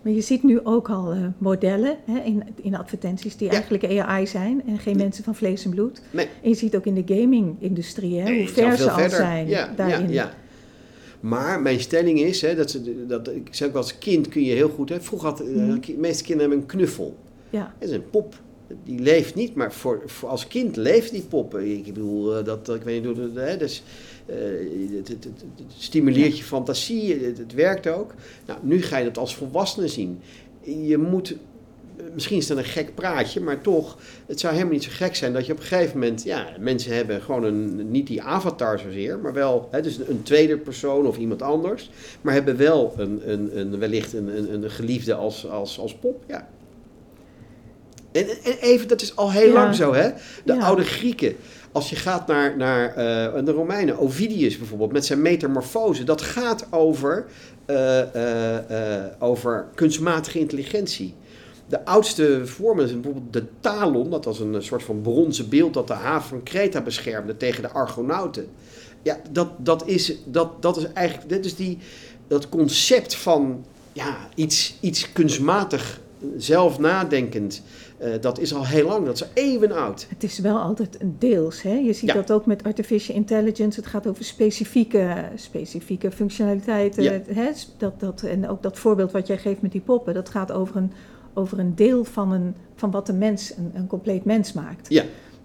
Maar 0.01 0.13
je 0.13 0.21
ziet 0.21 0.43
nu 0.43 0.59
ook 0.63 0.89
al 0.89 1.15
uh, 1.15 1.27
modellen 1.37 1.97
hè, 2.05 2.19
in, 2.19 2.43
in 2.61 2.75
advertenties 2.75 3.37
die 3.37 3.47
ja. 3.47 3.53
eigenlijk 3.53 3.83
AI 3.99 4.27
zijn 4.27 4.61
en 4.67 4.79
geen 4.79 4.97
mensen 4.97 5.23
van 5.23 5.35
vlees 5.35 5.65
en 5.65 5.71
bloed. 5.71 6.01
Nee. 6.11 6.27
En 6.43 6.49
je 6.49 6.55
ziet 6.55 6.75
ook 6.75 6.85
in 6.85 7.03
de 7.05 7.15
gaming-industrie 7.15 8.21
hoe 8.21 8.47
ver 8.47 8.77
ze 8.77 8.91
al 8.91 9.09
zijn 9.09 9.47
ja, 9.47 9.73
daarin. 9.75 10.11
Ja, 10.11 10.33
maar 11.19 11.61
mijn 11.61 11.79
stelling 11.79 12.19
is, 12.19 12.41
hè, 12.41 12.55
dat, 12.55 12.71
ze, 12.71 13.05
dat 13.07 13.27
ik 13.27 13.47
zeg 13.51 13.67
ook 13.67 13.75
als 13.75 13.97
kind 13.97 14.27
kun 14.27 14.43
je 14.43 14.53
heel 14.53 14.69
goed. 14.69 14.89
Hè, 14.89 15.01
vroeger 15.01 15.29
had 15.29 15.43
mm. 15.43 15.81
de 15.81 15.95
meeste 15.97 16.23
kinderen 16.23 16.49
hebben 16.49 16.69
een 16.69 16.77
knuffel. 16.77 17.15
Ja. 17.49 17.73
Dat 17.79 17.89
is 17.89 17.95
een 17.95 18.09
pop 18.09 18.35
die 18.83 18.99
leeft 18.99 19.35
niet, 19.35 19.55
maar 19.55 19.73
voor, 19.73 20.01
voor 20.05 20.29
als 20.29 20.47
kind 20.47 20.75
leeft 20.75 21.11
die 21.11 21.21
pop. 21.21 21.57
Ik 21.57 21.83
bedoel, 21.83 22.43
dat, 22.43 22.69
ik 22.69 22.81
weet 22.81 23.03
niet 23.03 23.17
hoe 23.17 23.57
dus, 23.57 23.83
het, 24.95 25.07
het, 25.07 25.23
het, 25.23 25.43
stimuleert 25.77 26.37
je 26.37 26.43
fantasie, 26.43 27.23
het, 27.23 27.53
werkt 27.53 27.87
ook. 27.87 28.13
Nou, 28.45 28.59
nu 28.61 28.81
ga 28.81 28.97
je 28.97 29.05
dat 29.05 29.17
als 29.17 29.35
volwassene 29.35 29.87
zien. 29.87 30.21
Je 30.61 30.97
moet, 30.97 31.35
misschien 32.13 32.37
is 32.37 32.47
dat 32.47 32.57
een 32.57 32.63
gek 32.63 32.95
praatje, 32.95 33.41
maar 33.41 33.61
toch, 33.61 33.97
het 34.25 34.39
zou 34.39 34.53
helemaal 34.53 34.73
niet 34.73 34.83
zo 34.83 34.91
gek 34.93 35.15
zijn 35.15 35.33
dat 35.33 35.45
je 35.45 35.51
op 35.51 35.59
een 35.59 35.65
gegeven 35.65 35.99
moment, 35.99 36.23
ja, 36.23 36.47
mensen 36.59 36.95
hebben 36.95 37.21
gewoon 37.21 37.43
een, 37.43 37.91
niet 37.91 38.07
die 38.07 38.21
avatar 38.21 38.79
zozeer, 38.79 39.19
maar 39.19 39.33
wel, 39.33 39.67
hè, 39.71 39.81
dus 39.81 39.97
een 40.07 40.23
tweede 40.23 40.57
persoon 40.57 41.07
of 41.07 41.17
iemand 41.17 41.41
anders, 41.41 41.89
maar 42.21 42.33
hebben 42.33 42.57
wel 42.57 42.93
een, 42.97 43.31
een, 43.31 43.59
een 43.59 43.79
wellicht 43.79 44.13
een, 44.13 44.37
een, 44.37 44.63
een 44.63 44.69
geliefde 44.69 45.13
als, 45.13 45.47
als, 45.49 45.79
als 45.79 45.95
pop, 45.95 46.23
ja. 46.27 46.49
En, 48.11 48.27
en, 48.43 48.57
even, 48.59 48.87
dat 48.87 49.01
is 49.01 49.15
al 49.15 49.31
heel 49.31 49.47
ja. 49.47 49.53
lang 49.53 49.75
zo, 49.75 49.93
hè? 49.93 50.09
De 50.45 50.53
ja. 50.53 50.59
oude 50.59 50.83
Grieken. 50.83 51.35
Als 51.71 51.89
je 51.89 51.95
gaat 51.95 52.27
naar, 52.27 52.57
naar 52.57 52.89
uh, 52.89 53.45
de 53.45 53.51
Romeinen, 53.51 53.99
Ovidius 53.99 54.57
bijvoorbeeld, 54.57 54.91
met 54.91 55.05
zijn 55.05 55.21
metamorfose, 55.21 56.03
dat 56.03 56.21
gaat 56.21 56.67
over, 56.69 57.25
uh, 57.67 58.01
uh, 58.15 59.05
over 59.19 59.67
kunstmatige 59.75 60.39
intelligentie. 60.39 61.13
De 61.67 61.85
oudste 61.85 62.41
vormen 62.45 62.87
zijn 62.87 63.01
bijvoorbeeld 63.01 63.33
de 63.33 63.45
talon, 63.59 64.09
dat 64.09 64.25
was 64.25 64.39
een 64.39 64.63
soort 64.63 64.83
van 64.83 65.01
bronzen 65.01 65.49
beeld 65.49 65.73
dat 65.73 65.87
de 65.87 65.93
haven 65.93 66.29
van 66.29 66.43
Kreta 66.43 66.81
beschermde 66.81 67.37
tegen 67.37 67.61
de 67.61 67.69
Argonauten. 67.69 68.47
Ja, 69.01 69.19
dat, 69.31 69.49
dat, 69.57 69.87
is, 69.87 70.15
dat, 70.25 70.61
dat 70.61 70.77
is 70.77 70.85
eigenlijk, 70.93 71.29
dit 71.29 71.45
is 71.45 71.55
die, 71.55 71.77
dat 72.27 72.49
concept 72.49 73.15
van 73.15 73.65
ja, 73.93 74.17
iets, 74.35 74.77
iets 74.79 75.11
kunstmatig, 75.11 75.99
zelf 76.37 76.79
nadenkend. 76.79 77.61
Uh, 78.01 78.13
dat 78.21 78.39
is 78.39 78.53
al 78.53 78.65
heel 78.65 78.87
lang, 78.87 79.05
dat 79.05 79.15
is 79.15 79.25
eeuwen 79.33 79.71
oud. 79.71 80.07
Het 80.09 80.23
is 80.23 80.39
wel 80.39 80.57
altijd 80.57 81.01
een 81.01 81.15
deels. 81.19 81.61
Hè? 81.61 81.73
Je 81.73 81.93
ziet 81.93 82.09
ja. 82.09 82.15
dat 82.15 82.31
ook 82.31 82.45
met 82.45 82.63
artificial 82.63 83.15
intelligence. 83.15 83.79
Het 83.79 83.89
gaat 83.89 84.07
over 84.07 84.23
specifieke, 84.23 85.29
specifieke 85.35 86.11
functionaliteiten. 86.11 87.03
Ja. 87.03 87.21
Hè? 87.27 87.49
Dat, 87.77 87.99
dat, 87.99 88.21
en 88.21 88.49
ook 88.49 88.63
dat 88.63 88.79
voorbeeld 88.79 89.11
wat 89.11 89.27
jij 89.27 89.37
geeft 89.37 89.61
met 89.61 89.71
die 89.71 89.81
poppen, 89.81 90.13
dat 90.13 90.29
gaat 90.29 90.51
over 90.51 90.75
een, 90.75 90.91
over 91.33 91.59
een 91.59 91.75
deel 91.75 92.03
van, 92.03 92.31
een, 92.31 92.55
van 92.75 92.91
wat 92.91 93.09
een 93.09 93.17
mens, 93.17 93.53
een, 93.57 93.71
een 93.73 93.87
compleet 93.87 94.25
mens 94.25 94.53
maakt. 94.53 94.89
Ja. 94.89 95.03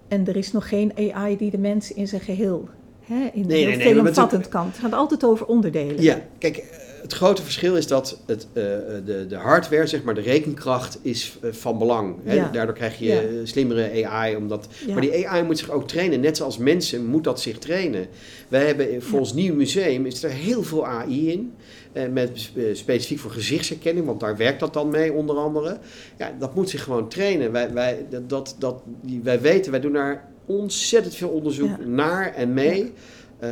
En 0.08 0.26
er 0.26 0.36
is 0.36 0.52
nog 0.52 0.68
geen 0.68 0.92
AI 1.12 1.36
die 1.36 1.50
de 1.50 1.58
mens 1.58 1.92
in 1.92 2.08
zijn 2.08 2.20
geheel 2.20 2.68
hè, 3.00 3.30
in 3.32 3.46
nee, 3.46 3.58
heel 3.58 3.66
nee, 3.68 3.76
nee, 3.76 3.86
veelomvattend 3.86 4.48
kan. 4.48 4.66
Het 4.66 4.78
gaat 4.78 4.92
altijd 4.92 5.24
over 5.24 5.46
onderdelen. 5.46 6.02
Ja, 6.02 6.20
kijk, 6.38 6.83
het 7.04 7.12
grote 7.12 7.42
verschil 7.42 7.76
is 7.76 7.86
dat 7.86 8.18
het, 8.26 8.46
uh, 8.52 8.62
de, 9.04 9.26
de 9.28 9.36
hardware, 9.36 9.86
zeg 9.86 10.02
maar, 10.02 10.14
de 10.14 10.20
rekenkracht 10.20 10.98
is 11.02 11.38
uh, 11.44 11.52
van 11.52 11.78
belang. 11.78 12.16
Hè? 12.24 12.34
Ja. 12.34 12.48
Daardoor 12.50 12.74
krijg 12.74 12.98
je 12.98 13.04
Ja. 13.06 13.46
slimmere 13.46 14.06
AI. 14.06 14.36
Omdat, 14.36 14.68
Ja. 14.86 14.92
Maar 14.92 15.00
die 15.02 15.28
AI 15.28 15.42
moet 15.42 15.58
zich 15.58 15.70
ook 15.70 15.88
trainen. 15.88 16.20
Net 16.20 16.36
zoals 16.36 16.58
mensen 16.58 17.06
moet 17.06 17.24
dat 17.24 17.40
zich 17.40 17.58
trainen. 17.58 18.06
Wij 18.48 18.66
hebben 18.66 18.90
in- 18.92 19.02
voor 19.02 19.18
ons 19.18 19.32
nieuw 19.34 19.54
museum 19.54 20.06
is 20.06 20.22
er 20.22 20.30
heel 20.30 20.62
veel 20.62 20.86
AI 20.86 21.30
in. 21.30 21.52
eh, 21.92 22.08
met, 22.12 22.50
eh, 22.56 22.62
specifiek 22.72 23.18
voor 23.18 23.30
gezichtsherkenning, 23.30 24.06
want 24.06 24.20
daar 24.20 24.36
werkt 24.36 24.60
dat 24.60 24.72
dan 24.72 24.88
mee 24.90 25.12
onder 25.12 25.36
andere. 25.36 25.78
Ja, 26.18 26.34
dat 26.38 26.54
moet 26.54 26.70
zich 26.70 26.82
gewoon 26.82 27.08
trainen. 27.08 27.52
Wij, 27.52 27.72
wij, 27.72 28.06
dat, 28.26 28.56
dat, 28.58 28.82
wij 29.22 29.40
weten, 29.40 29.70
wij 29.70 29.80
doen 29.80 29.92
daar 29.92 30.28
ontzettend 30.46 31.14
veel 31.14 31.28
onderzoek 31.28 31.84
naar 31.86 32.34
en 32.34 32.52
mee. 32.54 32.92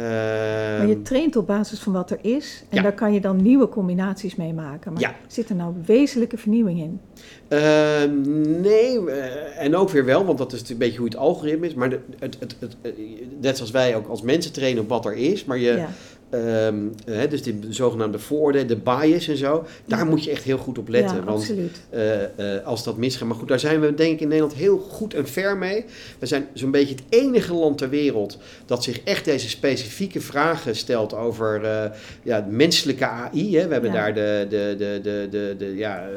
Maar 0.00 0.78
Ehm, 0.80 0.88
je 0.88 1.02
traint 1.02 1.36
op 1.36 1.46
basis 1.46 1.78
van 1.78 1.92
wat 1.92 2.10
er 2.10 2.18
is 2.20 2.62
en 2.68 2.76
Ja. 2.76 2.82
daar 2.82 2.92
kan 2.94 3.12
je 3.12 3.20
dan 3.20 3.42
nieuwe 3.42 3.68
combinaties 3.68 4.36
mee 4.36 4.52
maken. 4.52 4.92
Maar 4.92 5.02
Ja. 5.02 5.14
zit 5.26 5.48
er 5.48 5.54
nou 5.56 5.74
wezenlijke 5.86 6.36
vernieuwing 6.38 6.78
in? 6.80 7.00
Ehm, 7.48 8.60
nee, 8.60 9.10
eh, 9.10 9.64
en 9.64 9.76
ook 9.76 9.90
weer 9.90 10.04
wel, 10.04 10.24
want 10.24 10.38
dat 10.38 10.52
is 10.52 10.70
een 10.70 10.78
beetje 10.78 10.96
hoe 10.98 11.06
het 11.06 11.16
algoritme 11.16 11.66
is. 11.66 11.74
Maar 11.74 11.90
de, 11.90 11.98
het, 12.18 12.36
het, 12.40 12.56
het, 12.58 12.76
eh, 12.82 12.90
net 13.40 13.56
zoals 13.56 13.70
wij 13.70 13.96
ook 13.96 14.08
als 14.08 14.22
mensen 14.22 14.52
trainen 14.52 14.82
op 14.82 14.88
wat 14.88 15.04
er 15.06 15.14
is. 15.16 15.44
Maar 15.44 15.58
je, 15.58 15.72
ja. 15.72 15.88
Ehm, 16.32 17.28
dus 17.30 17.42
die 17.42 17.58
zogenaamde 17.68 18.18
vooroordelen, 18.18 18.66
de 18.68 18.76
bias 18.76 19.28
en 19.28 19.36
zo. 19.36 19.64
Daar 19.86 19.98
Ja. 19.98 20.04
moet 20.04 20.24
je 20.24 20.30
echt 20.30 20.42
heel 20.44 20.58
goed 20.58 20.78
op 20.78 20.88
letten. 20.88 21.16
ja, 21.16 21.24
want 21.24 21.38
absoluut. 21.38 21.80
eh, 21.90 22.56
eh, 22.56 22.66
als 22.66 22.84
dat 22.84 22.96
misgaat. 22.96 23.28
Maar 23.28 23.36
goed, 23.36 23.48
daar 23.48 23.60
zijn 23.60 23.80
we 23.80 23.94
denk 23.94 24.12
ik 24.12 24.20
in 24.20 24.28
Nederland 24.28 24.54
heel 24.54 24.78
goed 24.78 25.14
en 25.14 25.28
ver 25.28 25.56
mee. 25.56 25.84
We 26.18 26.26
zijn 26.26 26.46
zo'n 26.54 26.70
beetje 26.70 26.94
het 26.94 27.04
enige 27.08 27.54
land 27.54 27.78
ter 27.78 27.88
wereld 27.88 28.38
dat 28.66 28.82
zich 28.84 29.00
echt 29.02 29.24
deze 29.24 29.48
specifieke 29.48 30.20
vragen 30.20 30.76
stelt 30.76 31.14
over 31.14 31.64
eh, 31.64 31.90
ja, 32.22 32.46
menselijke 32.50 33.06
AI. 33.06 33.56
Hè. 33.56 33.66
We 33.66 33.72
hebben 33.72 33.92
Ja. 33.92 33.96
daar 33.96 34.14
de, 34.14 34.46
de, 34.48 34.74
de, 34.78 35.00
de, 35.02 35.26
de, 35.30 35.54
de 35.58 35.76
ja, 35.76 36.08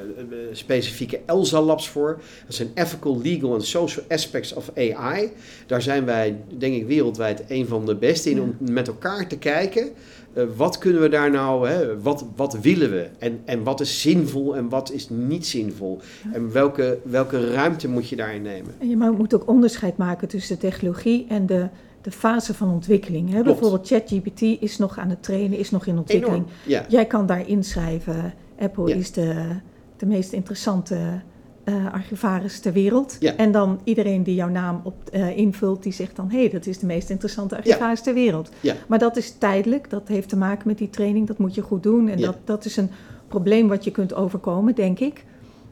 specifieke 0.52 1.20
ELSA 1.26 1.62
labs 1.62 1.90
voor. 1.90 2.20
Dat 2.46 2.56
zijn 2.56 2.72
Ethical, 2.74 3.22
Legal 3.24 3.54
and 3.54 3.66
Social 3.66 4.06
Aspects 4.10 4.54
of 4.54 4.72
AI. 4.76 5.32
Daar 5.68 5.82
zijn 5.82 6.06
wij, 6.06 6.36
denk 6.58 6.76
ik, 6.76 6.88
wereldwijd 6.88 7.44
een 7.48 7.68
van 7.68 7.86
de 7.86 7.96
beste 7.96 8.30
in 8.30 8.42
om 8.42 8.56
met 8.60 8.88
elkaar 8.88 9.28
te 9.28 9.38
kijken. 9.38 9.90
Eh, 10.36 10.44
wat 10.56 10.78
kunnen 10.78 11.02
we 11.02 11.10
daar 11.10 11.32
nou, 11.32 11.68
hè, 11.70 12.02
wat, 12.02 12.26
wat 12.36 12.60
willen 12.60 12.90
we? 12.90 13.10
En, 13.20 13.42
en 13.46 13.64
wat 13.64 13.80
is 13.82 14.02
zinvol 14.02 14.56
en 14.56 14.70
wat 14.70 14.92
is 14.92 15.10
niet 15.10 15.46
zinvol? 15.48 16.00
En 16.34 16.52
welke, 16.52 17.00
welke 17.04 17.52
ruimte 17.52 17.90
moet 17.90 18.10
je 18.10 18.16
daarin 18.16 18.42
nemen? 18.42 18.74
En 18.80 18.90
je 18.90 18.98
moet 18.98 19.36
ook 19.36 19.48
onderscheid 19.48 19.98
maken 19.98 20.28
tussen 20.28 20.56
de 20.56 20.62
technologie 20.62 21.26
en 21.30 21.46
de, 21.46 21.68
de 22.02 22.12
fase 22.12 22.54
van 22.54 22.70
ontwikkeling. 22.70 23.32
Hè? 23.32 23.44
Bijvoorbeeld 23.44 23.88
ChatGPT 23.88 24.42
is 24.42 24.78
nog 24.78 24.98
aan 24.98 25.10
het 25.10 25.24
trainen, 25.24 25.58
is 25.58 25.72
nog 25.72 25.86
in 25.86 25.98
ontwikkeling. 25.98 26.46
Ja, 26.66 26.86
Jij 26.88 27.06
kan 27.06 27.26
daar 27.26 27.48
inschrijven. 27.48 28.34
Apple 28.60 28.88
Ja. 28.88 28.96
is 28.96 29.12
de, 29.12 29.46
de 29.98 30.06
meest 30.06 30.34
interessante 30.34 30.98
eh, 31.66 31.94
archivaris 31.94 32.60
ter 32.60 32.74
wereld. 32.74 33.18
Ja. 33.20 33.36
En 33.36 33.52
dan 33.52 33.80
iedereen 33.84 34.24
die 34.24 34.36
jouw 34.36 34.50
naam 34.50 34.82
op, 34.84 34.96
eh, 35.12 35.38
invult, 35.38 35.84
die 35.84 35.94
zegt 35.94 36.16
dan... 36.16 36.30
hé, 36.30 36.40
hey, 36.40 36.50
dat 36.50 36.66
is 36.66 36.80
de 36.80 36.86
meest 36.86 37.10
interessante 37.10 37.58
archivaris 37.58 38.02
ter 38.02 38.14
wereld. 38.14 38.50
Ja. 38.60 38.76
Maar 38.88 39.00
dat 39.00 39.18
is 39.18 39.32
tijdelijk, 39.38 39.90
dat 39.90 40.08
heeft 40.08 40.30
te 40.30 40.38
maken 40.38 40.68
met 40.68 40.78
die 40.78 40.90
training. 40.90 41.28
Dat 41.28 41.38
moet 41.38 41.56
je 41.56 41.62
goed 41.62 41.84
doen. 41.84 42.08
En 42.08 42.22
dat, 42.22 42.38
dat 42.44 42.66
is 42.66 42.78
een 42.78 42.90
probleem 43.28 43.68
wat 43.68 43.84
je 43.84 43.92
kunt 43.92 44.14
overkomen, 44.14 44.76
denk 44.76 45.00
ik. 45.00 45.24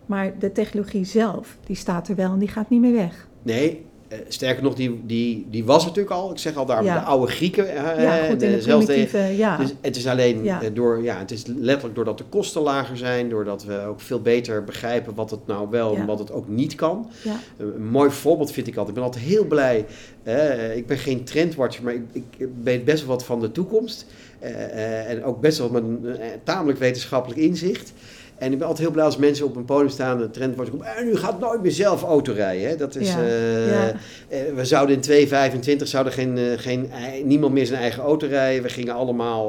Maar 0.05 0.39
de 0.39 0.51
technologie 0.51 1.05
zelf, 1.05 1.57
die 1.65 1.75
staat 1.75 2.07
er 2.07 2.15
wel 2.15 2.31
en 2.31 2.39
die 2.39 2.47
gaat 2.47 2.69
niet 2.69 2.81
meer 2.81 2.93
weg. 2.93 3.27
nee. 3.41 3.85
Eh, 4.13 4.19
Sterker 4.27 4.63
nog, 4.63 4.75
die, 4.75 5.01
die, 5.05 5.47
die 5.49 5.65
was 5.65 5.85
natuurlijk 5.85 6.15
al. 6.15 6.31
Ik 6.31 6.37
zeg 6.37 6.55
al 6.55 6.65
daarom, 6.65 6.85
Ja. 6.85 6.99
de 6.99 7.05
oude 7.05 7.31
Grieken. 7.31 7.67
eh, 7.69 8.03
ja, 8.03 8.17
goed, 8.17 8.41
in 8.41 8.49
de- 8.49 8.55
de 8.55 8.61
zelfs 8.61 8.85
de- 8.85 9.33
ja. 9.37 9.57
Dus 9.57 9.73
het 9.81 9.95
is 9.95 10.07
alleen 10.07 10.43
Ja. 10.43 10.61
eh, 10.61 10.69
door, 10.73 11.03
ja, 11.03 11.17
het 11.17 11.31
is 11.31 11.43
letterlijk 11.45 11.95
doordat 11.95 12.17
de 12.17 12.23
kosten 12.29 12.61
lager 12.61 12.97
zijn, 12.97 13.29
doordat 13.29 13.63
we 13.63 13.85
ook 13.87 14.01
veel 14.01 14.21
beter 14.21 14.63
begrijpen 14.63 15.13
wat 15.15 15.31
het 15.31 15.47
nou 15.47 15.67
wel 15.69 15.95
en 15.95 16.05
wat 16.05 16.19
het 16.19 16.31
ook 16.31 16.47
niet 16.47 16.75
kan. 16.75 17.09
ja. 17.23 17.35
Een 17.57 17.85
mooi 17.87 18.09
voorbeeld 18.09 18.51
vind 18.51 18.67
ik 18.67 18.75
altijd. 18.77 18.95
Ik 18.97 19.01
ben 19.03 19.11
altijd 19.11 19.25
heel 19.25 19.45
blij. 19.45 19.85
eh, 20.23 20.75
ik 20.77 20.87
ben 20.87 20.97
geen 20.97 21.23
trendwatcher, 21.23 21.83
maar 21.83 21.93
ik, 21.93 22.01
ik 22.37 22.47
weet 22.63 22.85
best 22.85 22.99
wel 23.05 23.15
wat 23.15 23.25
van 23.25 23.39
de 23.39 23.51
toekomst. 23.51 24.05
Eh, 24.39 24.49
eh, 24.63 25.09
en 25.09 25.23
ook 25.23 25.41
best 25.41 25.57
wel 25.57 25.69
met 25.69 25.83
een 25.83 26.05
eh, 26.19 26.27
tamelijk 26.43 26.79
wetenschappelijk 26.79 27.39
inzicht. 27.41 27.93
En 28.37 28.51
ik 28.51 28.57
ben 28.57 28.67
altijd 28.67 28.85
heel 28.87 28.93
blij 28.93 29.05
als 29.05 29.17
mensen 29.17 29.45
op 29.45 29.55
een 29.55 29.65
podium 29.65 29.89
staan, 29.89 30.21
een 30.21 30.31
trendwatcher 30.31 30.77
komt. 30.77 30.89
En 30.97 31.07
u 31.07 31.15
gaat 31.15 31.39
nooit 31.39 31.61
meer 31.61 31.71
zelf 31.71 32.03
auto 32.03 32.33
rijden. 32.33 32.69
Hè? 32.69 32.75
Dat 32.75 32.95
is, 32.95 33.07
Ja, 33.07 33.21
eh, 33.21 33.67
ja. 33.67 33.93
eh, 34.27 34.39
we 34.55 34.65
zouden 34.65 34.95
in 34.95 35.01
2025 35.01 35.87
zouden 35.87 36.13
geen, 36.13 36.37
eh, 36.37 36.43
geen, 36.55 36.89
niemand 37.23 37.53
meer 37.53 37.65
zijn 37.65 37.81
eigen 37.81 38.03
auto 38.03 38.27
rijden. 38.27 38.63
We 38.63 38.69
gingen 38.69 38.93
allemaal. 38.93 39.47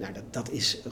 nou, 0.00 0.12
dat, 0.12 0.22
dat 0.30 0.50
is 0.50 0.82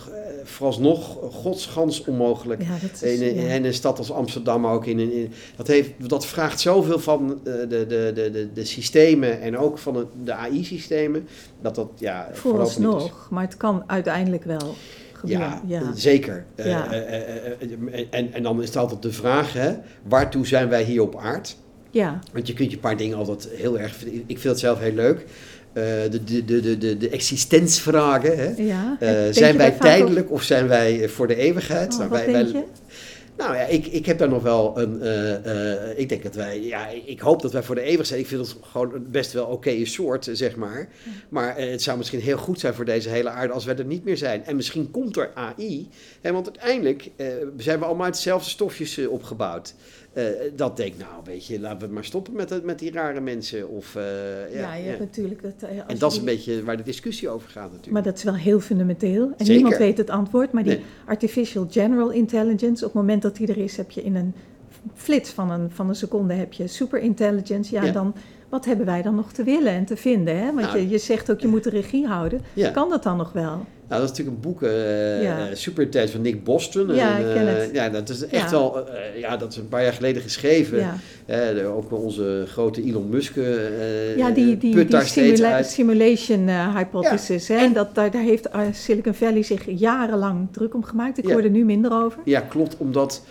vooralsnog 0.45 1.17
godsgans 1.33 2.05
onmogelijk. 2.05 2.63
ja, 2.63 2.77
is... 2.93 3.21
In, 3.21 3.37
in 3.37 3.65
een 3.65 3.75
stad 3.75 3.99
als 3.99 4.13
Amsterdam 4.13 4.67
ook. 4.67 4.87
In, 4.87 4.99
in, 4.99 5.33
dat, 5.57 5.67
heeft, 5.67 5.91
dat 6.09 6.27
vraagt 6.27 6.61
zoveel 6.61 6.99
van 6.99 7.41
de, 7.45 7.67
de, 7.69 7.87
de, 7.87 8.31
de, 8.33 8.49
de 8.55 8.65
systemen 8.65 9.41
en 9.41 9.59
ook 9.59 9.79
van 9.79 10.09
de 10.25 10.33
AI-systemen. 10.33 11.29
Dat 11.63 11.75
dat 11.75 11.89
ja. 11.99 12.29
Vooralsnog, 12.33 13.29
maar 13.31 13.45
het 13.45 13.57
kan 13.57 13.83
uiteindelijk 13.87 14.45
wel 14.45 14.77
gebeuren. 15.21 15.61
Ja, 15.67 15.83
zeker. 15.95 16.45
Eh, 16.55 16.67
eh, 16.67 16.93
eh, 16.93 18.07
en, 18.11 18.33
en 18.33 18.43
dan 18.43 18.61
is 18.63 18.67
het 18.67 18.77
altijd 18.77 19.03
de 19.03 19.13
vraag, 19.13 19.53
hè, 19.53 19.73
waartoe 20.03 20.47
zijn 20.47 20.69
wij 20.69 20.83
hier 20.83 21.03
op 21.03 21.17
aard? 21.17 21.57
ja. 21.91 22.19
Want 22.33 22.47
je 22.47 22.53
kunt 22.53 22.71
je 22.71 22.79
paar 22.79 22.97
dingen 22.97 23.17
altijd 23.17 23.49
heel 23.53 23.79
erg... 23.79 24.05
Ik 24.05 24.39
vind 24.39 24.43
het 24.45 24.59
zelf 24.59 24.79
heel 24.79 24.93
leuk. 24.93 25.25
Eh, 25.73 25.83
de, 26.11 26.25
de, 26.25 26.45
de, 26.45 26.79
de, 26.79 26.97
de, 26.97 27.09
existentievragen, 27.09 28.37
hè. 28.39 28.53
ja. 28.57 28.97
Zijn 29.33 29.57
wij 29.57 29.71
tijdelijk 29.71 30.31
of 30.31 30.43
zijn 30.43 30.69
wij 30.69 31.09
voor 31.09 31.27
de 31.27 31.37
eeuwigheid? 31.37 31.93
Oh, 31.93 31.99
Nou, 31.99 32.11
wat 32.11 32.19
wij, 32.25 32.33
wij- 32.33 32.43
denk 32.43 32.55
je? 32.57 32.63
Nou 33.41 33.55
ja, 33.55 33.63
ik, 33.63 33.87
ik 33.87 34.07
heb 34.07 34.19
daar 34.19 34.29
nog 34.29 34.43
wel 34.43 34.79
een. 34.79 35.03
eh, 35.03 35.91
eh, 35.91 35.99
ik 35.99 36.09
denk 36.09 36.23
dat 36.23 36.35
wij. 36.35 36.61
Ja, 36.61 36.89
ik 37.05 37.21
hoop 37.21 37.43
dat 37.43 37.53
wij 37.53 37.63
voor 37.63 37.75
de 37.75 37.81
eeuwig 37.81 38.07
zijn. 38.07 38.21
Ik 38.21 38.27
vind 38.27 38.41
het 38.47 38.57
gewoon 38.63 39.07
best 39.11 39.33
wel 39.33 39.47
oké 39.47 39.85
soort, 39.85 40.29
zeg 40.33 40.57
maar. 40.57 40.89
Maar 41.29 41.57
eh, 41.57 41.71
het 41.71 41.83
zou 41.83 41.99
misschien 41.99 42.21
heel 42.21 42.39
goed 42.39 42.61
zijn 42.61 42.75
voor 42.75 42.85
deze 42.85 43.09
hele 43.09 43.31
aarde 43.31 43.53
als 43.53 43.65
wij 43.65 43.77
er 43.77 43.85
niet 43.85 44.05
meer 44.05 44.17
zijn. 44.17 44.45
En 44.45 44.57
misschien 44.57 44.91
komt 44.91 45.17
er 45.17 45.31
AI. 45.35 45.89
Hè, 46.21 46.33
want 46.33 46.47
uiteindelijk 46.47 47.11
zijn 47.57 47.79
we 47.79 47.85
allemaal 47.85 48.05
uit 48.05 48.15
dezelfde 48.15 48.51
stofjes 48.51 49.07
opgebouwd. 49.07 49.75
Eh, 50.13 50.25
dat 50.57 50.77
denk 50.77 50.95
nou, 50.99 51.11
weet 51.25 51.47
je, 51.47 51.61
laten 51.61 51.89
we 51.89 51.95
maar 51.95 52.05
stoppen 52.05 52.33
met, 52.33 52.65
met 52.65 52.79
die 52.79 52.93
rare 52.93 53.21
mensen. 53.21 53.69
Of, 53.69 53.95
eh, 53.97 54.03
Ja, 54.55 54.61
ja, 54.61 54.75
je 54.75 54.83
ja. 54.83 54.89
hebt 54.89 55.01
natuurlijk... 55.01 55.43
Dat, 55.43 55.53
eh, 55.71 55.79
En 55.87 55.99
dat 55.99 56.13
is 56.13 56.19
een 56.19 56.25
beetje 56.25 56.65
waar 56.65 56.77
de 56.77 56.83
discussie 56.83 57.29
over 57.29 57.49
gaat, 57.51 57.65
natuurlijk. 57.65 57.91
Maar 57.93 58.03
dat 58.03 58.17
is 58.17 58.23
wel 58.23 58.35
heel 58.35 58.61
fundamenteel. 58.61 59.23
En 59.25 59.33
Zeker. 59.37 59.53
niemand 59.55 59.77
weet 59.77 59.99
het 59.99 60.11
antwoord. 60.11 60.53
Maar 60.53 60.63
die 60.65 60.73
Nee. 60.73 60.85
artificial 61.07 61.67
general 61.71 62.11
intelligence, 62.11 62.85
op 62.85 62.93
het 62.93 63.01
moment 63.01 63.23
dat 63.23 63.37
die 63.37 63.47
er 63.47 63.59
is, 63.59 63.77
heb 63.77 63.91
je 63.91 64.03
in 64.03 64.17
een 64.17 64.35
flits 64.95 65.31
van 65.31 65.51
een, 65.51 65.71
van 65.71 65.89
een 65.89 65.95
seconde 65.95 66.35
heb 66.35 66.53
je 66.53 66.67
super 66.67 66.99
intelligence. 67.01 67.75
Ja, 67.75 67.85
Ja. 67.85 67.93
dan 67.93 68.15
wat 68.51 68.65
hebben 68.65 68.87
wij 68.87 69.03
dan 69.03 69.15
nog 69.15 69.33
te 69.33 69.45
willen 69.45 69.73
en 69.73 69.85
te 69.85 69.97
vinden? 69.97 70.37
Hè? 70.39 70.45
Want 70.45 70.61
Nou, 70.67 70.79
je, 70.79 70.89
je 70.89 70.99
zegt 70.99 71.31
ook, 71.31 71.41
je 71.41 71.47
moet 71.49 71.65
de 71.65 71.71
regie 71.71 72.07
houden. 72.07 72.41
Ja. 72.53 72.71
Kan 72.71 72.89
dat 72.91 73.03
dan 73.03 73.17
nog 73.17 73.33
wel? 73.33 73.67
Nou, 73.89 74.03
dat 74.03 74.11
is 74.11 74.17
natuurlijk 74.19 74.37
een 74.45 74.51
boek, 74.51 74.63
eh 74.63 75.23
Ja. 75.23 75.49
eh, 75.93 76.07
van 76.09 76.21
Nick 76.21 76.45
Boston. 76.45 76.95
Ja, 76.95 77.19
En, 77.19 77.27
ik 77.29 77.35
ken 77.35 77.49
eh, 77.49 77.55
het. 77.63 77.71
Ja, 77.73 77.89
dat 77.89 78.09
is 78.09 78.27
echt 78.27 78.51
wel, 78.51 78.89
eh, 78.89 79.21
ja, 79.21 79.37
dat 79.37 79.51
is 79.53 79.57
een 79.57 79.69
paar 79.69 79.83
jaar 79.83 79.93
geleden 79.93 80.23
geschreven. 80.23 80.79
Eh, 81.27 81.49
de- 81.49 81.65
ook 81.65 81.93
onze 81.93 82.45
grote 82.49 82.83
Elon 82.85 83.09
Musk 83.09 83.37
eh 83.37 84.17
ja 84.17 84.31
die, 84.31 84.57
die, 84.59 84.85
die 84.87 85.01
simula- 85.01 85.63
simulation 85.63 86.49
eh, 86.49 86.77
hypothesis. 86.77 87.49
hè? 87.49 87.57
en- 87.57 87.73
dat, 87.73 87.95
daar, 87.95 88.11
daar 88.11 88.23
heeft 88.23 88.49
eh, 88.49 88.61
Silicon 88.73 89.15
Valley 89.15 89.43
zich 89.43 89.63
jarenlang 89.67 90.49
druk 90.51 90.75
om 90.75 90.85
gemaakt. 90.85 91.19
Ik 91.19 91.29
hoor 91.31 91.43
er 91.43 91.51
nu 91.51 91.65
minder 91.65 91.93
over. 92.05 92.21
Ja, 92.25 92.41
klopt, 92.41 92.77
omdat 92.77 93.23
eh, 93.25 93.31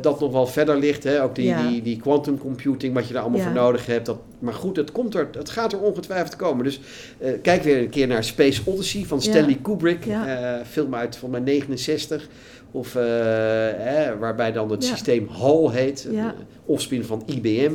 dat 0.00 0.20
nog 0.20 0.32
wel 0.32 0.46
verder 0.46 0.78
ligt. 0.78 1.04
Hè? 1.04 1.22
Ook 1.22 1.34
die, 1.34 1.44
Ja. 1.46 1.68
die, 1.68 1.82
die 1.82 2.00
quantum 2.00 2.38
computing, 2.38 2.94
wat 2.94 3.06
je 3.06 3.12
daar 3.12 3.22
allemaal 3.22 3.40
Ja. 3.40 3.46
voor 3.46 3.54
nodig 3.54 3.86
hebt. 3.86 4.06
Dat, 4.06 4.18
maar 4.38 4.54
goed, 4.54 4.76
het, 4.76 4.92
komt 4.92 5.14
er, 5.14 5.28
het 5.32 5.50
gaat 5.50 5.72
er 5.72 5.80
ongetwijfeld 5.80 6.36
komen. 6.36 6.64
Dus 6.64 6.80
eh, 7.18 7.32
kijk 7.42 7.62
weer 7.62 7.78
een 7.78 7.88
keer 7.90 8.06
naar 8.06 8.24
Space 8.24 8.62
Odyssey 8.64 9.04
van 9.04 9.18
Ja. 9.22 9.30
Stanley 9.30 9.58
Kubrick. 9.62 10.06
Eh, 10.06 10.54
film 10.70 10.94
uit 10.94 11.16
van 11.16 11.30
mij 11.30 11.40
69. 11.40 12.28
Of, 12.72 12.94
eh, 12.94 13.02
waarbij 14.20 14.52
dan 14.52 14.70
het 14.70 14.84
systeem 14.84 15.28
HAL 15.28 15.70
heet. 15.70 16.04
Een 16.10 16.30
offspin 16.64 17.04
van 17.04 17.22
IBM. 17.26 17.72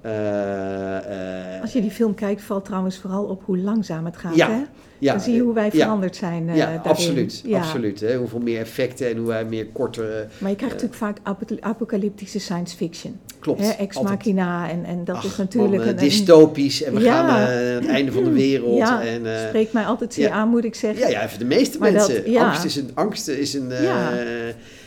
Eh, 0.00 1.54
eh, 1.56 1.62
Als 1.62 1.72
je 1.72 1.80
die 1.80 1.90
film 1.90 2.14
kijkt, 2.14 2.42
valt 2.42 2.64
trouwens 2.64 2.98
vooral 2.98 3.24
op 3.24 3.42
hoe 3.44 3.58
langzaam 3.58 4.04
het 4.04 4.16
gaat. 4.16 4.34
Ja. 4.36 4.48
Hè? 4.50 4.62
ja, 4.98 5.12
dan 5.12 5.20
zie 5.22 5.34
je 5.34 5.40
hoe 5.40 5.54
wij 5.54 5.64
ja. 5.64 5.70
veranderd 5.70 6.16
zijn. 6.16 6.48
eh, 6.48 6.56
Ja, 6.56 6.64
daarin. 6.64 6.80
absoluut. 6.82 7.42
Ja. 7.46 7.58
absoluut 7.58 8.00
hè. 8.00 8.16
Hoeveel 8.16 8.38
meer 8.40 8.60
effecten 8.60 9.10
en 9.10 9.16
hoe 9.16 9.26
wij 9.26 9.44
meer 9.44 9.66
korte... 9.66 10.26
Maar 10.38 10.50
je 10.50 10.56
krijgt 10.56 10.74
natuurlijk 10.74 11.00
vaak 11.00 11.18
ap- 11.22 11.50
apocalyptische 11.60 12.38
science 12.38 12.76
fiction. 12.76 13.20
klopt. 13.40 13.60
Hè, 13.60 13.68
Ex 13.70 13.96
altijd. 13.96 14.16
machina 14.18 14.70
en, 14.70 14.84
en 14.84 15.04
dat 15.04 15.16
Ach, 15.16 15.24
is 15.24 15.36
natuurlijk 15.36 15.84
man, 15.84 15.88
een, 15.92 15.96
dystopisch 15.96 16.82
en 16.82 16.94
we 16.94 17.00
Ja. 17.00 17.12
gaan 17.14 17.28
aan 17.28 17.50
het 17.50 17.86
einde 17.86 18.12
van 18.12 18.24
de 18.24 18.32
wereld. 18.46 18.76
Ja, 18.76 19.02
en, 19.02 19.22
spreekt 19.48 19.72
mij 19.72 19.84
altijd 19.84 20.14
zeer 20.14 20.30
aan, 20.30 20.48
moet 20.48 20.64
ik 20.64 20.74
zeggen. 20.74 21.00
ja, 21.00 21.08
ja, 21.08 21.24
even 21.24 21.38
de 21.38 21.44
meeste 21.44 21.78
Maar 21.78 21.92
mensen. 21.92 22.36
Angst 22.36 22.64
is 22.64 22.76
een... 22.76 22.90
Angst 22.94 23.28
is 23.28 23.54
een 23.54 23.70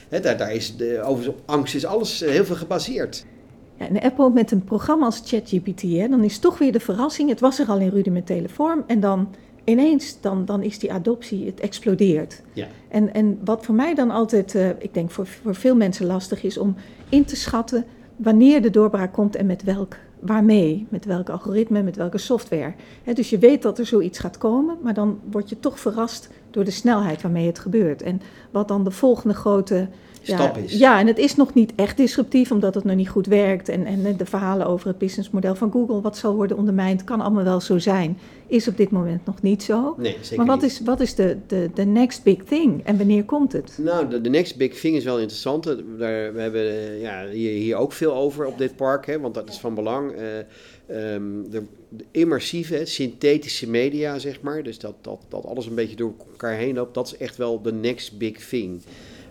hè, 0.09 0.19
daar, 0.19 0.37
daar 0.37 0.53
is 0.53 0.75
de, 0.77 0.99
overigens 1.03 1.27
op 1.37 1.41
angst 1.45 1.75
is 1.75 1.85
alles 1.85 2.19
heel 2.19 2.45
veel 2.45 2.55
gebaseerd. 2.55 3.25
Ja, 3.81 3.87
en 3.87 4.01
Apple 4.01 4.29
met 4.29 4.51
een 4.51 4.63
programma 4.63 5.05
als 5.05 5.21
ChatGPT, 5.25 5.81
hè, 5.81 6.07
dan 6.07 6.23
is 6.23 6.39
toch 6.39 6.57
weer 6.57 6.71
de 6.71 6.79
verrassing. 6.79 7.29
Het 7.29 7.39
was 7.39 7.59
er 7.59 7.67
al 7.67 7.79
in 7.79 7.89
rudimentele 7.89 8.49
vorm 8.49 8.83
en 8.87 8.99
dan 8.99 9.27
ineens 9.63 10.21
dan, 10.21 10.45
dan 10.45 10.63
is 10.63 10.79
die 10.79 10.93
adoptie, 10.93 11.45
het 11.45 11.59
explodeert. 11.59 12.41
Ja. 12.53 12.67
En, 12.87 13.13
en 13.13 13.39
wat 13.43 13.65
voor 13.65 13.75
mij 13.75 13.95
dan 13.95 14.11
altijd, 14.11 14.55
eh, 14.55 14.69
ik 14.69 14.93
denk 14.93 15.11
voor, 15.11 15.27
voor 15.27 15.55
veel 15.55 15.75
mensen 15.75 16.05
lastig 16.05 16.43
is 16.43 16.57
om 16.57 16.75
in 17.09 17.25
te 17.25 17.35
schatten 17.35 17.85
wanneer 18.15 18.61
de 18.61 18.69
doorbraak 18.69 19.13
komt 19.13 19.35
en 19.35 19.45
met 19.45 19.63
welk, 19.63 19.95
waarmee, 20.19 20.87
met 20.89 21.05
welk 21.05 21.29
algoritme, 21.29 21.83
met 21.83 21.95
welke 21.95 22.17
software. 22.17 22.73
Dus 23.13 23.29
je 23.29 23.37
weet 23.37 23.61
dat 23.61 23.79
er 23.79 23.85
zoiets 23.85 24.19
gaat 24.19 24.37
komen, 24.37 24.77
maar 24.81 24.93
dan 24.93 25.19
word 25.31 25.49
je 25.49 25.59
toch 25.59 25.79
verrast 25.79 26.29
door 26.51 26.63
de 26.63 26.71
snelheid 26.71 27.21
waarmee 27.21 27.47
het 27.47 27.59
gebeurt. 27.59 28.01
En 28.01 28.21
wat 28.51 28.67
dan 28.67 28.83
de 28.83 28.91
volgende 28.91 29.33
grote 29.35 29.87
stap 30.21 30.55
ja, 30.55 30.61
is. 30.61 30.77
Ja, 30.77 30.99
en 30.99 31.07
het 31.07 31.17
is 31.17 31.35
nog 31.35 31.53
niet 31.53 31.73
echt 31.75 31.97
disruptief 31.97 32.51
omdat 32.51 32.75
het 32.75 32.83
nog 32.83 32.95
niet 32.95 33.09
goed 33.09 33.25
werkt. 33.25 33.69
En, 33.69 33.85
en 33.85 34.17
de 34.17 34.25
verhalen 34.25 34.67
over 34.67 34.87
het 34.87 34.97
businessmodel 34.97 35.55
van 35.55 35.71
Google, 35.71 36.01
wat 36.01 36.17
zal 36.17 36.35
worden 36.35 36.57
ondermijnd, 36.57 37.03
kan 37.03 37.21
allemaal 37.21 37.43
wel 37.43 37.61
zo 37.61 37.77
zijn. 37.77 38.17
Is 38.47 38.67
op 38.67 38.77
dit 38.77 38.91
moment 38.91 39.25
nog 39.25 39.41
niet 39.41 39.63
zo. 39.63 39.95
Nee, 39.97 40.17
zeker 40.21 40.37
maar 40.37 40.45
wat 40.45 40.61
niet. 40.61 40.71
is, 40.71 40.81
wat 40.81 40.99
is 40.99 41.15
de, 41.15 41.37
de, 41.47 41.69
de 41.73 41.85
next 41.85 42.23
big 42.23 42.43
thing 42.43 42.85
en 42.85 42.97
wanneer 42.97 43.23
komt 43.23 43.53
het? 43.53 43.77
Nou, 43.81 44.09
de, 44.09 44.21
de 44.21 44.29
next 44.29 44.57
big 44.57 44.79
thing 44.79 44.95
is 44.95 45.03
wel 45.03 45.19
interessant. 45.19 45.67
Eh, 45.67 45.75
Daar, 45.97 46.33
we 46.33 46.41
hebben 46.41 46.61
eh, 46.61 47.01
ja, 47.01 47.27
hier, 47.27 47.51
hier 47.51 47.75
ook 47.75 47.91
veel 47.91 48.13
over 48.13 48.45
op 48.45 48.57
dit 48.57 48.75
park, 48.75 49.05
hè, 49.05 49.19
want 49.19 49.33
dat 49.33 49.49
is 49.49 49.57
van 49.57 49.75
belang. 49.75 50.11
Eh, 50.11 50.37
ehm, 50.37 51.23
de, 51.49 51.63
de 51.89 52.05
immersieve, 52.11 52.85
synthetische 52.85 53.69
media, 53.69 54.19
zeg 54.19 54.41
maar. 54.41 54.63
Dus 54.63 54.79
dat, 54.79 54.95
dat, 55.01 55.19
dat 55.29 55.45
alles 55.45 55.65
een 55.65 55.75
beetje 55.75 55.95
door 55.95 56.13
elkaar 56.31 56.55
heen 56.55 56.75
loopt. 56.75 56.93
Dat 56.93 57.07
is 57.07 57.17
echt 57.17 57.37
wel 57.37 57.61
de 57.61 57.73
next 57.73 58.17
big 58.17 58.47
thing. 58.47 58.81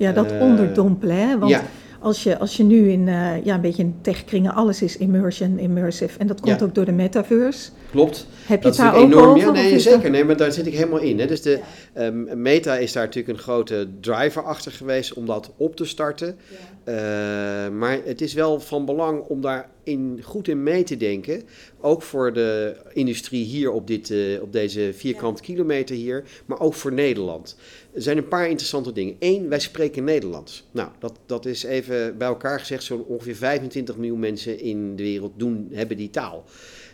Ja, 0.01 0.13
dat 0.13 0.33
Eh, 0.33 0.41
onderdompelen. 0.41 1.17
Hè? 1.29 1.39
Want 1.39 1.51
ja. 1.51 1.63
als, 2.01 2.23
je, 2.23 2.39
als 2.39 2.57
je 2.57 2.63
nu 2.63 2.91
in, 2.91 3.09
eh, 3.09 3.45
ja, 3.45 3.55
een 3.55 3.61
beetje 3.61 3.83
in 3.83 3.95
techkringen, 4.01 4.55
alles 4.55 4.83
is 4.83 4.97
immersion, 4.97 5.59
immersive. 5.59 6.19
En 6.19 6.27
dat 6.27 6.41
komt 6.41 6.61
Ja. 6.61 6.67
ook 6.67 6.75
door 6.75 6.85
de 6.85 6.93
metaverse. 6.93 7.71
Klopt. 7.91 8.27
Heb 8.47 8.63
je 8.63 8.69
Dat 8.69 8.77
het 8.77 8.87
daar 8.87 8.95
ook 8.97 9.05
enorm. 9.05 9.25
over? 9.29 9.41
Ja, 9.47 9.51
nee, 9.51 9.71
dat- 9.73 9.81
zeker. 9.81 10.11
Nee, 10.11 10.25
maar 10.25 10.37
daar 10.37 10.53
zit 10.53 10.67
ik 10.67 10.75
helemaal 10.75 10.99
in. 11.01 11.19
Hè. 11.19 11.27
Dus 11.27 11.43
de 11.43 11.61
ehm, 11.93 12.43
Meta 12.43 12.77
is 12.77 12.93
daar 12.93 13.05
natuurlijk 13.05 13.37
een 13.39 13.43
grote 13.43 13.89
driver 14.01 14.43
achter 14.45 14.73
geweest 14.73 15.13
om 15.15 15.27
dat 15.27 15.53
op 15.57 15.77
te 15.77 15.85
starten. 15.85 16.37
Eh, 16.85 16.95
maar 17.69 17.99
het 18.05 18.21
is 18.21 18.35
wel 18.35 18.61
van 18.61 18.85
belang 18.85 19.21
om 19.29 19.41
daar 19.41 19.69
in, 19.85 20.21
goed 20.23 20.49
in 20.49 20.63
mee 20.63 20.83
te 20.83 20.97
denken. 20.97 21.43
Ook 21.83 22.03
voor 22.03 22.33
de 22.33 22.77
industrie 22.93 23.45
hier 23.45 23.71
op, 23.71 23.87
dit, 23.87 24.11
eh, 24.11 24.43
op 24.43 24.53
deze 24.53 24.91
vierkante 24.95 25.43
kilometer 25.43 25.97
hier. 25.97 26.25
Maar 26.47 26.61
ook 26.61 26.75
voor 26.75 26.93
Nederland. 26.93 27.57
Er 27.93 28.03
zijn 28.03 28.17
een 28.17 28.29
paar 28.29 28.49
interessante 28.49 28.93
dingen. 28.93 29.17
Eén, 29.19 29.49
wij 29.49 29.61
spreken 29.61 30.05
Nederlands. 30.05 30.65
Nou, 30.71 30.89
dat, 30.99 31.19
dat 31.27 31.47
is 31.47 31.63
even 31.63 32.19
bij 32.19 32.29
elkaar 32.29 32.61
gezegd. 32.61 32.83
Zo'n 32.83 33.05
ongeveer 33.05 33.37
25 33.37 33.97
miljoen 33.97 34.19
mensen 34.19 34.59
in 34.61 34.97
de 34.97 35.03
wereld 35.03 35.33
doen, 35.37 35.69
hebben 35.73 35.97
die 35.97 36.11
taal. 36.11 36.45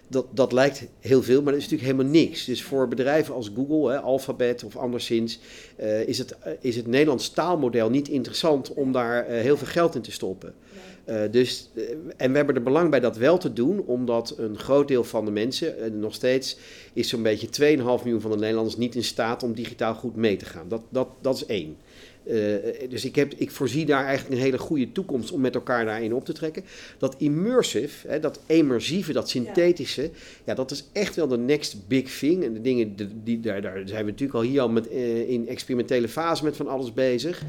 Dat, 0.09 0.27
dat 0.31 0.53
lijkt 0.53 0.87
heel 1.01 1.23
veel, 1.23 1.43
maar 1.43 1.53
dat 1.53 1.63
is 1.63 1.69
natuurlijk 1.69 1.99
helemaal 1.99 2.21
niks. 2.23 2.45
Dus 2.45 2.63
voor 2.63 2.89
bedrijven 2.89 3.35
als 3.35 3.51
Google, 3.55 3.91
hè, 3.93 3.99
Alphabet 3.99 4.65
of 4.65 4.77
anderszins, 4.77 5.39
eh, 5.77 6.09
is, 6.09 6.19
het, 6.19 6.39
eh, 6.39 6.53
is 6.61 6.77
het 6.77 6.87
Nederlands 6.87 7.31
taalmodel 7.31 7.91
niet 7.91 8.09
interessant 8.09 8.75
om 8.75 8.93
daar 8.93 9.25
heel 9.25 9.57
veel 9.57 9.67
geld 9.67 9.95
in 9.95 10.03
te 10.03 10.13
stoppen. 10.13 10.55
Eh, 11.07 11.23
dus, 11.31 11.71
eh, 11.75 11.83
en 12.17 12.31
we 12.31 12.37
hebben 12.37 12.55
er 12.55 12.63
belang 12.63 12.91
bij 12.91 13.01
dat 13.01 13.17
wel 13.17 13.39
te 13.39 13.53
doen, 13.53 13.81
omdat 13.81 14.35
een 14.39 14.59
groot 14.59 14.89
deel 14.89 15.05
van 15.05 15.25
de 15.25 15.31
mensen, 15.31 15.79
eh, 15.79 15.91
nog 15.91 16.15
steeds 16.15 16.57
is 16.93 17.09
zo'n 17.09 17.23
beetje 17.23 17.49
2,5 17.49 18.03
miljoen 18.03 18.21
van 18.21 18.31
de 18.31 18.37
Nederlanders 18.37 18.77
niet 18.77 18.95
in 18.95 19.05
staat 19.05 19.43
om 19.43 19.55
digitaal 19.55 19.95
goed 19.95 20.17
mee 20.17 20.37
te 20.37 20.45
gaan. 20.45 20.69
Dat, 20.69 20.83
dat, 20.89 21.09
dat 21.21 21.37
is 21.37 21.47
één. 21.47 21.77
Dus 22.89 23.05
ik, 23.05 23.15
heb, 23.15 23.35
ik 23.37 23.51
voorzie 23.51 23.87
daar 23.87 24.05
eigenlijk 24.05 24.35
een 24.37 24.45
hele 24.45 24.59
goede 24.59 24.93
toekomst 24.93 25.31
om 25.33 25.41
met 25.41 25.55
elkaar 25.55 25.85
daarin 25.85 26.15
op 26.15 26.25
te 26.25 26.33
trekken. 26.33 26.65
Dat 26.99 27.15
immersive, 27.19 28.09
hè, 28.09 28.21
dat 28.21 28.41
immersieve, 28.47 29.13
dat 29.13 29.29
synthetische, 29.29 30.11
ja. 30.45 30.55
dat 30.55 30.71
is 30.71 30.89
echt 30.93 31.17
wel 31.17 31.29
de 31.29 31.39
next 31.39 31.89
big 31.89 32.19
thing. 32.19 32.45
En 32.45 32.53
de 32.53 32.61
dingen, 32.61 32.97
die, 32.97 33.09
die, 33.25 33.41
daar, 33.41 33.63
daar 33.63 33.83
zijn 33.85 34.05
we 34.05 34.11
natuurlijk 34.11 34.39
al 34.39 34.45
hier 34.45 34.61
al 34.61 34.69
met, 34.69 34.87
in 35.27 35.49
experimentele 35.49 36.09
fase 36.09 36.45
met 36.45 36.57
van 36.57 36.69
alles 36.69 36.93
bezig. 36.93 37.43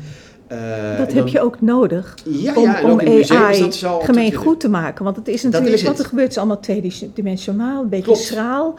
Eh, 0.47 0.97
Dat 0.97 1.13
heb 1.13 1.27
je 1.27 1.41
ook 1.41 1.61
nodig 1.61 2.15
Ja, 2.23 2.53
om, 2.53 2.63
ja, 2.63 2.81
om 2.91 2.99
AI 2.99 3.71
gemeen 4.01 4.33
goed 4.33 4.59
te 4.59 4.69
maken. 4.69 5.03
Want 5.03 5.15
het 5.15 5.27
is 5.27 5.43
natuurlijk, 5.43 5.73
is 5.73 5.83
wat 5.83 5.99
er 5.99 6.05
gebeurt 6.05 6.29
is 6.29 6.37
allemaal 6.37 6.59
tweedimensionaal, 6.59 7.81
een 7.83 7.89
beetje 7.89 8.03
Klopt. 8.05 8.19
schraal. 8.19 8.75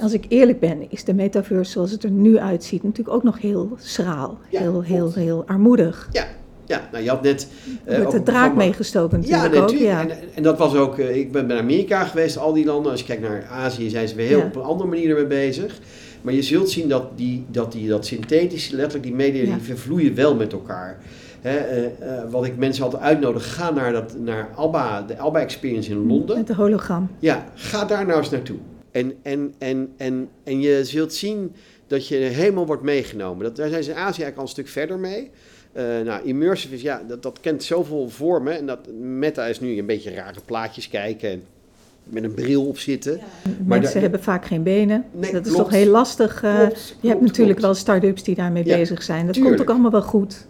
Als 0.00 0.12
ik 0.12 0.24
eerlijk 0.28 0.60
ben, 0.60 0.90
is 0.90 1.04
de 1.04 1.14
metaverse 1.14 1.70
zoals 1.72 1.90
het 1.90 2.04
er 2.04 2.10
nu 2.10 2.38
uitziet 2.38 2.82
natuurlijk 2.82 3.16
ook 3.16 3.22
nog 3.22 3.40
heel 3.40 3.68
schraal. 3.78 4.38
Ja, 4.48 4.60
heel, 4.60 4.82
heel, 4.82 4.98
klopt. 4.98 5.14
heel 5.14 5.44
armoedig. 5.46 6.08
Ja, 6.12 6.24
ja, 6.70 6.88
nou 6.92 7.04
je 7.04 7.10
had 7.10 7.22
net... 7.22 7.48
Er 7.84 7.92
eh, 7.92 8.02
wordt 8.02 8.14
ook 8.16 8.24
de 8.24 8.32
draak 8.32 8.54
meegestoken 8.54 9.22
Ja, 9.22 9.28
natuurlijk 9.28 9.54
ook. 9.54 9.70
natuurlijk. 9.70 10.08
Ja. 10.08 10.16
En, 10.16 10.28
en 10.34 10.42
dat 10.42 10.58
was 10.58 10.74
ook, 10.74 10.98
eh, 10.98 11.16
ik 11.16 11.32
ben 11.32 11.46
naar 11.46 11.58
Amerika 11.58 12.04
geweest, 12.04 12.38
al 12.38 12.52
die 12.52 12.64
landen. 12.64 12.90
Als 12.90 13.00
je 13.00 13.06
kijkt 13.06 13.22
naar 13.22 13.46
Azië, 13.50 13.90
zijn 13.90 14.08
ze 14.08 14.14
weer 14.14 14.26
heel 14.26 14.38
Ja. 14.38 14.44
op 14.44 14.56
een 14.56 14.62
andere 14.62 14.88
manier 14.88 15.08
ermee 15.08 15.26
bezig. 15.26 15.78
Maar 16.22 16.34
je 16.34 16.42
zult 16.42 16.70
zien 16.70 16.88
dat 16.88 17.04
die, 17.18 17.44
dat, 17.50 17.72
die, 17.72 17.88
dat 17.88 18.06
synthetische, 18.06 18.74
letterlijk 18.76 19.04
die 19.04 19.14
media, 19.14 19.42
Ja. 19.42 19.54
die 19.54 19.62
vervloeien 19.62 20.14
wel 20.14 20.34
met 20.34 20.52
elkaar. 20.52 20.98
Hè, 21.40 21.56
eh, 21.56 21.84
eh, 21.84 22.30
wat 22.30 22.44
ik 22.44 22.56
mensen 22.56 22.84
altijd 22.84 23.02
uitnodig, 23.02 23.54
ga 23.54 23.70
naar, 23.70 23.92
dat, 23.92 24.18
naar 24.18 24.48
Alba, 24.54 25.02
de 25.02 25.18
Alba 25.18 25.40
Experience 25.40 25.90
in 25.90 26.06
Londen. 26.06 26.36
Met 26.36 26.46
de 26.46 26.54
hologram. 26.54 27.08
Ja, 27.18 27.44
ga 27.54 27.84
daar 27.84 28.06
nou 28.06 28.18
eens 28.18 28.30
naartoe. 28.30 28.56
En, 28.90 29.12
en, 29.22 29.54
en, 29.58 29.92
en, 29.96 30.28
en 30.44 30.60
je 30.60 30.84
zult 30.84 31.14
zien 31.14 31.52
dat 31.86 32.08
je 32.08 32.16
helemaal 32.16 32.66
wordt 32.66 32.82
meegenomen. 32.82 33.44
Dat, 33.44 33.56
daar 33.56 33.68
zijn 33.68 33.82
ze 33.84 33.90
in 33.90 33.96
Azië 33.96 34.04
eigenlijk 34.06 34.36
al 34.36 34.42
een 34.42 34.48
stuk 34.48 34.68
verder 34.68 34.98
mee. 34.98 35.30
Eh, 35.72 35.84
nou, 36.04 36.24
immersive 36.24 36.74
is, 36.74 36.82
ja, 36.82 37.02
dat, 37.08 37.22
dat 37.22 37.38
kent 37.40 37.62
zoveel 37.64 38.08
vormen. 38.08 38.56
En 38.56 38.66
dat 38.66 38.78
Meta 39.00 39.46
is 39.46 39.60
nu 39.60 39.78
een 39.78 39.86
beetje 39.86 40.14
rare 40.14 40.40
plaatjes 40.44 40.88
kijken 40.88 41.30
en 41.30 41.42
met 42.04 42.24
een 42.24 42.34
bril 42.34 42.66
op 42.66 42.78
zitten. 42.78 43.16
Maar 43.44 43.54
Mensen 43.64 43.92
daar- 43.92 44.02
hebben 44.02 44.22
vaak 44.22 44.46
geen 44.46 44.62
benen. 44.62 45.04
Nee, 45.12 45.32
dat 45.32 45.46
is 45.46 45.52
toch 45.52 45.70
heel 45.70 45.90
lastig. 45.90 46.42
eh, 46.42 46.56
Klopt, 46.58 46.96
je 47.00 47.08
hebt 47.08 47.20
natuurlijk 47.20 47.58
klopt. 47.58 47.60
wel 47.60 47.74
start-ups 47.74 48.22
die 48.22 48.34
daarmee 48.34 48.64
Ja, 48.66 48.76
bezig 48.76 49.02
zijn. 49.02 49.24
Dat 49.26 49.34
tuurlijk. 49.34 49.56
komt 49.56 49.68
ook 49.68 49.74
allemaal 49.74 50.00
wel 50.00 50.08
goed. 50.08 50.46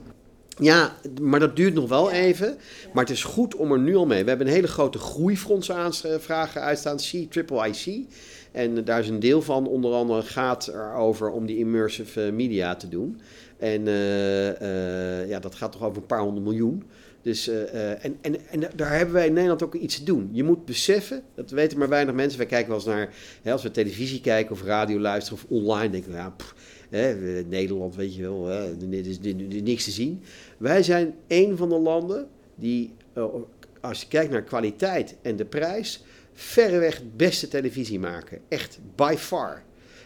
Ja, 0.59 0.93
maar 1.21 1.41
dat 1.41 1.57
duurt 1.57 1.75
nog 1.75 1.89
wel 1.89 2.11
even. 2.11 2.57
Maar 2.93 3.05
het 3.05 3.13
is 3.13 3.25
goed 3.25 3.55
om 3.57 3.73
er 3.73 3.79
nu 3.79 3.97
al 3.97 4.07
mee. 4.07 4.23
We 4.23 4.29
hebben 4.29 4.47
een 4.47 4.53
hele 4.53 4.67
grote 4.67 4.99
groeifondsaanvragen 4.99 6.61
uitstaan, 6.61 6.97
C, 6.97 7.27
Triple 7.31 7.69
IC. 7.69 8.07
En 8.53 8.85
daar 8.85 9.01
is 9.01 9.09
een 9.09 9.21
deel 9.21 9.43
van, 9.43 9.67
onder 9.67 9.93
andere, 9.93 10.23
gaat 10.23 10.69
erover 10.69 11.31
om 11.31 11.47
die 11.47 11.57
immersive 11.59 12.23
eh, 12.23 12.33
media 12.33 12.75
te 12.77 12.89
doen. 12.89 13.21
En 13.61 13.87
eh, 13.87 15.21
eh, 15.21 15.29
ja, 15.29 15.39
dat 15.39 15.55
gaat 15.55 15.73
toch 15.73 15.83
over 15.83 15.97
een 15.97 16.07
paar 16.07 16.21
honderd 16.21 16.45
miljoen. 16.45 16.83
Dus, 17.23 17.49
eh, 17.49 18.05
en, 18.05 18.19
en, 18.21 18.37
en 18.51 18.71
daar 18.77 18.97
hebben 18.97 19.15
wij 19.15 19.27
in 19.27 19.33
Nederland 19.33 19.63
ook 19.63 19.75
iets 19.75 19.99
te 19.99 20.05
doen. 20.05 20.29
Je 20.33 20.45
moet 20.45 20.65
beseffen, 20.65 21.23
dat 21.35 21.51
weten 21.51 21.79
maar 21.79 21.89
weinig 21.89 22.15
mensen. 22.15 22.39
Wij 22.39 22.47
kijken 22.47 22.69
wel 22.69 22.77
eens 22.77 22.87
naar, 22.87 23.15
hè, 23.43 23.53
als 23.53 23.63
we 23.63 23.71
televisie 23.71 24.21
kijken 24.21 24.53
of 24.53 24.63
radio 24.63 24.99
luisteren 24.99 25.39
of 25.43 25.51
online, 25.51 25.91
denken 25.91 26.11
we, 26.11 26.17
ja, 26.17 26.35
hè, 26.91 27.15
Nederland, 27.49 27.97
weet 27.97 28.15
je 28.15 28.23
wel, 28.23 28.47
hè, 28.47 28.77
is, 28.91 29.19
niks 29.63 29.85
te 29.85 29.91
zien. 29.91 30.23
Wij 30.59 30.83
zijn 30.83 31.15
een 31.29 31.57
van 31.57 31.69
de 31.69 31.79
landen 31.79 32.29
die, 32.55 32.95
als 33.81 34.01
je 34.01 34.09
kijkt 34.09 34.31
naar 34.31 34.43
kwaliteit 34.43 35.17
en 35.23 35.37
de 35.37 35.45
prijs, 35.45 36.05
verreweg 36.33 36.97
het 36.97 37.17
beste 37.17 37.49
televisie 37.49 37.99
maken. 37.99 38.41
Echt, 38.49 38.79
by 38.97 39.15
far. 39.19 39.63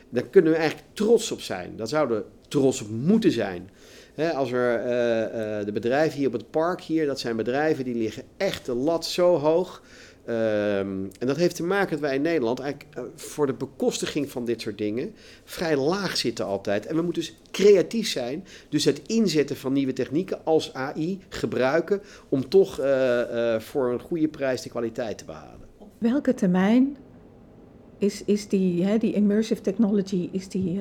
Daar 0.09 0.28
kunnen 0.28 0.52
we 0.52 0.59
eigenlijk 0.59 0.88
trots 0.92 1.30
op 1.30 1.40
zijn. 1.40 1.76
Daar 1.76 1.88
zouden 1.88 2.24
trots 2.61 2.82
op 2.82 2.90
moeten 2.90 3.32
zijn. 3.32 3.70
Als 4.34 4.52
er 4.52 4.80
eh, 4.80 5.59
eh, 5.59 5.66
de 5.66 5.72
bedrijven 5.72 6.18
hier 6.18 6.26
op 6.26 6.32
het 6.32 6.50
park 6.50 6.80
hier, 6.80 7.07
dat 7.07 7.20
zijn 7.20 7.36
bedrijven 7.36 7.84
die 7.84 7.94
liggen 7.94 8.22
echt 8.36 8.66
de 8.66 8.74
lat 8.74 9.07
zo 9.07 9.36
hoog. 9.36 9.82
Ehm, 10.24 11.05
en 11.18 11.26
dat 11.26 11.36
heeft 11.36 11.57
te 11.57 11.62
maken 11.62 11.90
dat 11.90 12.00
wij 12.00 12.14
in 12.14 12.22
Nederland 12.22 12.61
eigenlijk 12.61 12.96
eh, 12.96 13.02
voor 13.14 13.46
de 13.46 13.52
bekostiging 13.52 14.30
van 14.30 14.44
dit 14.44 14.61
soort 14.61 14.78
dingen 14.78 15.14
vrij 15.44 15.76
laag 15.76 16.16
zitten 16.16 16.44
altijd. 16.44 16.86
En 16.86 16.96
we 16.96 17.02
moeten 17.02 17.22
dus 17.22 17.36
creatief 17.50 18.09
zijn. 18.09 18.44
Dus 18.68 18.84
het 18.84 19.00
inzetten 19.07 19.57
van 19.57 19.72
nieuwe 19.72 19.92
technieken 19.92 20.44
als 20.44 20.74
AI 20.74 21.18
gebruiken 21.28 22.02
om 22.28 22.48
toch 22.48 22.74
voor 23.59 23.92
een 23.92 24.00
goede 24.00 24.28
prijs 24.28 24.62
de 24.62 24.68
kwaliteit 24.68 25.18
te 25.18 25.24
behalen. 25.24 25.68
Welke 25.98 26.34
termijn 26.34 26.96
is, 27.98 28.24
is 28.24 28.48
die, 28.48 28.84
hè, 28.84 28.98
die 28.98 29.12
immersive 29.12 29.61
technology 29.61 30.28
is 30.32 30.48
die, 30.48 30.80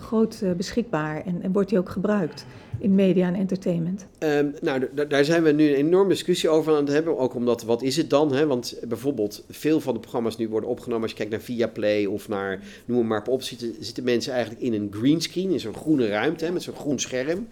groot 0.00 0.40
eh, 0.42 0.52
beschikbaar 0.52 1.24
en, 1.26 1.52
wordt 1.52 1.68
die 1.68 1.78
ook 1.78 1.88
gebruikt 1.88 2.46
in 2.78 2.94
media 2.94 3.26
en 3.26 3.34
entertainment? 3.34 4.06
Ehm, 4.18 4.46
nou, 4.60 4.88
daar 5.08 5.24
zijn 5.24 5.42
we 5.42 5.52
nu 5.52 5.68
een 5.68 5.74
enorme 5.74 6.08
discussie 6.08 6.48
over 6.48 6.72
aan 6.72 6.84
het 6.84 6.92
hebben. 6.92 7.18
Ook 7.18 7.34
omdat, 7.34 7.62
wat 7.62 7.82
is 7.82 7.96
het 7.96 8.10
dan? 8.10 8.32
Hè? 8.32 8.46
Want 8.46 8.78
bijvoorbeeld, 8.88 9.44
veel 9.50 9.80
van 9.80 9.94
de 9.94 10.00
programma's 10.00 10.36
nu 10.36 10.48
worden 10.48 10.70
opgenomen. 10.70 11.02
Als 11.02 11.10
je 11.10 11.16
kijkt 11.16 11.32
naar 11.32 11.40
Viaplay 11.40 12.04
of 12.04 12.28
naar, 12.28 12.62
noem 12.84 13.06
maar 13.06 13.26
op, 13.26 13.42
zitten, 13.42 13.74
zitten 13.80 14.04
mensen 14.04 14.32
eigenlijk 14.32 14.62
in 14.62 14.72
een 14.72 14.88
greenscreen, 14.90 15.50
in 15.50 15.60
zo'n 15.60 15.74
groene 15.74 16.08
ruimte, 16.08 16.44
hè, 16.44 16.52
met 16.52 16.62
zo'n 16.62 16.74
groen 16.74 16.98
scherm. 16.98 17.46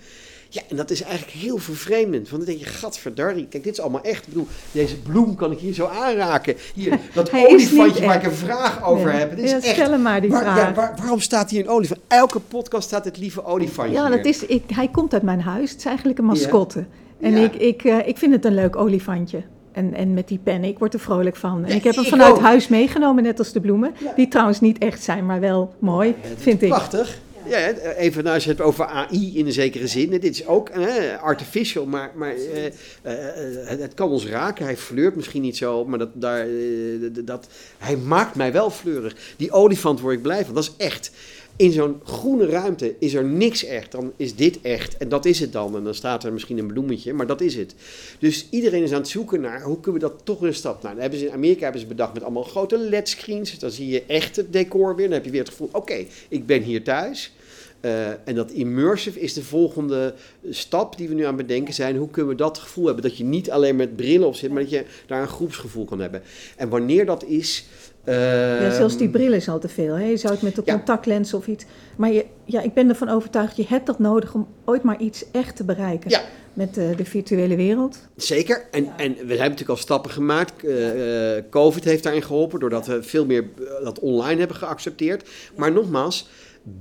Ja, 0.51 0.63
en 0.69 0.77
dat 0.77 0.91
is 0.91 1.03
eigenlijk 1.03 1.33
heel 1.33 1.59
vervreemdend. 1.59 2.29
Want 2.31 2.45
dan 2.47 2.55
denk 2.55 2.65
je, 2.67 2.71
gadverdarrie, 2.73 3.47
kijk, 3.51 3.65
dit 3.65 3.73
is 3.73 3.81
allemaal 3.81 4.03
echt. 4.03 4.23
Ik 4.27 4.29
bedoel, 4.33 4.47
deze 4.73 4.97
bloem 5.01 5.35
kan 5.35 5.53
ik 5.53 5.59
hier 5.59 5.73
zo 5.75 5.87
aanraken. 5.87 6.55
Hier, 6.75 6.99
dat 7.15 7.31
olifantje 7.33 8.07
waar 8.07 8.17
ik 8.17 8.23
een 8.23 8.33
vraag 8.33 8.85
over 8.85 9.07
Nee. 9.11 9.19
heb. 9.19 9.37
Dit 9.37 9.45
is 9.45 9.51
Ja, 9.51 9.57
echt... 9.57 9.67
stel 9.77 9.91
hem 9.91 10.03
maar 10.03 10.21
die 10.21 10.31
Waar- 10.31 10.41
vraag. 10.43 10.57
ja, 10.57 10.75
waar- 10.75 10.95
waarom 10.99 11.21
staat 11.21 11.51
hier 11.51 11.61
een 11.61 11.69
olifant? 11.69 12.01
Elke 12.09 12.41
podcast 12.41 12.87
staat 12.89 13.05
het 13.05 13.17
lieve 13.19 13.45
olifantje 13.45 13.95
Ja, 13.95 14.09
dat 14.09 14.25
is, 14.25 14.47
ik, 14.47 14.63
hij 14.75 14.89
komt 14.89 15.13
uit 15.13 15.23
mijn 15.23 15.41
huis. 15.41 15.71
Het 15.71 15.79
is 15.79 15.85
eigenlijk 15.87 16.19
een 16.19 16.25
mascotte. 16.25 16.85
En 17.21 17.35
ik, 17.35 17.55
ik, 17.55 17.85
eh, 17.85 18.09
ik 18.09 18.17
vind 18.19 18.33
het 18.33 18.45
een 18.45 18.55
leuk 18.55 18.77
olifantje. 18.77 19.43
En, 19.73 19.95
en 19.95 20.15
met 20.15 20.29
die 20.29 20.39
pen, 20.43 20.65
ik 20.65 20.79
word 20.79 20.95
er 20.95 21.01
vrolijk 21.01 21.37
van. 21.37 21.65
En 21.65 21.75
ik 21.77 21.85
heb 21.85 21.95
hem 21.95 22.05
vanuit 22.05 22.39
huis 22.39 22.69
meegenomen, 22.69 23.23
net 23.23 23.39
als 23.39 23.53
de 23.53 23.61
bloemen. 23.61 23.95
Die 24.17 24.29
trouwens 24.29 24.61
niet 24.61 24.79
echt 24.79 25.03
zijn, 25.03 25.27
maar 25.27 25.41
wel 25.41 25.75
mooi, 25.79 26.15
vind 26.37 26.63
ik. 26.63 26.69
Prachtig. 26.69 27.19
Ja, 27.49 27.73
even 27.97 28.23
nou, 28.23 28.35
als 28.35 28.45
je 28.45 28.51
het 28.51 28.61
over 28.61 28.85
AI 28.85 29.39
in 29.39 29.47
een 29.47 29.53
zekere 29.53 29.87
zin. 29.87 30.11
Dit 30.11 30.25
is 30.25 30.47
ook 30.47 30.69
eh, 30.69 31.23
artificial, 31.23 31.87
maar, 31.87 32.11
maar 32.15 32.35
eh, 32.35 32.67
eh, 33.03 33.73
eh, 33.73 33.79
het, 33.79 33.95
kan 33.95 34.11
ons 34.11 34.27
raken. 34.27 34.65
Hij 34.65 34.77
fleurt 34.77 35.17
misschien 35.17 35.43
niet 35.43 35.57
zo, 35.57 35.85
maar 35.85 35.99
dat, 35.99 36.09
daar, 36.13 36.47
eh, 36.47 37.25
dat, 37.25 37.49
hij 37.79 37.97
maakt 37.97 38.35
mij 38.35 38.53
wel 38.53 38.71
fleurig. 38.71 39.17
Die 39.37 39.53
olifant 39.53 40.01
word 40.01 40.15
ik 40.15 40.23
blij 40.23 40.45
van, 40.45 40.55
dat 40.55 40.65
is 40.65 40.87
echt. 40.87 41.11
in 41.57 41.73
zo'n 41.73 42.01
groene 42.05 42.47
ruimte 42.47 42.95
is 42.99 43.15
er 43.15 43.25
niks 43.25 43.65
echt. 43.65 43.93
Dan 43.93 44.13
is 44.17 44.35
dit 44.35 44.61
echt 44.63 44.97
en 44.97 45.09
dat 45.09 45.25
is 45.25 45.41
het 45.41 45.53
dan. 45.53 45.77
En 45.77 45.85
dan 45.85 45.95
staat 45.95 46.25
er 46.25 46.33
misschien 46.33 46.59
een 46.59 46.67
bloemetje, 46.67 47.13
maar 47.13 47.27
dat 47.27 47.41
is 47.41 47.55
het. 47.55 47.75
Dus 48.19 48.47
iedereen 48.51 48.83
is 48.83 48.93
aan 48.93 48.99
het 48.99 49.09
zoeken 49.09 49.41
naar 49.41 49.63
hoe 49.63 49.81
kunnen 49.81 50.01
we 50.01 50.09
dat 50.09 50.21
toch 50.25 50.41
een 50.41 50.55
stap. 50.55 50.83
Nou, 50.83 50.93
dan 50.95 51.03
hebben 51.03 51.19
ze 51.19 51.27
in 51.27 51.33
Amerika 51.33 51.63
hebben 51.63 51.81
ze 51.81 51.87
bedacht 51.87 52.15
met 52.15 52.23
allemaal 52.23 52.43
grote 52.43 52.79
LED-screens. 52.79 53.59
Dan 53.59 53.71
zie 53.71 53.89
je 53.89 54.03
echt 54.07 54.37
het 54.37 54.53
decor 54.53 54.97
weer. 54.97 55.07
Dan 55.07 55.15
heb 55.15 55.25
je 55.25 55.31
weer 55.31 55.41
het 55.41 55.51
gevoel: 55.51 55.69
oké, 55.73 56.05
ik 56.29 56.47
ben 56.47 56.63
hier 56.63 56.83
thuis. 56.83 57.33
Uh, 57.81 58.09
en 58.09 58.35
dat 58.35 58.51
immersive 58.51 59.21
is 59.21 59.33
de 59.33 59.43
volgende 59.43 60.15
stap 60.51 60.97
die 60.97 61.09
we 61.09 61.15
nu 61.15 61.23
aan 61.23 61.37
het 61.37 61.47
bedenken 61.47 61.75
zijn. 61.75 61.97
Hoe 61.97 62.11
kunnen 62.11 62.31
we 62.31 62.37
dat 62.37 62.59
gevoel 62.59 62.87
hebben? 62.87 63.03
Dat 63.03 63.17
je 63.17 63.25
niet 63.25 63.51
alleen 63.51 63.77
met 63.77 63.97
brillen 63.97 64.27
op 64.27 64.35
zit, 64.35 64.51
maar 64.51 64.63
dat 64.63 64.71
je 64.71 64.85
daar 65.07 65.23
een 65.23 65.29
groepsgevoel 65.29 65.85
kan 65.85 66.01
hebben. 66.01 66.23
En 66.57 66.69
wanneer 66.69 67.07
dat 67.07 67.25
is, 67.25 67.67
ja, 68.05 68.75
zelfs 68.75 68.97
die 68.97 69.09
bril 69.09 69.33
is 69.33 69.49
al 69.49 69.59
te 69.59 69.69
veel. 69.69 69.95
Hè? 69.95 70.05
Je 70.05 70.17
zou 70.17 70.33
het 70.33 70.43
met 70.43 70.55
de 70.55 70.63
contactlens 70.63 71.35
of 71.35 71.47
iets. 71.47 71.65
Maar 71.97 72.13
je, 72.13 72.25
ja, 72.45 72.61
ik 72.61 72.75
ben 72.75 72.89
ervan 72.89 73.09
overtuigd, 73.09 73.57
je 73.57 73.65
hebt 73.69 73.87
dat 73.87 73.99
nodig 73.99 74.35
om 74.35 74.49
ooit 74.65 74.83
maar 74.83 75.01
iets 75.01 75.25
echt 75.33 75.57
te 75.57 75.65
bereiken. 75.65 76.11
Ja. 76.11 76.21
Met 76.53 76.75
de, 76.75 76.93
de 76.97 77.05
virtuele 77.05 77.57
wereld. 77.57 77.99
Zeker. 78.17 78.67
En, 78.71 78.85
en 78.97 79.13
we 79.13 79.19
hebben 79.19 79.39
natuurlijk 79.39 79.69
al 79.69 79.77
stappen 79.77 80.11
gemaakt. 80.11 80.65
Uh, 80.65 81.33
Covid 81.51 81.85
heeft 81.85 82.03
daarin 82.03 82.23
geholpen, 82.23 82.61
doordat 82.61 82.87
we 82.87 83.03
veel 83.03 83.27
meer 83.27 83.45
dat 83.83 83.99
online 83.99 84.39
hebben 84.39 84.57
geaccepteerd. 84.57 85.29
Maar 85.57 85.73
nogmaals, 85.73 86.29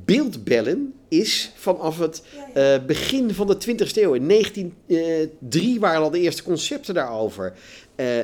beeldbellen 0.06 0.94
is 1.08 1.52
vanaf 1.56 2.00
het 2.00 2.24
uh, 2.58 2.86
begin 2.86 3.34
van 3.34 3.48
de 3.48 3.56
20e 3.56 3.96
eeuw. 3.96 4.14
In 4.14 4.28
1903 4.28 5.80
waren 5.80 6.02
al 6.02 6.12
de 6.12 6.20
eerste 6.20 6.44
concepten 6.44 6.94
daarover. 6.94 7.54
Uh, 7.96 8.18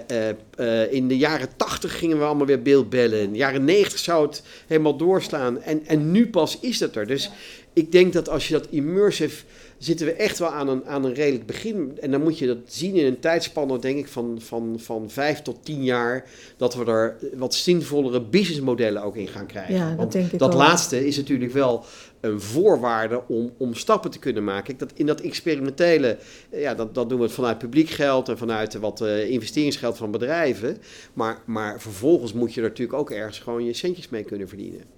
uh, 0.59 0.93
in 0.93 1.07
de 1.07 1.18
jaren 1.18 1.49
80 1.55 1.97
gingen 1.97 2.18
we 2.18 2.24
allemaal 2.24 2.45
weer 2.45 2.61
beeldbellen. 2.61 3.20
In 3.20 3.32
de 3.32 3.38
jaren 3.38 3.66
90 3.66 3.99
zou 3.99 4.26
het 4.26 4.43
helemaal 4.68 4.97
doorslaan. 4.97 5.61
En, 5.61 5.86
en 5.86 6.11
nu 6.11 6.30
pas 6.30 6.59
is 6.59 6.78
dat 6.78 6.95
er. 6.95 7.07
Dus 7.07 7.32
ik 7.74 7.91
denk 7.91 8.14
dat 8.14 8.30
als 8.30 8.47
je 8.47 8.53
dat 8.53 8.68
immersive 8.70 9.43
zitten 9.84 10.06
we 10.06 10.14
echt 10.14 10.40
wel 10.40 10.50
aan 10.50 10.68
een, 10.68 10.86
aan 10.86 11.06
een 11.06 11.14
redelijk 11.14 11.46
begin. 11.46 11.98
En 12.02 12.12
dan 12.12 12.22
moet 12.22 12.38
je 12.38 12.48
dat 12.48 12.58
zien 12.66 12.96
in 12.96 13.06
een 13.06 13.20
tijdspanne, 13.20 13.80
denk 13.80 13.98
ik, 13.98 14.08
van, 14.08 14.38
van, 14.42 14.76
van 14.80 15.10
vijf 15.10 15.42
tot 15.42 15.66
tien 15.66 15.84
jaar. 15.84 16.30
Dat 16.58 16.76
we 16.76 16.86
er 16.86 17.18
wat 17.36 17.56
zinvollere 17.56 18.22
businessmodellen 18.22 19.04
ook 19.04 19.16
in 19.16 19.28
gaan 19.28 19.46
krijgen. 19.46 19.76
Ja, 19.76 19.88
dat 19.88 19.98
Want 19.98 20.12
denk 20.12 20.32
ik 20.32 20.40
dat 20.40 20.54
wel. 20.54 20.58
laatste 20.58 21.08
is 21.08 21.18
natuurlijk 21.18 21.52
wel 21.52 21.86
een 22.20 22.42
voorwaarde 22.42 23.22
om, 23.28 23.52
om 23.58 23.74
stappen 23.74 24.12
te 24.12 24.20
kunnen 24.20 24.44
maken. 24.44 24.64
Kijk, 24.64 24.80
Dat 24.80 24.92
in 24.94 25.06
dat 25.06 25.22
experimentele, 25.22 26.18
eh, 26.50 26.62
ja, 26.62 26.74
dat, 26.74 26.96
dat 26.96 27.10
doen 27.10 27.18
we 27.18 27.24
het 27.24 27.34
vanuit 27.34 27.58
publiek 27.58 27.90
geld 27.90 28.30
en 28.30 28.38
vanuit 28.38 28.74
wat 28.74 29.02
uh, 29.02 29.30
investeringsgeld 29.30 29.98
van 29.98 30.12
bedrijven. 30.12 30.78
Maar, 31.14 31.42
maar 31.46 31.82
vervolgens 31.82 32.34
moet 32.34 32.54
je 32.54 32.62
er 32.62 32.68
natuurlijk 32.68 33.00
ook 33.00 33.12
ergens 33.12 33.40
gewoon 33.40 33.66
je 33.66 33.74
centjes 33.74 34.10
mee 34.10 34.24
kunnen 34.24 34.48
verdienen. 34.48 34.93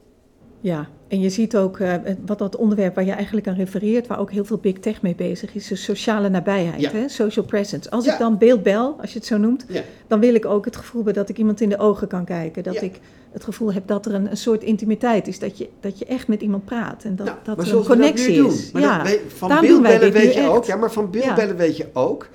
Ja, 0.66 0.88
en 1.08 1.20
je 1.20 1.30
ziet 1.30 1.58
ook 1.58 1.78
uh, 1.80 1.94
wat 2.26 2.38
dat 2.40 2.56
onderwerp 2.56 2.96
waar 2.96 3.06
je 3.06 3.12
eigenlijk 3.12 3.48
aan 3.48 3.56
refereert, 3.56 4.08
waar 4.08 4.20
ook 4.20 4.32
heel 4.32 4.46
veel 4.46 4.58
big 4.58 4.80
tech 4.80 5.02
mee 5.02 5.16
bezig 5.16 5.56
is, 5.56 5.68
de 5.68 5.76
sociale 5.76 6.30
nabijheid, 6.30 6.82
Ja. 6.82 6.92
hè? 6.92 7.08
social 7.10 7.46
presence. 7.46 7.90
Als 7.90 8.06
Ja. 8.06 8.14
ik 8.14 8.20
dan 8.20 8.38
beeld 8.38 8.64
bel, 8.64 8.96
als 9.02 9.12
je 9.14 9.18
het 9.20 9.28
zo 9.28 9.38
noemt, 9.38 9.66
Ja. 9.68 9.82
dan 10.08 10.20
wil 10.20 10.36
ik 10.36 10.46
ook 10.46 10.66
het 10.66 10.76
gevoel 10.76 10.96
hebben 11.04 11.14
dat 11.22 11.30
ik 11.30 11.38
iemand 11.38 11.62
in 11.62 11.70
de 11.70 11.78
ogen 11.78 12.08
kan 12.08 12.26
kijken. 12.26 12.64
Dat 12.64 12.82
ik 12.82 13.00
het 13.32 13.44
gevoel 13.44 13.74
heb 13.74 13.88
dat 13.88 14.06
er 14.06 14.14
een, 14.14 14.30
een 14.30 14.38
soort 14.38 14.64
intimiteit 14.64 15.28
is, 15.28 15.40
dat 15.40 15.58
je, 15.58 15.70
dat 15.80 16.00
je 16.00 16.06
echt 16.06 16.28
met 16.28 16.42
iemand 16.42 16.66
praat 16.66 17.04
en 17.04 17.16
dat, 17.16 17.26
Nou, 17.26 17.38
dat 17.44 17.58
er 17.60 17.68
een 17.68 17.74
dat 17.78 17.86
connectie 17.88 18.46
is. 18.48 18.72
Maar 18.72 18.82
ja, 18.82 19.04
dat 19.04 19.20
van 19.28 19.50
daarom 19.50 19.68
beeldbellen 19.68 20.12
weet 20.12 20.34
je 20.34 20.40
echt. 20.40 20.50
ook. 20.50 20.66
Ja, 20.66 20.76
maar 20.76 20.92
van 20.92 21.12
beeldbellen 21.12 21.56
weet 21.58 21.78
je 21.78 21.86
ook. 21.94 22.30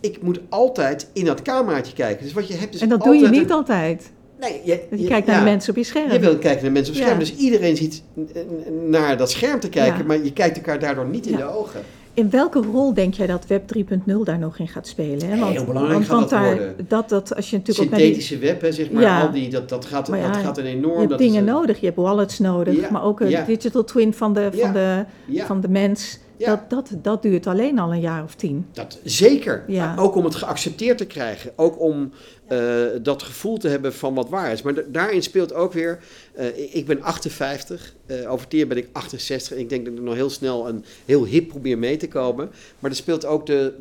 Ik 0.00 0.22
moet 0.22 0.40
altijd 0.48 1.08
in 1.12 1.24
dat 1.24 1.42
cameraatje 1.42 1.92
kijken. 1.94 2.24
Dus 2.24 2.32
wat 2.32 2.48
je 2.48 2.54
hebt 2.54 2.74
is 2.74 2.80
En 2.80 2.88
dat 2.88 3.02
doe 3.02 3.14
je 3.14 3.28
niet 3.28 3.42
een- 3.50 3.56
altijd. 3.56 4.10
Nee, 4.40 4.60
je, 4.64 4.80
Je, 4.90 5.06
kijkt 5.06 5.26
naar 5.26 5.36
ja. 5.36 5.44
de 5.44 5.50
mensen 5.50 5.70
op 5.70 5.76
je 5.76 5.84
scherm. 5.84 6.12
Je 6.12 6.18
wil 6.18 6.36
kijken 6.38 6.62
naar 6.62 6.72
mensen 6.72 6.92
op 6.94 6.98
het 7.00 7.08
scherm. 7.08 7.20
Ja. 7.20 7.26
Dus 7.26 7.36
iedereen 7.44 7.76
ziet 7.76 8.02
naar 8.86 9.16
dat 9.16 9.30
scherm 9.30 9.60
te 9.60 9.68
kijken, 9.68 9.98
Ja. 9.98 10.04
maar 10.04 10.24
je 10.24 10.32
kijkt 10.32 10.56
elkaar 10.56 10.78
daardoor 10.78 11.06
niet 11.06 11.26
in 11.26 11.36
de 11.36 11.44
ogen. 11.44 11.80
In 12.14 12.30
welke 12.30 12.60
rol 12.72 12.94
denk 12.94 13.14
jij 13.14 13.26
dat 13.26 13.46
Web 13.46 13.62
3.0 13.76 14.24
daar 14.24 14.38
nog 14.38 14.58
in 14.58 14.68
gaat 14.68 14.86
spelen? 14.86 15.28
Hè? 15.28 15.46
Heel 15.46 15.64
belangrijk 15.64 16.04
gaat 16.04 16.20
dat 16.20 16.30
daar, 16.30 16.44
worden. 16.44 16.74
Dat, 16.88 17.08
dat, 17.08 17.34
als 17.36 17.50
je 17.50 17.56
natuurlijk 17.56 17.84
ook 17.86 17.90
naar 17.90 17.98
die, 18.06 18.20
Synthetische 18.20 18.38
web, 18.46 18.60
hè, 18.60 18.72
zeg 18.72 18.90
maar, 18.90 19.02
Ja. 19.02 19.20
al 19.20 19.30
die, 19.32 19.48
dat, 19.50 19.68
dat, 19.68 19.84
gaat, 19.84 20.06
dat 20.06 20.36
gaat 20.36 20.58
een 20.58 20.64
je 20.64 20.70
enorm... 20.70 20.96
hebt 20.98 21.08
dat 21.10 21.18
dingen 21.18 21.38
een- 21.38 21.44
nodig, 21.44 21.80
je 21.80 21.86
hebt 21.86 21.98
wallets 21.98 22.38
nodig, 22.38 22.90
maar 22.90 23.02
ook 23.04 23.20
een 23.20 23.44
digital 23.46 23.84
twin 23.84 24.14
van 24.14 24.32
de, 24.32 24.48
van 24.52 24.72
de, 24.72 25.04
van 25.46 25.60
de 25.60 25.68
mens. 25.68 26.18
Ja. 26.38 26.46
Dat, 26.68 26.70
dat, 26.70 27.02
dat 27.04 27.22
duurt 27.22 27.46
alleen 27.46 27.78
al 27.78 27.92
een 27.92 28.00
jaar 28.00 28.22
of 28.24 28.34
tien. 28.34 28.66
dat, 28.72 28.98
zeker. 29.04 29.64
Ja. 29.66 29.94
Ook 29.98 30.14
om 30.14 30.24
het 30.24 30.34
geaccepteerd 30.34 30.98
te 30.98 31.06
krijgen. 31.06 31.52
Ook 31.56 31.80
om 31.80 32.12
eh, 32.46 32.58
dat 33.02 33.22
gevoel 33.22 33.56
te 33.58 33.68
hebben 33.68 33.94
van 33.94 34.14
wat 34.14 34.28
waar 34.28 34.52
is. 34.52 34.62
Maar 34.62 34.74
da- 34.74 34.82
daarin 34.88 35.22
speelt 35.22 35.52
ook 35.54 35.72
weer... 35.72 35.98
eh, 36.34 36.74
ik- 36.76 36.86
ben 36.86 37.02
58, 37.02 37.94
eh 38.06 38.32
over 38.32 38.48
tien 38.48 38.68
ben 38.68 38.76
ik 38.76 38.88
68. 38.92 39.52
En 39.56 39.58
ik 39.62 39.68
denk 39.68 39.84
dat 39.84 39.94
ik 39.94 40.00
nog 40.00 40.14
heel 40.14 40.30
snel 40.30 40.68
een 40.68 40.84
heel 41.04 41.24
hip 41.24 41.48
probeer 41.48 41.78
mee 41.78 41.96
te 41.96 42.08
komen. 42.08 42.50
Maar 42.78 42.90
er 42.90 42.96
speelt 42.96 43.24
ook 43.24 43.46
de, 43.46 43.72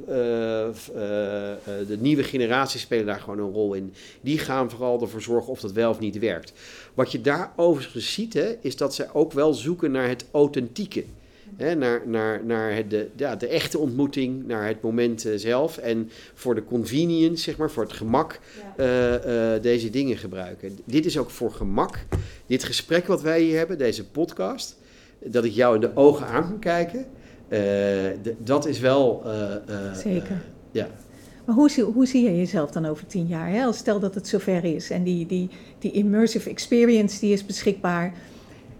de 1.88 1.98
nieuwe 2.00 2.24
generaties 2.24 2.82
spelen 2.82 3.06
daar 3.06 3.20
gewoon 3.20 3.40
een 3.40 3.52
rol 3.54 3.74
in. 3.74 3.94
Die 4.22 4.40
gaan 4.40 4.70
vooral 4.70 5.02
ervoor 5.02 5.22
zorgen 5.22 5.52
of 5.52 5.60
dat 5.60 5.72
wel 5.72 5.90
of 5.90 6.00
niet 6.00 6.20
werkt. 6.20 6.54
Wat 6.94 7.12
je 7.12 7.22
daar 7.22 7.52
overigens 7.56 8.14
ziet, 8.14 8.34
hè, 8.34 8.56
is 8.62 8.76
dat 8.76 8.96
zij 8.96 9.08
ook 9.14 9.34
wel 9.34 9.54
zoeken 9.54 9.92
naar 9.92 10.08
het 10.10 10.26
authentieke. 10.32 11.04
Hè, 11.58 11.76
naar 11.76 12.02
naar, 12.06 12.46
naar 12.46 12.76
het, 12.76 12.90
de, 12.90 13.10
ja, 13.16 13.36
de 13.36 13.48
echte 13.48 13.78
ontmoeting, 13.80 14.48
naar 14.48 14.68
het 14.68 14.82
moment 14.82 15.26
eh, 15.26 15.34
zelf. 15.36 15.78
En 15.78 16.10
voor 16.34 16.56
de 16.56 16.64
convenience, 16.64 17.44
zeg 17.44 17.58
maar, 17.58 17.72
voor 17.72 17.84
het 17.84 17.94
gemak, 17.94 18.40
eh, 18.76 19.54
eh, 19.56 19.62
deze 19.62 19.90
dingen 19.90 20.18
gebruiken. 20.18 20.78
Dit 20.86 21.06
is 21.06 21.18
ook 21.18 21.30
voor 21.30 21.52
gemak. 21.52 22.00
Dit 22.46 22.64
gesprek 22.64 23.08
wat 23.08 23.22
wij 23.22 23.42
hier 23.42 23.58
hebben, 23.58 23.78
deze 23.78 24.06
podcast, 24.06 24.78
dat 25.20 25.44
ik 25.44 25.52
jou 25.52 25.76
in 25.76 25.82
de 25.82 25.96
ogen 25.96 26.28
aan 26.28 26.44
kan 26.44 26.60
kijken, 26.60 27.06
dat 28.38 28.68
is 28.68 28.80
wel. 28.80 29.24
Zeker. 29.94 30.42
ja. 30.72 30.88
Maar 31.46 31.56
hoe 31.56 31.70
zie, 31.70 31.84
hoe 31.84 32.06
zie 32.06 32.24
je 32.24 32.38
jezelf 32.38 32.72
dan 32.72 32.86
over 32.86 33.08
tien 33.08 33.28
jaar? 33.28 33.50
Hè? 33.50 33.64
Als 33.64 33.78
stel 33.78 34.00
dat 34.00 34.16
het 34.16 34.28
zover 34.28 34.64
is 34.64 34.90
en 34.90 35.04
die, 35.04 35.26
die, 35.26 35.50
die 35.80 35.92
immersive 35.92 36.50
experience 36.50 37.20
die 37.20 37.34
is 37.34 37.46
beschikbaar. 37.46 38.14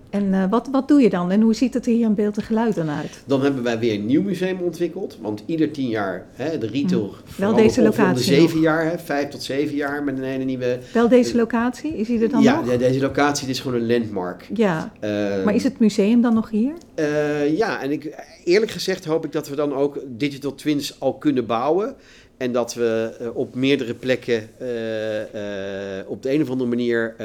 En 0.10 0.34
eh, 0.34 0.44
wat, 0.50 0.68
wat 0.72 0.88
doe 0.88 1.02
je 1.02 1.10
dan? 1.10 1.32
En 1.32 1.42
hoe 1.42 1.54
ziet 1.54 1.74
het 1.74 1.86
er 1.86 1.92
hier 1.92 2.06
in 2.06 2.16
beeld 2.16 2.38
en 2.38 2.44
geluid 2.44 2.76
dan 2.76 2.90
uit? 2.90 3.22
Dan 3.26 3.42
hebben 3.44 3.64
wij 3.64 3.80
weer 3.80 3.94
een 3.94 4.06
nieuw 4.06 4.22
museum 4.22 4.60
ontwikkeld. 4.62 5.18
Want 5.22 5.44
ieder 5.46 5.72
tien 5.72 5.88
jaar, 5.90 6.26
hè, 6.34 6.58
de 6.58 6.68
retail. 6.68 7.14
vooral 7.26 7.52
Hm. 7.54 7.58
deze 7.58 7.82
om 7.82 7.86
de 7.86 7.98
locatie 7.98 8.24
zeven 8.24 8.56
nog. 8.56 8.64
jaar, 8.64 8.86
hè, 8.92 8.98
vijf 8.98 9.30
tot 9.30 9.44
zeven 9.44 9.76
jaar 9.76 10.04
met 10.04 10.18
een 10.18 10.24
hele 10.24 10.44
nieuwe. 10.44 10.80
Wel 10.94 11.08
deze 11.08 11.36
locatie? 11.36 11.98
Is 11.98 12.08
die 12.08 12.22
er 12.22 12.30
dan 12.30 12.42
ja, 12.42 12.56
nog? 12.56 12.70
de- 12.70 12.78
deze 12.78 13.00
locatie 13.00 13.46
dit 13.48 13.56
is 13.56 13.62
gewoon 13.62 13.82
een 13.82 13.88
landmark. 13.88 14.48
Ja. 14.54 14.92
Eh, 15.00 15.10
Maar 15.46 15.56
is 15.56 15.64
het 15.64 15.80
museum 15.80 16.22
dan 16.22 16.34
nog 16.34 16.50
hier? 16.50 16.74
Eh, 16.96 17.58
ja, 17.58 17.82
en 17.82 17.92
ik, 17.92 18.16
eerlijk 18.44 18.72
gezegd 18.72 19.06
hoop 19.06 19.26
ik 19.26 19.32
dat 19.32 19.50
we 19.50 19.56
dan 19.56 19.74
ook 19.74 20.00
digital 20.08 20.56
twins 20.56 21.00
al 21.00 21.14
kunnen 21.14 21.46
bouwen. 21.46 21.96
En 22.38 22.52
dat 22.52 22.74
we 22.74 23.12
op 23.34 23.56
meerdere 23.56 23.94
plekken 23.94 24.50
op 26.08 26.24
de 26.24 26.34
een 26.34 26.42
of 26.42 26.50
andere 26.50 26.70
manier 26.70 27.16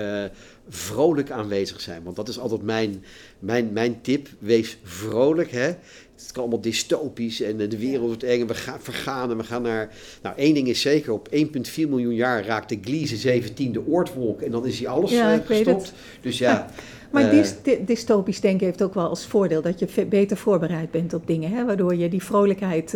vrolijk 0.75 1.31
aanwezig 1.31 1.81
zijn. 1.81 2.03
Want 2.03 2.17
dat 2.17 2.29
is 2.29 2.39
altijd 2.39 2.63
mijn, 2.63 3.05
mijn, 3.39 3.73
mijn 3.73 4.01
tip. 4.01 4.29
Wees 4.39 4.79
vrolijk, 4.83 5.51
hè. 5.51 5.71
Het 6.17 6.33
kan 6.33 6.43
allemaal 6.43 6.61
dystopisch 6.61 7.41
en 7.41 7.61
eh, 7.61 7.71
de 7.71 7.79
wereld 7.79 8.07
wordt 8.07 8.23
eng 8.23 8.41
en 8.41 8.47
we 8.47 8.55
gaan 8.55 8.81
vergaan 8.81 9.31
en 9.31 9.37
we 9.37 9.45
gaan 9.45 9.63
naar... 9.63 9.91
Nou, 10.23 10.37
één 10.37 10.55
ding 10.55 10.69
is 10.69 10.81
zeker, 10.81 11.13
op 11.13 11.29
1,4 11.35 11.35
miljoen 11.75 12.15
jaar 12.15 12.45
raakt 12.45 12.69
de 12.69 12.79
Gliese 12.83 13.17
17 13.17 13.73
de 13.73 13.87
oortwolk 13.87 14.41
en 14.41 14.51
dan 14.51 14.67
is 14.67 14.79
hij 14.79 14.89
alles 14.89 15.11
Ja, 15.11 15.35
eh, 15.35 15.47
gestopt. 15.47 15.93
Dus 16.21 16.39
ja... 16.39 16.71
Maar 17.11 17.25
eh, 17.25 17.31
dys- 17.31 17.55
dy- 17.63 17.85
dystopisch 17.85 18.41
denken 18.41 18.67
heeft 18.67 18.83
ook 18.83 18.95
wel 18.95 19.09
als 19.09 19.27
voordeel 19.27 19.63
dat 19.63 19.79
je 19.79 20.07
beter 20.07 20.37
voorbereid 20.37 20.91
bent 20.91 21.15
op 21.15 21.27
dingen. 21.27 21.51
Hè? 21.51 21.65
Waardoor 21.65 21.95
je 21.95 22.09
die 22.09 22.23
vrolijkheid 22.23 22.95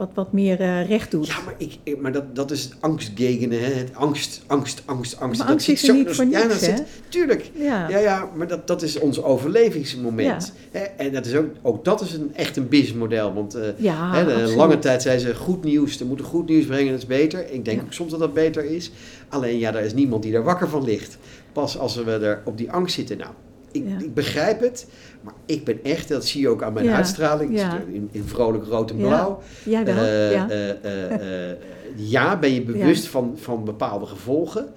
wat, 0.00 0.10
wat 0.14 0.32
meer 0.32 0.60
eh, 0.60 0.88
recht 0.88 1.10
doet. 1.10 1.26
Ja, 1.26 1.40
maar, 1.44 1.54
ik, 1.58 1.76
ik- 1.82 2.00
maar 2.00 2.12
dat, 2.12 2.36
dat 2.36 2.50
is 2.50 2.70
angstgegenen, 2.80 3.60
hè? 3.60 3.72
Het 3.72 3.94
angst, 3.94 4.42
angst, 4.46 4.82
angst, 4.86 5.20
angst. 5.20 5.38
Maar 5.38 5.46
dat 5.46 5.46
angst 5.48 5.64
zit 5.66 5.74
is 5.74 5.80
zo- 5.84 5.92
niet 5.92 6.06
dat- 6.06 6.14
voor 6.14 6.24
ja, 6.24 6.38
niks, 6.38 6.48
dat 6.48 6.58
zit-? 6.62 6.84
Tuurlijk. 7.08 7.50
Ja. 7.54 7.88
Ja, 7.88 7.98
ja, 7.98 8.28
maar 8.36 8.48
dat, 8.48 8.66
dat 8.66 8.82
is 8.82 8.98
ons 8.98 9.22
overlevingsmoment. 9.22 10.52
Hè? 10.70 10.80
En 10.80 11.12
dat 11.12 11.26
is 11.26 11.34
ook, 11.34 11.46
ook 11.62 11.84
dat 11.84 12.00
is 12.00 12.12
een, 12.12 12.30
echt 12.34 12.56
een 12.56 12.68
businessmodel. 12.68 13.34
Want 13.34 13.54
eh, 13.54 13.62
Ja, 13.76 14.14
hè, 14.14 14.24
de 14.46 14.54
lange 14.56 14.78
tijd 14.78 15.02
zeiden 15.02 15.26
ze 15.26 15.34
goed 15.34 15.64
nieuws, 15.64 15.98
we 15.98 16.04
moeten 16.04 16.26
goed 16.26 16.48
nieuws 16.48 16.64
brengen, 16.66 16.90
dat 16.92 17.00
is 17.00 17.06
beter. 17.06 17.50
Ik 17.52 17.64
denk 17.64 17.80
ook 17.82 17.92
soms 17.92 18.10
dat 18.10 18.20
dat 18.20 18.34
beter 18.34 18.64
is. 18.64 18.90
Alleen 19.28 19.58
ja, 19.58 19.74
er 19.74 19.84
is 19.84 19.94
niemand 19.94 20.22
die 20.22 20.34
er 20.34 20.42
wakker 20.42 20.68
van 20.68 20.84
ligt. 20.84 21.18
Pas 21.52 21.78
als 21.78 21.94
we 21.96 22.10
er 22.12 22.42
op 22.44 22.58
die 22.58 22.70
angst 22.72 22.94
zitten. 22.94 23.16
Nou, 23.18 23.30
ik, 23.72 23.84
Ja. 23.86 23.98
ik 24.04 24.14
begrijp 24.14 24.60
het, 24.60 24.86
maar 25.20 25.34
ik 25.46 25.64
ben 25.64 25.84
echt, 25.84 26.08
dat 26.08 26.24
zie 26.26 26.40
je 26.40 26.48
ook 26.48 26.62
aan 26.62 26.72
mijn 26.72 26.86
Ja, 26.86 26.96
uitstraling, 26.96 27.56
ja. 27.58 27.80
in, 27.92 28.08
in 28.12 28.24
vrolijk 28.24 28.64
rood 28.66 28.90
en 28.90 28.96
blauw. 28.96 29.40
Ja. 29.64 29.84
eh, 29.84 30.34
eh, 30.34 31.50
eh, 31.50 31.56
ja, 31.96 32.38
ben 32.38 32.54
je 32.54 32.62
bewust 32.62 33.06
van, 33.08 33.32
van 33.40 33.64
bepaalde 33.64 34.06
gevolgen. 34.06 34.72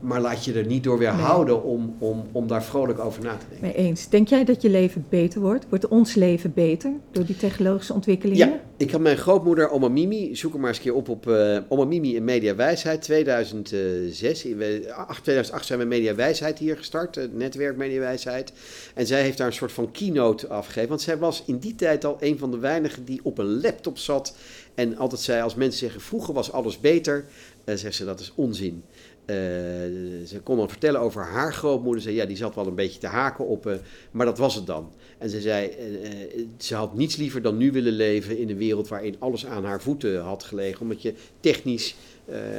Maar 0.00 0.20
laat 0.20 0.44
je 0.44 0.52
er 0.52 0.66
niet 0.66 0.84
door 0.84 0.98
weerhouden 0.98 1.54
nee. 1.54 1.64
om, 1.64 1.96
om, 1.98 2.26
om 2.32 2.46
daar 2.46 2.64
vrolijk 2.64 2.98
over 2.98 3.22
na 3.22 3.36
te 3.36 3.44
denken. 3.48 3.66
Mee 3.66 3.88
eens. 3.88 4.08
Denk 4.08 4.28
jij 4.28 4.44
dat 4.44 4.62
je 4.62 4.70
leven 4.70 5.06
beter 5.08 5.40
wordt? 5.40 5.66
Wordt 5.68 5.88
ons 5.88 6.14
leven 6.14 6.52
beter 6.54 6.92
door 7.10 7.24
die 7.24 7.36
technologische 7.36 7.92
ontwikkelingen? 7.92 8.48
Ja, 8.48 8.60
ik 8.76 8.90
had 8.90 9.00
mijn 9.00 9.16
grootmoeder 9.16 9.70
Oma 9.70 9.88
Mimi, 9.88 10.36
zoek 10.36 10.52
hem 10.52 10.60
maar 10.60 10.68
eens 10.68 10.78
een 10.78 10.84
keer 10.84 10.94
op 10.94 11.08
op 11.08 11.26
uh, 11.26 11.58
Oma 11.68 11.84
Mimi 11.84 12.16
in 12.16 12.24
Mediawijsheid 12.24 13.02
2006. 13.02 14.44
In 14.44 14.56
2008 15.22 15.66
zijn 15.66 15.78
we 15.78 15.84
Mediawijsheid 15.84 16.58
hier 16.58 16.76
gestart, 16.76 17.14
het 17.14 17.34
netwerk 17.34 17.76
Mediawijsheid. 17.76 18.52
En 18.94 19.06
zij 19.06 19.22
heeft 19.22 19.38
daar 19.38 19.46
een 19.46 19.52
soort 19.52 19.72
van 19.72 19.90
keynote 19.90 20.48
afgegeven. 20.48 20.88
Want 20.88 21.00
zij 21.00 21.18
was 21.18 21.42
in 21.46 21.58
die 21.58 21.74
tijd 21.74 22.04
al 22.04 22.16
een 22.20 22.38
van 22.38 22.50
de 22.50 22.58
weinigen 22.58 23.04
die 23.04 23.20
op 23.22 23.38
een 23.38 23.60
laptop 23.60 23.98
zat 23.98 24.34
en 24.74 24.96
altijd 24.96 25.20
zei 25.20 25.42
als 25.42 25.54
mensen 25.54 25.78
zeggen 25.78 26.00
vroeger 26.00 26.34
was 26.34 26.52
alles 26.52 26.80
beter, 26.80 27.24
uh, 27.64 27.74
zegt 27.74 27.94
ze 27.94 28.04
dat 28.04 28.20
is 28.20 28.32
onzin. 28.34 28.84
Uh, 29.26 29.36
ze 30.26 30.40
kon 30.42 30.56
dan 30.56 30.68
vertellen 30.68 31.00
over 31.00 31.24
haar 31.24 31.52
grootmoeder. 31.52 32.02
Ze 32.02 32.14
ja, 32.14 32.24
die 32.24 32.36
zat 32.36 32.54
wel 32.54 32.66
een 32.66 32.74
beetje 32.74 33.00
te 33.00 33.06
haken 33.06 33.46
op, 33.46 33.66
uh, 33.66 33.74
maar 34.10 34.26
dat 34.26 34.38
was 34.38 34.54
het 34.54 34.66
dan. 34.66 34.90
En 35.18 35.30
ze 35.30 35.40
zei, 35.40 35.68
uh, 35.68 36.44
ze 36.58 36.74
had 36.74 36.94
niets 36.94 37.16
liever 37.16 37.42
dan 37.42 37.56
nu 37.56 37.72
willen 37.72 37.92
leven 37.92 38.38
in 38.38 38.50
een 38.50 38.56
wereld 38.56 38.88
waarin 38.88 39.16
alles 39.18 39.46
aan 39.46 39.64
haar 39.64 39.82
voeten 39.82 40.20
had 40.20 40.42
gelegen. 40.42 40.80
Omdat 40.80 41.02
je 41.02 41.14
technisch 41.40 41.96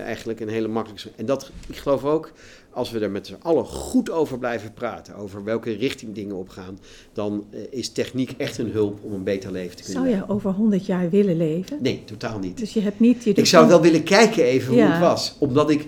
eigenlijk 0.06 0.40
een 0.40 0.50
hele 0.50 0.68
makkelijke... 0.68 1.10
En 1.16 1.26
dat, 1.26 1.52
ik 1.68 1.76
geloof 1.76 2.06
ook, 2.06 2.32
als 2.70 2.92
we 2.92 3.00
er 3.00 3.12
met 3.12 3.28
z'n 3.28 3.38
allen 3.42 3.66
goed 3.66 4.10
over 4.10 4.40
blijven 4.40 4.74
praten, 4.74 5.16
over 5.16 5.44
welke 5.44 5.72
richting 5.72 6.16
dingen 6.16 6.36
opgaan, 6.36 6.80
dan 7.14 7.46
is 7.70 7.90
techniek 7.90 8.34
echt 8.38 8.58
een 8.58 8.72
hulp 8.72 9.04
om 9.04 9.14
een 9.14 9.24
beter 9.24 9.52
leven 9.52 9.76
te 9.76 9.84
kunnen 9.84 10.04
Zou 10.04 10.16
je 10.16 10.28
over 10.28 10.52
100 10.52 10.86
jaar 10.86 11.10
willen 11.10 11.38
leven? 11.38 11.78
Nee, 11.82 12.04
totaal 12.06 12.40
niet. 12.40 12.58
Dus 12.58 12.74
je 12.74 12.82
hebt 12.82 13.00
niet... 13.00 13.24
Je 13.24 13.34
ik 13.34 13.46
zou 13.46 13.68
wel 13.68 13.82
willen 13.82 14.04
kijken 14.04 14.44
even 14.44 14.76
ja. 14.76 14.84
hoe 14.84 14.92
het 14.92 15.02
was. 15.02 15.36
Omdat 15.40 15.70
ik 15.70 15.86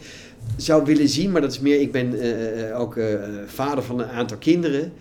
zou 0.58 0.86
willen 0.86 1.10
zien, 1.10 1.32
maar 1.32 1.42
dat 1.42 1.52
is 1.52 1.60
meer, 1.60 1.80
ik 1.80 1.92
ben 1.92 2.14
uh, 2.16 2.80
ook 2.80 2.96
uh, 2.96 3.06
vader 3.46 3.84
van 3.84 4.00
een 4.00 4.10
aantal 4.10 4.38
kinderen. 4.38 4.94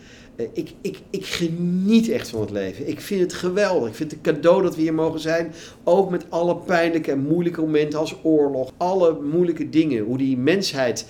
Ik, 0.53 0.71
ik, 0.81 0.99
ik 1.11 1.27
geniet 1.27 2.09
echt 2.09 2.29
van 2.29 2.41
het 2.41 2.51
leven. 2.51 2.89
Ik 2.89 3.01
vind 3.01 3.21
het 3.21 3.33
geweldig. 3.33 3.89
Ik 3.89 3.95
vind 3.95 4.11
het 4.11 4.21
cadeau 4.21 4.63
dat 4.63 4.75
we 4.75 4.81
hier 4.81 4.95
mogen 4.95 5.21
zijn. 5.21 5.53
Ook 5.85 6.11
met 6.11 6.25
alle 6.29 6.57
pijnlijke 6.57 7.11
en 7.11 7.27
moeilijke 7.27 7.61
momenten 7.61 7.99
als 7.99 8.17
oorlog. 8.23 8.73
Alle 8.77 9.21
moeilijke 9.21 9.69
dingen. 9.69 10.05
Hoe 10.05 10.19
die 10.19 10.37
mensheid 10.37 11.07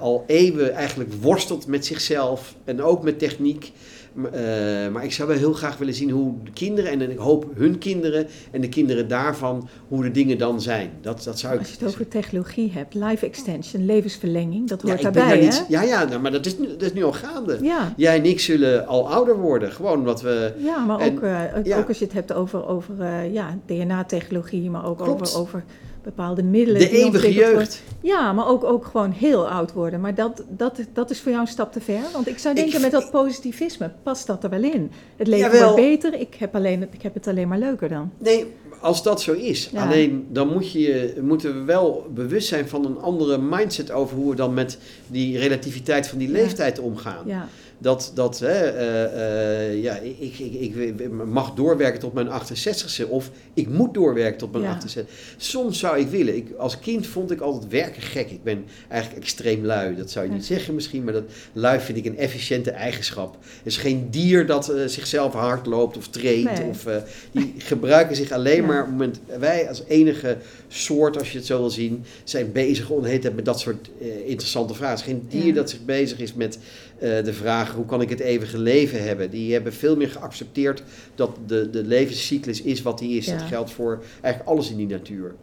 al 0.00 0.24
eeuwen 0.26 0.74
eigenlijk 0.74 1.12
worstelt 1.20 1.66
met 1.66 1.86
zichzelf. 1.86 2.54
En 2.64 2.82
ook 2.82 3.02
met 3.02 3.18
techniek. 3.18 3.72
Uh, 4.16 4.92
maar 4.92 5.04
ik 5.04 5.12
zou 5.12 5.28
wel 5.28 5.36
heel 5.36 5.52
graag 5.52 5.76
willen 5.76 5.94
zien 5.94 6.10
hoe 6.10 6.34
de 6.44 6.50
kinderen, 6.50 6.90
en 6.90 7.10
ik 7.10 7.18
hoop 7.18 7.46
hun 7.54 7.78
kinderen 7.78 8.26
en 8.50 8.60
de 8.60 8.68
kinderen 8.68 9.08
daarvan, 9.08 9.68
hoe 9.88 10.02
de 10.02 10.10
dingen 10.10 10.38
dan 10.38 10.60
zijn. 10.60 10.90
Dat, 11.00 11.22
dat 11.22 11.38
zou 11.38 11.52
ik... 11.52 11.58
Als 11.58 11.68
je 11.68 11.76
het 11.78 11.88
over 11.88 12.08
technologie 12.08 12.72
hebt, 12.72 12.94
life 12.94 13.26
extension, 13.26 13.84
levensverlenging, 13.84 14.68
dat 14.68 14.82
hoort 14.82 14.96
ja, 14.96 15.02
daarbij, 15.02 15.22
daar 15.22 15.36
hè? 15.36 15.44
Niet, 15.44 15.64
ja, 15.68 15.82
ja 15.82 16.04
nou, 16.04 16.20
maar 16.20 16.32
dat 16.32 16.46
is, 16.46 16.58
nu, 16.58 16.66
dat 16.66 16.82
is 16.82 16.92
nu 16.92 17.04
al 17.04 17.12
gaande. 17.12 17.58
Ja. 17.62 17.92
Jij 17.96 18.16
en 18.16 18.24
ik 18.24 18.40
zullen 18.40 18.86
al 18.86 19.10
ouder 19.10 19.36
worden, 19.36 19.72
gewoon 19.72 19.98
omdat 19.98 20.22
we... 20.22 20.52
Ja, 20.58 20.84
maar 20.84 20.98
en, 20.98 21.12
ook, 21.12 21.22
uh, 21.22 21.64
ja. 21.64 21.78
ook 21.78 21.88
als 21.88 21.98
je 21.98 22.04
het 22.04 22.14
hebt 22.14 22.32
over, 22.32 22.66
over 22.66 22.94
uh, 22.98 23.32
ja, 23.32 23.58
DNA-technologie, 23.66 24.70
maar 24.70 24.86
ook 24.86 24.98
Klopt. 24.98 25.20
over... 25.20 25.40
over 25.40 25.64
bepaalde 26.04 26.42
middelen. 26.42 26.80
De 26.80 26.88
die 26.88 26.98
eeuwige 27.04 27.32
jeugd. 27.32 27.52
worden. 27.52 27.74
Ja, 28.00 28.32
maar 28.32 28.46
ook, 28.48 28.64
ook 28.64 28.84
gewoon 28.84 29.10
heel 29.10 29.48
oud 29.48 29.72
worden. 29.72 30.00
Maar 30.00 30.14
dat, 30.14 30.42
dat, 30.48 30.78
dat 30.92 31.10
is 31.10 31.20
voor 31.20 31.30
jou 31.30 31.42
een 31.42 31.50
stap 31.52 31.72
te 31.72 31.80
ver. 31.80 32.00
Want 32.12 32.28
ik 32.28 32.38
zou 32.38 32.54
denken, 32.54 32.74
Ik- 32.74 32.80
met 32.80 32.90
dat 32.90 33.10
positivisme 33.10 33.90
past 34.02 34.26
dat 34.26 34.44
er 34.44 34.50
wel 34.50 34.62
in. 34.62 34.90
Het 35.16 35.26
leven 35.26 35.50
Jawel. 35.50 35.60
wordt 35.74 35.76
beter, 35.88 36.20
ik 36.20 36.34
heb, 36.38 36.54
alleen, 36.54 36.88
ik 36.92 37.02
heb 37.02 37.14
het 37.14 37.26
alleen 37.28 37.48
maar 37.48 37.58
leuker 37.58 37.88
dan. 37.88 38.10
Nee, 38.18 38.46
als 38.80 39.02
dat 39.02 39.20
zo 39.22 39.32
is. 39.32 39.68
Ja. 39.72 39.82
Alleen 39.84 40.26
dan 40.30 40.48
moet 40.52 40.72
je, 40.72 41.14
moeten 41.20 41.54
we 41.58 41.64
wel 41.64 42.06
bewust 42.14 42.48
zijn 42.48 42.68
van 42.68 42.84
een 42.84 42.98
andere 42.98 43.38
mindset 43.38 43.90
over 43.90 44.16
hoe 44.16 44.30
we 44.30 44.36
dan 44.36 44.54
met 44.54 44.78
die 45.06 45.38
relativiteit 45.38 46.08
van 46.08 46.18
die 46.18 46.28
Ja. 46.28 46.32
leeftijd 46.34 46.78
omgaan. 46.78 47.22
Ja, 47.26 47.48
Dat, 47.82 48.12
dat 48.14 48.38
hè, 48.38 48.68
eh, 48.68 49.70
eh, 49.70 49.82
ja, 49.82 49.96
ik, 49.96 50.38
ik, 50.38 50.74
ik, 50.74 51.10
mag 51.10 51.54
doorwerken 51.54 52.00
tot 52.00 52.12
mijn 52.12 52.28
68ste 52.28 53.08
of 53.08 53.30
ik 53.54 53.68
moet 53.68 53.94
doorwerken 53.94 54.38
tot 54.38 54.52
mijn 54.52 54.64
Ja. 54.64 54.78
68ste. 54.78 55.04
Soms 55.36 55.78
zou 55.78 55.98
ik 55.98 56.08
willen. 56.08 56.36
Ik, 56.36 56.46
als 56.56 56.78
kind 56.78 57.06
vond 57.06 57.30
ik 57.30 57.40
altijd 57.40 57.72
werken 57.72 58.02
gek. 58.02 58.30
Ik 58.30 58.42
ben 58.42 58.64
eigenlijk 58.88 59.22
extreem 59.22 59.64
lui. 59.64 59.96
Dat 59.96 60.10
zou 60.10 60.26
je 60.26 60.32
niet 60.32 60.44
zeggen 60.44 60.74
misschien, 60.74 61.04
maar 61.04 61.12
dat 61.12 61.24
lui 61.52 61.80
vind 61.80 61.98
ik 61.98 62.04
een 62.04 62.18
efficiënte 62.18 62.70
eigenschap. 62.70 63.34
Er 63.34 63.66
is 63.66 63.76
geen 63.76 64.06
dier 64.10 64.46
dat 64.46 64.68
eh, 64.68 64.86
zichzelf 64.86 65.32
hard 65.32 65.66
loopt 65.66 65.96
of 65.96 66.08
traint. 66.08 66.58
Nee. 66.58 66.68
Of, 66.68 66.86
die 67.32 67.54
gebruiken 67.72 68.16
zich 68.16 68.30
alleen 68.30 68.60
Ja. 68.62 68.66
maar 68.66 68.80
op 68.80 68.86
het 68.86 68.92
moment... 68.92 69.20
Wij 69.38 69.68
als 69.68 69.82
enige 69.88 70.36
soort, 70.68 71.18
als 71.18 71.32
je 71.32 71.38
het 71.38 71.46
zo 71.46 71.58
wil 71.58 71.70
zien, 71.70 72.04
zijn 72.24 72.52
bezig 72.52 72.90
om 72.90 73.02
met 73.02 73.44
dat 73.44 73.60
soort 73.60 73.90
interessante 74.24 74.74
vragen. 74.74 75.04
Geen 75.04 75.26
dier 75.28 75.46
Ja. 75.46 75.52
dat 75.52 75.70
zich 75.70 75.84
bezig 75.84 76.18
is 76.18 76.34
met 76.34 76.58
de 77.02 77.32
vraag 77.32 77.74
hoe 77.74 77.84
kan 77.84 78.00
ik 78.00 78.08
het 78.08 78.20
eeuwige 78.20 78.58
leven 78.58 79.02
hebben. 79.02 79.30
Die 79.30 79.52
hebben 79.52 79.72
veel 79.72 79.96
meer 79.96 80.10
geaccepteerd 80.10 80.82
dat 81.14 81.36
de, 81.46 81.70
de 81.70 81.84
levenscyclus 81.84 82.62
is 82.62 82.82
wat 82.82 82.98
die 82.98 83.16
is. 83.16 83.26
Ja. 83.26 83.36
Dat 83.36 83.46
geldt 83.46 83.70
voor 83.70 84.02
eigenlijk 84.20 84.54
alles 84.54 84.70
in 84.70 84.76
die 84.76 84.86
natuur. 84.86 85.34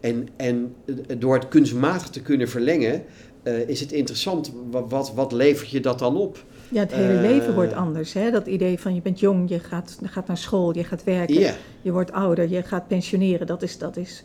En, 0.00 0.28
en 0.36 0.74
eh, 0.84 0.94
door 1.18 1.34
het 1.34 1.48
kunstmatig 1.48 2.08
te 2.08 2.22
kunnen 2.22 2.48
verlengen, 2.48 3.02
eh, 3.42 3.68
is 3.68 3.80
het 3.80 3.92
interessant. 3.92 4.52
Wat, 4.70 4.90
wat, 4.90 5.12
wat 5.14 5.32
levert 5.32 5.70
je 5.70 5.80
dat 5.80 5.98
dan 5.98 6.16
op? 6.16 6.44
ja 6.68 6.80
het 6.80 6.92
hele 6.92 7.12
Eh, 7.12 7.20
leven 7.20 7.54
wordt 7.54 7.72
anders. 7.72 8.12
Hè? 8.12 8.30
Dat 8.30 8.46
idee 8.46 8.78
van 8.78 8.94
je 8.94 9.00
bent 9.00 9.20
jong, 9.20 9.48
je 9.48 9.58
gaat, 9.58 9.98
gaat 10.02 10.26
naar 10.26 10.38
school, 10.38 10.76
je 10.76 10.84
gaat 10.84 11.04
werken. 11.04 11.54
Je 11.82 11.92
wordt 11.92 12.12
ouder, 12.12 12.48
je 12.48 12.62
gaat 12.62 12.88
pensioneren. 12.88 13.46
Dat 13.46 13.62
is, 13.62 13.78
dat 13.78 13.96
is 13.96 14.22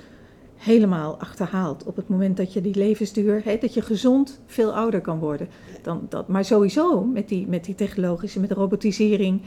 helemaal 0.58 1.18
achterhaald. 1.20 1.84
Op 1.84 1.96
het 1.96 2.10
moment 2.10 2.38
dat 2.38 2.54
je 2.54 2.62
die 2.62 2.76
levensduur, 2.76 3.42
hè, 3.44 3.58
dat 3.58 3.74
je 3.74 3.82
gezond 3.82 4.40
veel 4.46 4.74
ouder 4.74 5.02
kan 5.02 5.20
worden. 5.20 5.48
Dan, 5.82 6.06
dat, 6.10 6.28
maar 6.28 6.46
sowieso 6.46 7.04
met 7.04 7.30
die, 7.30 7.48
met 7.48 7.66
die 7.66 7.76
technologische, 7.76 8.40
met 8.40 8.50
de 8.50 8.56
robotisering. 8.56 9.42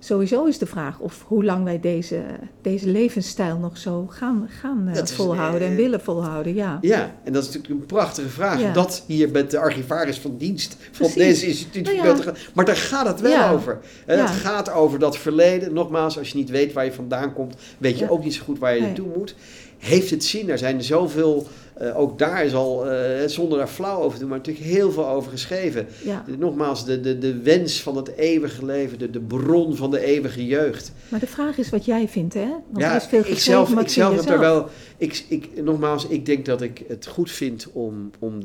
Sowieso 0.00 0.44
is 0.44 0.58
de 0.58 0.66
vraag 0.66 0.98
of 0.98 1.24
hoe 1.26 1.44
lang 1.44 1.64
wij 1.64 1.80
deze, 1.80 2.22
deze 2.62 2.88
levensstijl 2.88 3.58
nog 3.58 3.78
zo 3.78 4.06
gaan, 4.08 4.48
gaan 4.60 4.88
eh, 4.88 5.02
is, 5.02 5.12
volhouden 5.12 5.60
en 5.60 5.70
eh, 5.70 5.76
willen 5.76 6.00
volhouden. 6.00 6.54
Ja. 6.54 6.78
ja, 6.80 7.14
en 7.24 7.32
dat 7.32 7.42
is 7.42 7.48
natuurlijk 7.48 7.80
een 7.80 7.86
prachtige 7.86 8.28
vraag. 8.28 8.60
Ja. 8.60 8.72
Dat 8.72 9.04
hier 9.06 9.30
met 9.30 9.50
de 9.50 9.58
archivaris 9.58 10.18
van 10.18 10.36
dienst 10.36 10.76
van 10.78 10.90
Precies. 10.90 11.14
deze 11.14 11.46
instituut 11.46 11.84
Nou 11.84 12.22
ja. 12.24 12.32
Maar 12.54 12.64
daar 12.64 12.76
gaat 12.76 13.06
het 13.06 13.20
wel 13.20 13.30
Ja. 13.30 13.52
over. 13.52 13.78
Het 14.06 14.30
gaat 14.30 14.70
over 14.70 14.98
dat 14.98 15.18
verleden. 15.18 15.74
Nogmaals, 15.74 16.18
als 16.18 16.30
je 16.30 16.36
niet 16.36 16.50
weet 16.50 16.72
waar 16.72 16.84
je 16.84 16.92
vandaan 16.92 17.32
komt, 17.32 17.54
weet 17.78 17.98
je 17.98 18.10
ook 18.10 18.24
niet 18.24 18.34
zo 18.34 18.44
goed 18.44 18.58
waar 18.58 18.74
je 18.74 18.80
naartoe 18.80 19.08
moet. 19.16 19.34
Heeft 19.78 20.10
het 20.10 20.24
zin? 20.24 20.50
Er 20.50 20.58
zijn 20.58 20.82
zoveel, 20.82 21.46
eh, 21.74 21.98
ook 21.98 22.18
daar 22.18 22.44
is 22.44 22.54
al, 22.54 22.90
eh, 22.90 23.28
zonder 23.28 23.58
daar 23.58 23.68
flauw 23.68 23.98
over 23.98 24.12
te 24.12 24.18
doen, 24.18 24.28
maar 24.28 24.38
natuurlijk 24.38 24.66
heel 24.66 24.92
veel 24.92 25.08
over 25.08 25.30
geschreven. 25.30 25.86
Ja. 26.04 26.24
Nogmaals, 26.38 26.84
de, 26.84 27.00
de, 27.00 27.18
de 27.18 27.42
wens 27.42 27.82
van 27.82 27.96
het 27.96 28.16
eeuwige 28.16 28.64
leven, 28.64 28.98
de, 28.98 29.10
de 29.10 29.20
bron 29.20 29.76
van 29.76 29.90
de 29.90 30.04
eeuwige 30.04 30.46
jeugd. 30.46 30.92
Maar 31.08 31.20
de 31.20 31.26
vraag 31.26 31.58
is 31.58 31.70
wat 31.70 31.84
jij 31.84 32.08
vindt, 32.08 32.34
hè? 32.34 32.48
Want 32.48 32.76
er 32.76 32.80
Ja, 32.80 32.96
is 32.96 33.06
veel 33.06 33.22
ik 33.26 33.38
zelf, 33.38 33.80
ik 33.80 33.88
zelf 33.88 34.16
heb 34.16 34.28
er 34.28 34.38
wel. 34.38 34.68
Ik, 34.96 35.24
ik, 35.28 35.62
nogmaals, 35.62 36.06
ik 36.06 36.26
denk 36.26 36.44
dat 36.44 36.62
ik 36.62 36.84
het 36.88 37.06
goed 37.06 37.30
vind 37.30 37.68
om. 37.72 38.10
om 38.18 38.42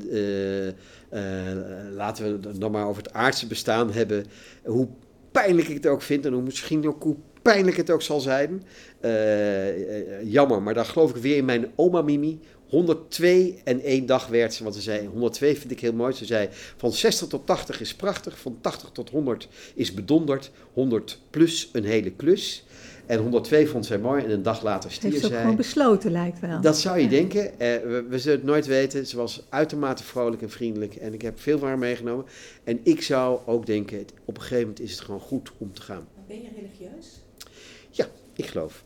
eh, 1.14 1.20
laten 1.96 2.24
we 2.42 2.50
het 2.50 2.60
dan 2.60 2.72
maar 2.72 2.88
over 2.88 3.04
het 3.04 3.14
aardse 3.14 3.48
bestaan 3.48 3.92
hebben. 3.92 4.26
Hoe 4.64 4.88
pijnlijk 5.32 5.68
ik 5.68 5.76
het 5.76 5.88
ook 5.88 6.02
vind 6.02 6.26
en 6.26 6.34
hoe 6.34 6.42
misschien 6.42 6.88
ook 6.88 7.04
hoe 7.04 7.16
pijnlijk 7.44 7.78
het 7.78 7.90
ook 7.90 8.02
zal 8.02 8.20
zijn. 8.20 8.64
Eh, 9.00 10.00
eh, 10.00 10.32
jammer, 10.32 10.62
maar 10.62 10.74
dan 10.74 10.86
geloof 10.86 11.10
ik 11.16 11.22
weer 11.22 11.38
in 11.38 11.46
mijn 11.46 11.72
oma 11.76 12.02
Mimi. 12.02 12.40
102 12.70 13.62
en 13.64 13.82
één 13.82 14.06
dag 14.06 14.28
werd 14.28 14.54
ze, 14.54 14.64
want 14.64 14.76
ze 14.76 14.82
zei 14.82 15.08
102 15.08 15.56
vind 15.58 15.72
ik 15.72 15.80
heel 15.80 15.94
mooi. 15.94 16.14
Ze 16.14 16.26
zei 16.26 16.48
van 16.78 16.92
60 16.94 17.28
tot 17.28 17.46
80 17.46 17.82
is 17.82 17.96
prachtig, 17.96 18.38
van 18.40 18.58
80 18.62 18.90
tot 18.94 19.10
100 19.10 19.48
is 19.76 19.94
bedonderd, 19.94 20.52
100 20.74 21.20
plus 21.30 21.70
een 21.74 21.84
hele 21.86 22.12
klus. 22.12 22.66
En 23.06 23.20
102 23.20 23.68
vond 23.68 23.86
zij 23.86 23.98
mooi 23.98 24.24
en 24.24 24.30
een 24.32 24.44
dag 24.44 24.64
later 24.64 24.90
Heeft 24.90 25.02
stierf 25.02 25.20
ze 25.20 25.26
ook 25.26 25.32
zij. 25.32 25.42
gewoon 25.42 25.56
besloten, 25.56 26.12
lijkt 26.12 26.40
wel. 26.40 26.62
Dat 26.62 26.78
zou 26.80 26.98
je 26.98 27.04
Ja. 27.04 27.10
denken. 27.10 27.60
Eh, 27.60 27.76
we, 27.82 28.06
we 28.10 28.20
zullen 28.20 28.38
het 28.38 28.48
nooit 28.48 28.66
weten. 28.66 29.08
Ze 29.08 29.18
was 29.18 29.44
uitermate 29.50 30.04
vrolijk 30.04 30.42
en 30.42 30.50
vriendelijk. 30.50 30.96
En 30.96 31.14
ik 31.14 31.22
heb 31.22 31.40
veel 31.40 31.60
van 31.60 31.68
haar 31.68 31.78
meegenomen. 31.78 32.26
En 32.64 32.80
ik 32.84 33.02
zou 33.02 33.40
ook 33.46 33.66
denken, 33.66 34.06
op 34.26 34.36
een 34.36 34.42
gegeven 34.42 34.62
moment 34.64 34.80
is 34.80 34.92
het 34.92 35.00
gewoon 35.02 35.20
goed 35.20 35.52
om 35.58 35.74
te 35.74 35.82
gaan. 35.82 36.08
Ben 36.28 36.42
je 36.42 36.48
religieus? 36.56 37.08
Ik 38.36 38.46
geloof. 38.46 38.84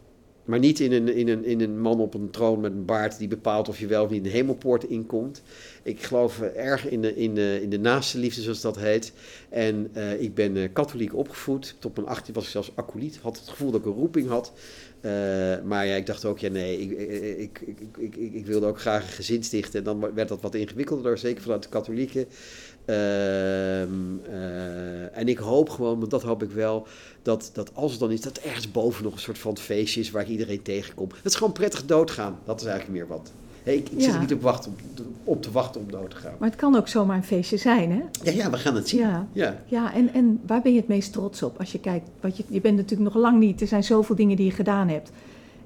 Maar 0.48 0.60
niet 0.60 0.80
in 0.80 0.92
een, 0.92 1.14
in, 1.16 1.28
een, 1.28 1.46
in 1.46 1.62
een 1.62 1.80
man 1.80 2.00
op 2.00 2.14
een 2.14 2.30
troon 2.30 2.60
met 2.60 2.72
een 2.72 2.86
baard 2.86 3.18
die 3.18 3.28
bepaalt 3.28 3.70
of 3.70 3.80
je 3.80 3.88
wel 3.88 4.04
of 4.04 4.10
niet 4.10 4.24
de 4.24 4.30
hemelpoort 4.30 4.84
inkomt. 4.84 5.42
Ik 5.84 6.04
geloof 6.04 6.42
eh, 6.42 6.66
erg 6.66 6.88
in 6.88 7.02
de, 7.02 7.16
in, 7.16 7.36
de, 7.36 7.60
in 7.62 7.70
de 7.70 7.80
naaste 7.80 8.18
liefde, 8.18 8.42
zoals 8.42 8.62
dat 8.62 8.78
heet. 8.78 9.14
En 9.50 9.90
eh, 9.94 10.22
ik 10.22 10.36
ben 10.36 10.58
eh, 10.58 10.74
katholiek 10.74 11.16
opgevoed. 11.16 11.76
Tot 11.80 11.96
mijn 11.96 12.08
18 12.08 12.34
was 12.34 12.44
ik 12.44 12.50
zelfs 12.50 12.72
acoliet. 12.76 13.20
Had 13.22 13.38
het 13.38 13.50
gevoel 13.50 13.72
dat 13.72 13.80
ik 13.80 13.86
een 13.86 13.94
roeping 13.94 14.28
had. 14.28 14.54
Maar 15.64 15.86
ja, 15.86 15.96
ik 15.96 16.06
dacht 16.06 16.26
ook, 16.26 16.40
ja 16.40 16.50
nee, 16.50 16.80
ik, 16.80 17.62
ik, 17.62 17.62
ik, 17.98 18.16
ik 18.16 18.46
wilde 18.46 18.66
ook 18.66 18.80
graag 18.80 19.04
een 19.04 19.08
gezin 19.14 19.44
stichten. 19.44 19.80
En 19.80 19.86
dan 19.86 20.14
werd 20.14 20.28
dat 20.28 20.42
wat 20.42 20.56
ingewikkelder, 20.56 21.18
zeker 21.18 21.42
vanuit 21.42 21.64
de 21.64 21.70
katholieken. 21.70 22.26
Ehm, 22.88 23.90
eh, 24.30 25.18
en 25.18 25.28
ik 25.28 25.38
hoop 25.38 25.70
gewoon, 25.70 26.00
want 26.00 26.12
dat 26.12 26.24
hoop 26.24 26.44
ik 26.44 26.52
wel, 26.52 26.88
dat, 27.22 27.50
dat 27.54 27.72
als 27.74 27.92
het 27.92 28.00
dan 28.00 28.12
is, 28.12 28.22
dat 28.22 28.38
er 28.38 28.46
ergens 28.46 28.72
boven 28.72 29.04
nog 29.04 29.14
een 29.14 29.20
soort 29.20 29.38
van 29.38 29.58
feestje 29.58 30.00
is 30.00 30.12
waar 30.12 30.22
ik 30.22 30.28
iedereen 30.28 30.62
tegenkom. 30.62 31.10
Het 31.16 31.26
is 31.26 31.36
gewoon 31.36 31.54
prettig 31.54 31.86
doodgaan. 31.86 32.40
Dat 32.46 32.62
is 32.62 32.68
eigenlijk 32.68 33.00
meer 33.00 33.08
wat. 33.08 33.32
Hey, 33.64 33.76
ik 33.76 33.90
ik 33.90 34.02
zit 34.02 34.14
er 34.14 34.20
niet 34.20 34.34
op, 34.34 34.42
wachten, 34.42 34.76
op, 35.00 35.06
op 35.24 35.42
te 35.42 35.52
wachten 35.52 35.82
om 35.82 35.92
dood 35.92 36.10
te 36.10 36.16
gaan. 36.16 36.34
Maar 36.40 36.50
het 36.50 36.58
kan 36.58 36.76
ook 36.76 36.88
zomaar 36.88 37.18
een 37.18 37.24
feestje 37.24 37.58
zijn, 37.58 37.92
hè? 37.92 38.02
Ja, 38.24 38.32
ja, 38.32 38.50
we 38.50 38.58
gaan 38.58 38.76
het 38.76 38.90
zien. 38.90 39.00
Ja. 39.00 39.28
Ja. 39.32 39.58
Ja, 39.66 39.94
en, 39.94 40.14
en 40.14 40.40
waar 40.46 40.62
ben 40.62 40.74
je 40.74 40.80
het 40.80 40.88
meest 40.88 41.14
trots 41.14 41.44
op? 41.44 41.60
Als 41.60 41.72
je 41.72 41.80
kijkt, 41.80 42.10
wat 42.22 42.38
je, 42.38 42.44
je 42.48 42.62
bent 42.62 42.76
natuurlijk 42.76 43.14
nog 43.14 43.24
lang 43.24 43.40
niet, 43.40 43.62
er 43.62 43.68
zijn 43.68 43.84
zoveel 43.84 44.16
dingen 44.16 44.36
die 44.36 44.46
je 44.46 44.52
gedaan 44.52 44.88
hebt. 44.88 45.12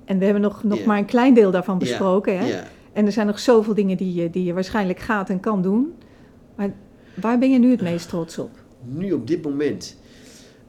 En 0.05 0.17
we 0.17 0.23
hebben 0.23 0.41
nog, 0.41 0.63
nog 0.63 0.85
maar 0.85 0.97
een 0.97 1.05
klein 1.05 1.33
deel 1.33 1.51
daarvan 1.51 1.77
besproken. 1.77 2.39
Hè? 2.39 2.61
En 2.93 3.05
er 3.05 3.11
zijn 3.11 3.27
nog 3.27 3.39
zoveel 3.39 3.73
dingen 3.73 3.97
die 3.97 4.13
je, 4.13 4.29
die 4.29 4.43
je 4.43 4.53
waarschijnlijk 4.53 4.99
gaat 4.99 5.29
en 5.29 5.39
kan 5.39 5.61
doen. 5.61 5.93
Maar 6.55 6.73
waar 7.15 7.39
ben 7.39 7.51
je 7.51 7.59
nu 7.59 7.71
het 7.71 7.81
meest 7.81 8.09
trots 8.09 8.37
op? 8.37 8.49
Nu 8.83 9.11
op 9.11 9.27
dit 9.27 9.43
moment. 9.43 9.95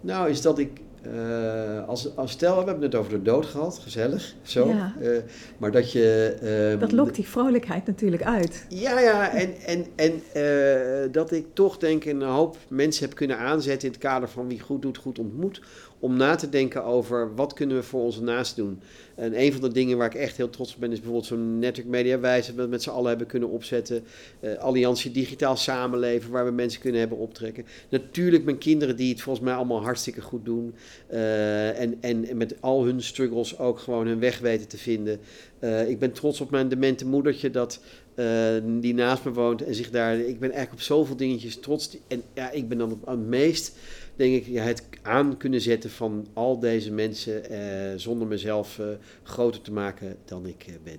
Nou, 0.01 0.31
is 0.31 0.43
dat 0.43 0.59
ik. 0.59 0.71
eh, 1.03 1.89
als, 1.89 2.17
als 2.17 2.31
stel, 2.31 2.59
we 2.59 2.65
hebben 2.65 2.83
het 2.83 2.95
over 2.95 3.13
de 3.13 3.23
dood 3.23 3.47
gehad, 3.47 3.79
gezellig, 3.79 4.35
zo. 4.43 4.69
Ja. 4.69 4.95
Eh, 5.01 5.09
maar 5.59 5.71
dat 5.71 5.93
je. 5.93 6.37
ehm, 6.71 6.79
Dat 6.79 6.93
lokt 6.93 7.15
die 7.15 7.27
vrolijkheid 7.29 7.87
natuurlijk 7.87 8.23
uit. 8.23 8.67
Ja, 8.69 9.01
ja, 9.01 9.31
en, 9.31 9.55
en, 9.67 9.87
en 9.97 10.23
eh, 10.33 11.13
dat 11.13 11.33
ik 11.33 11.47
toch 11.53 11.79
denk 11.79 12.05
een 12.05 12.23
hoop 12.23 12.57
mensen 12.69 13.05
heb 13.05 13.15
kunnen 13.15 13.39
aanzetten 13.39 13.89
in 13.89 13.95
het 13.95 14.03
kader 14.03 14.29
van 14.29 14.49
wie 14.49 14.61
goed 14.61 14.83
doet, 14.83 14.99
goed 14.99 15.19
ontmoet. 15.19 15.63
Om 15.99 16.17
na 16.17 16.35
te 16.35 16.49
denken 16.49 16.85
over 16.85 17.35
wat 17.35 17.53
kunnen 17.53 17.77
we 17.77 17.83
voor 17.83 18.03
onze 18.03 18.23
naast 18.23 18.57
doen. 18.57 18.81
En 19.23 19.41
een 19.41 19.53
van 19.53 19.61
de 19.61 19.73
dingen 19.73 19.97
waar 19.97 20.07
ik 20.07 20.15
echt 20.15 20.37
heel 20.37 20.51
trots 20.51 20.75
op 20.75 20.81
ben, 20.81 20.91
is 20.91 20.97
bijvoorbeeld 20.97 21.27
zo'n 21.27 21.59
netwerk 21.59 21.89
media 21.89 22.17
dat 22.17 22.55
we 22.55 22.67
met 22.67 22.83
z'n 22.83 22.91
allen 22.91 23.09
hebben 23.09 23.27
kunnen 23.27 23.49
opzetten. 23.49 24.05
Eh, 24.41 24.55
Alliantie 24.59 25.11
Digitaal 25.11 25.57
Samenleven, 25.57 26.31
waar 26.31 26.45
we 26.45 26.51
mensen 26.51 26.81
kunnen 26.81 27.01
hebben 27.01 27.19
optrekken. 27.19 27.65
Natuurlijk 27.89 28.45
mijn 28.45 28.59
kinderen 28.59 28.97
die 28.97 29.13
het 29.13 29.23
volgens 29.23 29.45
mij 29.45 29.55
allemaal 29.55 29.83
hartstikke 29.83 30.21
goed 30.21 30.45
doen. 30.45 30.75
Eh, 31.07 31.81
en, 31.81 31.97
en 32.01 32.37
met 32.37 32.55
al 32.61 32.85
hun 32.85 33.03
struggles 33.03 33.59
ook 33.59 33.79
gewoon 33.79 34.07
hun 34.07 34.21
weg 34.21 34.39
weten 34.39 34.69
te 34.69 34.79
vinden. 34.79 35.21
Eh, 35.63 35.89
ik 35.89 35.99
ben 35.99 36.13
trots 36.13 36.41
op 36.41 36.51
mijn 36.51 36.69
demente 36.69 37.07
moedertje 37.07 37.51
dat 37.51 37.81
eh, 38.15 38.27
die 38.81 38.95
naast 38.95 39.25
me 39.25 39.33
woont 39.33 39.63
en 39.63 39.75
zich 39.75 39.91
daar. 39.91 40.17
Ik 40.17 40.39
ben 40.41 40.51
eigenlijk 40.51 40.73
op 40.73 40.81
zoveel 40.81 41.17
dingetjes 41.17 41.61
trots. 41.61 41.97
En 42.09 42.23
ja, 42.35 42.51
ik 42.51 42.69
ben 42.69 42.79
dan 42.79 43.01
het 43.05 43.19
meest, 43.27 43.77
denk 44.17 44.35
ik, 44.35 44.47
ja, 44.47 44.63
het 44.63 44.83
aan 45.03 45.37
kunnen 45.37 45.61
zetten 45.61 45.91
van 45.91 46.27
al 46.33 46.59
deze 46.59 46.93
mensen 46.93 47.51
eh, 47.51 47.59
zonder 47.97 48.27
mezelf 48.29 48.81
groter 49.23 49.61
te 49.61 49.73
maken 49.73 50.17
dan 50.25 50.47
ik 50.47 50.67
ben. 50.85 50.97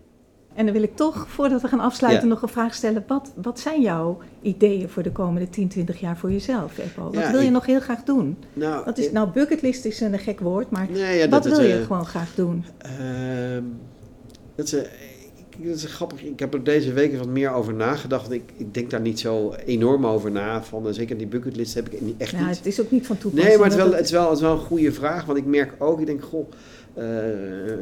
En 0.55 0.65
dan 0.65 0.73
wil 0.73 0.83
ik 0.83 0.95
toch, 0.95 1.29
voordat 1.29 1.61
we 1.61 1.67
gaan 1.67 1.79
afsluiten, 1.79 2.23
Ja. 2.27 2.33
nog 2.33 2.41
een 2.41 2.47
vraag 2.49 2.73
stellen. 2.73 3.03
Wat, 3.07 3.33
wat 3.41 3.59
zijn 3.59 3.81
jouw 3.81 4.17
ideeën 4.41 4.89
voor 4.89 5.03
de 5.03 5.11
komende 5.11 5.49
10, 5.49 5.67
20 5.67 5.99
jaar 5.99 6.17
voor 6.17 6.31
jezelf, 6.31 6.77
Eppo? 6.77 7.03
Wat 7.03 7.13
Ja, 7.13 7.31
wil 7.31 7.39
je 7.39 7.45
ik- 7.45 7.51
nog 7.51 7.65
heel 7.65 7.79
graag 7.79 8.03
doen? 8.03 8.37
Nou, 8.53 8.85
Wat 8.85 8.97
is, 8.97 9.11
nou, 9.11 9.29
bucketlist 9.29 9.85
is 9.85 9.99
een 9.99 10.19
gek 10.19 10.39
woord, 10.39 10.69
maar 10.69 10.87
nee, 10.91 11.17
ja, 11.17 11.29
wat 11.29 11.45
wil 11.45 11.61
je 11.61 11.83
gewoon 11.83 12.05
graag 12.05 12.35
doen? 12.35 12.65
Ehm, 12.77 13.63
dat, 14.55 14.65
is, 14.65 14.73
eh, 14.73 14.81
dat 15.57 15.75
is 15.75 15.85
grappig. 15.85 16.23
Ik 16.23 16.39
heb 16.39 16.53
er 16.53 16.63
deze 16.63 16.93
week 16.93 17.17
wat 17.17 17.27
meer 17.27 17.51
over 17.53 17.73
nagedacht. 17.73 18.31
Ik, 18.31 18.41
ik 18.57 18.73
denk 18.73 18.89
daar 18.89 19.01
niet 19.01 19.19
zo 19.19 19.53
enorm 19.65 20.05
over 20.05 20.31
na. 20.31 20.63
Van, 20.63 20.87
eh, 20.87 20.93
zeker 20.93 21.17
die 21.17 21.27
bucketlist 21.27 21.73
heb 21.73 21.89
ik 21.89 22.01
niet- 22.01 22.15
echt 22.17 22.33
Nou, 22.33 22.47
niet. 22.47 22.57
het 22.57 22.65
is 22.65 22.81
ook 22.81 22.91
niet 22.91 23.05
van 23.05 23.17
toepassing. 23.17 23.49
Nee, 23.49 23.57
maar 23.59 23.69
het 23.69 23.77
is, 23.77 23.83
wel, 23.83 23.93
het, 23.95 24.05
is 24.05 24.11
wel, 24.11 24.25
het 24.27 24.35
is 24.37 24.41
wel 24.43 24.51
een 24.53 24.59
goede 24.59 24.91
vraag. 24.91 25.25
Want 25.25 25.37
ik 25.37 25.45
merk 25.45 25.73
ook, 25.79 25.99
ik 25.99 26.05
denk, 26.05 26.23
goh, 26.23 26.47
eh, 26.93 27.03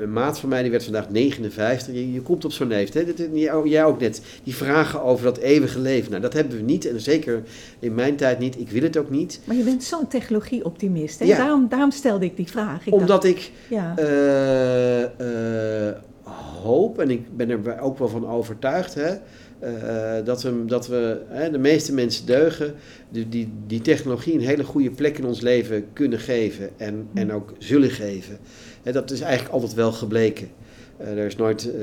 een 0.02 0.14
maat 0.14 0.40
van 0.40 0.50
mij 0.50 0.62
die 0.62 0.72
werd 0.72 0.84
vandaag 0.84 1.10
59. 1.10 1.94
Je, 1.94 2.14
je 2.14 2.22
komt 2.22 2.46
op 2.46 2.52
zo'n 2.52 2.68
leeftijd. 2.68 3.18
Dit- 3.18 3.30
Jij 3.64 3.84
ook 3.86 4.00
net. 4.00 4.22
Die 4.44 4.56
vragen 4.56 5.02
over 5.04 5.24
dat 5.26 5.38
eeuwige 5.38 5.80
leven. 5.80 6.10
Nou, 6.10 6.22
dat 6.22 6.34
hebben 6.34 6.58
we 6.58 6.64
niet. 6.64 6.86
En 6.86 7.02
zeker 7.02 7.44
in 7.80 7.96
mijn 7.96 8.16
tijd 8.16 8.40
niet. 8.40 8.60
Ik 8.60 8.70
wil 8.70 8.82
het 8.82 8.98
ook 8.98 9.10
niet. 9.10 9.40
Maar 9.44 9.56
je 9.56 9.64
bent 9.64 9.84
zo'n 9.84 10.08
technologie-optimist. 10.08 11.24
Ja. 11.24 11.38
Daarom, 11.38 11.68
daarom 11.70 11.92
stelde 11.92 12.26
ik 12.26 12.36
die 12.36 12.48
vraag. 12.48 12.86
Ik 12.88 12.94
Omdat 12.94 13.08
dacht, 13.08 13.24
ik 13.24 13.52
ja. 13.70 13.94
Hoop, 16.64 17.00
en 17.00 17.10
ik 17.10 17.38
ben 17.38 17.50
er 17.50 17.80
ook 17.80 17.98
wel 17.98 18.08
van 18.08 18.28
overtuigd, 18.28 18.94
hè, 18.94 19.18
eh, 19.60 20.26
dat 20.26 20.42
we, 20.42 20.66
dat 20.66 20.88
we 20.88 21.22
hè, 21.28 21.52
de 21.52 21.58
meeste 21.58 21.94
mensen 21.94 22.26
deugen, 22.26 22.74
die, 23.10 23.50
die, 23.68 23.82
technologie 23.82 24.34
een 24.34 24.46
hele 24.46 24.64
goede 24.64 24.92
plek 24.92 25.18
in 25.18 25.26
ons 25.26 25.42
leven 25.42 25.86
kunnen 25.94 26.20
geven 26.20 26.70
en, 26.78 27.08
en 27.14 27.32
ook 27.32 27.54
zullen 27.58 27.90
geven. 27.90 28.38
Hè, 28.84 28.92
dat 28.92 29.12
is 29.12 29.22
eigenlijk 29.22 29.54
altijd 29.54 29.74
wel 29.74 29.92
gebleken. 29.92 30.50
Eh, 30.98 31.18
er 31.18 31.26
is 31.26 31.36
nooit 31.36 31.74
eh, 31.74 31.82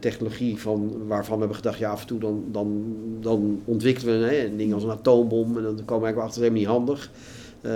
technologie 0.00 0.58
van, 0.58 1.06
waarvan 1.06 1.34
we 1.34 1.38
hebben 1.38 1.56
gedacht, 1.56 1.78
ja, 1.78 1.90
af 1.90 2.00
en 2.00 2.06
toe 2.06 2.20
dan, 2.20 2.44
dan, 2.52 2.96
dan 3.20 3.62
ontwikkelen 3.64 4.20
we 4.20 4.26
hè, 4.26 4.74
als 4.74 4.82
een 4.82 4.90
atoombom 4.90 5.56
en 5.56 5.62
dan 5.62 5.84
komen 5.84 5.86
we 5.86 5.90
eigenlijk 5.90 6.16
achter, 6.16 6.42
dat 6.42 6.50
helemaal 6.50 6.58
niet 6.58 6.66
handig. 6.66 7.10
Eh, 7.62 7.70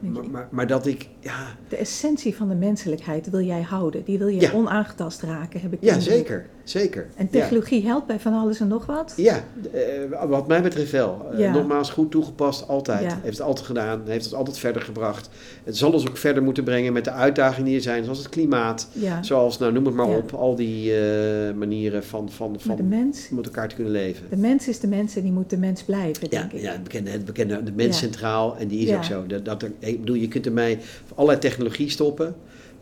maar, 0.00 0.24
maar, 0.30 0.48
maar 0.50 0.66
dat 0.66 0.86
ik, 0.86 1.08
ja, 1.20 1.46
De 1.68 1.76
essentie 1.76 2.36
van 2.36 2.48
de 2.48 2.54
menselijkheid 2.54 3.30
wil 3.30 3.40
jij 3.40 3.62
houden. 3.62 4.04
Die 4.04 4.18
wil 4.18 4.28
je 4.28 4.40
Ja. 4.40 4.52
onaangetast 4.52 5.22
raken, 5.22 5.60
heb 5.60 5.72
ik 5.72 5.78
ja 5.82 6.00
zeker, 6.00 6.46
zeker. 6.70 7.06
En 7.16 7.28
Ja. 7.30 7.40
technologie 7.40 7.86
helpt 7.86 8.06
bij 8.06 8.18
van 8.20 8.32
alles 8.32 8.60
en 8.60 8.68
nog 8.68 8.86
wat? 8.86 9.12
Ja, 9.16 9.44
eh, 9.72 9.80
wat 10.28 10.46
mij 10.48 10.62
betreft 10.62 10.90
wel. 10.92 11.26
Eh, 11.32 11.38
Ja. 11.38 11.52
nogmaals, 11.52 11.90
goed 11.90 12.10
toegepast, 12.10 12.68
altijd. 12.68 13.02
Ja. 13.02 13.18
Heeft 13.22 13.38
het 13.38 13.46
altijd 13.46 13.66
gedaan, 13.66 14.02
heeft 14.06 14.24
het 14.24 14.34
altijd 14.34 14.58
verder 14.58 14.82
gebracht. 14.82 15.28
Het 15.64 15.76
zal 15.76 15.92
ons 15.92 16.08
ook 16.08 16.16
verder 16.16 16.42
moeten 16.42 16.64
brengen 16.64 16.92
met 16.92 17.04
de 17.04 17.10
uitdagingen 17.10 17.64
die 17.66 17.76
er 17.76 17.82
zijn, 17.82 18.02
zoals 18.04 18.18
het 18.18 18.28
klimaat. 18.28 18.88
Zoals, 19.20 19.58
nou 19.58 19.72
noem 19.72 19.84
het 19.86 19.94
maar 19.94 20.08
op, 20.16 20.32
al 20.32 20.54
die 20.54 20.98
eh, 20.98 21.54
manieren 21.54 22.04
van, 22.04 22.30
van, 22.30 22.50
Maar 22.50 22.60
van 22.60 22.76
de 22.76 22.82
mens, 22.82 23.28
met 23.30 23.44
elkaar 23.46 23.68
te 23.68 23.74
kunnen 23.74 23.92
leven. 23.92 24.26
de 24.30 24.36
mens 24.36 24.68
is 24.68 24.80
de 24.80 24.86
mens 24.88 25.16
en 25.16 25.22
die 25.22 25.32
moet 25.32 25.50
de 25.50 25.56
mens 25.58 25.82
blijven, 25.82 26.30
denk 26.30 26.52
ik. 26.52 26.60
ja 26.60 26.72
het, 26.72 26.82
bekende, 26.82 27.10
het 27.10 27.24
bekende, 27.24 27.62
de 27.62 27.72
mens 27.74 27.98
centraal, 27.98 28.56
en 28.56 28.68
die 28.68 28.86
is 28.88 28.94
ook 28.96 29.04
zo. 29.04 29.26
Dat, 29.26 29.44
dat 29.44 29.64
ik 29.78 30.00
bedoel, 30.00 30.16
je 30.16 30.28
kunt 30.28 30.46
ermee 30.46 30.78
allerlei 31.14 31.38
technologie 31.40 31.90
stoppen. 31.90 32.34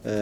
Eh, 0.04 0.12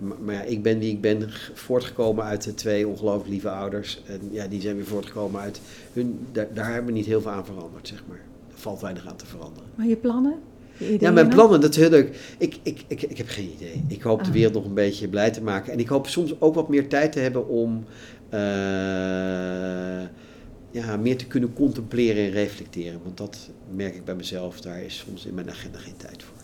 maar, 0.00 0.16
maar 0.24 0.34
ja, 0.34 0.42
ik 0.42 0.62
ben 0.62 0.78
wie 0.78 0.90
ik 0.90 1.00
ben, 1.00 1.28
voortgekomen 1.54 2.24
uit 2.24 2.42
de 2.42 2.54
twee 2.54 2.88
ongelooflijk 2.88 3.28
lieve 3.28 3.50
ouders. 3.50 4.02
En 4.06 4.20
ja, 4.30 4.46
die 4.46 4.60
zijn 4.60 4.76
weer 4.76 4.84
voortgekomen 4.86 5.40
uit 5.40 5.60
hun. 5.92 6.26
Daar, 6.32 6.46
daar 6.54 6.66
hebben 6.72 6.86
we 6.86 6.92
niet 6.92 7.06
heel 7.06 7.20
veel 7.20 7.30
aan 7.30 7.44
veranderd, 7.44 7.88
zeg 7.88 8.04
maar. 8.08 8.20
Er 8.52 8.58
valt 8.58 8.80
weinig 8.80 9.06
aan 9.06 9.16
te 9.16 9.26
veranderen. 9.26 9.68
Maar 9.74 9.86
je 9.86 9.96
plannen? 9.96 10.34
Je 10.78 10.96
Ja, 11.00 11.10
mijn 11.10 11.28
plannen, 11.28 11.60
dat 11.60 11.70
is 11.70 11.76
heel 11.76 11.90
leuk. 11.90 12.34
Ik, 12.38 12.58
ik, 12.62 12.84
ik, 12.86 13.02
ik 13.02 13.16
heb 13.18 13.28
geen 13.28 13.52
idee. 13.56 13.84
Ik 13.88 14.02
hoop 14.02 14.18
de 14.20 14.26
Ah. 14.26 14.32
wereld 14.32 14.54
nog 14.54 14.64
een 14.64 14.74
beetje 14.74 15.08
blij 15.08 15.30
te 15.30 15.42
maken. 15.42 15.72
En 15.72 15.78
ik 15.78 15.88
hoop 15.88 16.06
soms 16.06 16.40
ook 16.40 16.54
wat 16.54 16.68
meer 16.68 16.88
tijd 16.88 17.12
te 17.12 17.18
hebben 17.20 17.48
om 17.48 17.84
eh, 18.28 18.40
ja, 20.70 20.96
meer 21.00 21.16
te 21.16 21.26
kunnen 21.26 21.52
contempleren 21.52 22.24
en 22.24 22.30
reflecteren. 22.30 23.00
Want 23.04 23.16
dat 23.16 23.50
merk 23.74 23.94
ik 23.94 24.04
bij 24.04 24.14
mezelf, 24.14 24.60
daar 24.60 24.82
is 24.82 25.04
soms 25.06 25.26
in 25.26 25.34
mijn 25.34 25.50
agenda 25.50 25.78
geen 25.78 25.96
tijd 25.96 26.22
voor. 26.22 26.36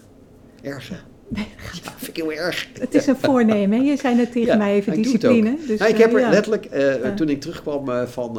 Erg? 0.70 1.04
Nee, 1.34 1.48
Ja, 1.84 1.90
vind 1.96 2.08
ik 2.08 2.16
heel 2.16 2.32
erg. 2.32 2.68
Het 2.80 2.94
is 2.94 3.06
een 3.06 3.16
voornemen. 3.16 3.78
hè? 3.78 3.84
Je 3.84 3.96
zei 3.96 4.14
net 4.14 4.32
tegen 4.32 4.48
Ja, 4.52 4.56
mij 4.56 4.74
even 4.74 4.94
discipline. 5.02 5.56
Dus, 5.66 5.78
Nou, 5.78 5.90
ik 5.90 5.98
heb 5.98 6.08
eh, 6.08 6.14
er 6.14 6.20
ja. 6.20 6.30
letterlijk, 6.30 6.64
eh, 6.64 7.14
toen 7.14 7.28
ik 7.28 7.40
terugkwam 7.40 7.88
eh, 7.90 8.06
van, 8.06 8.38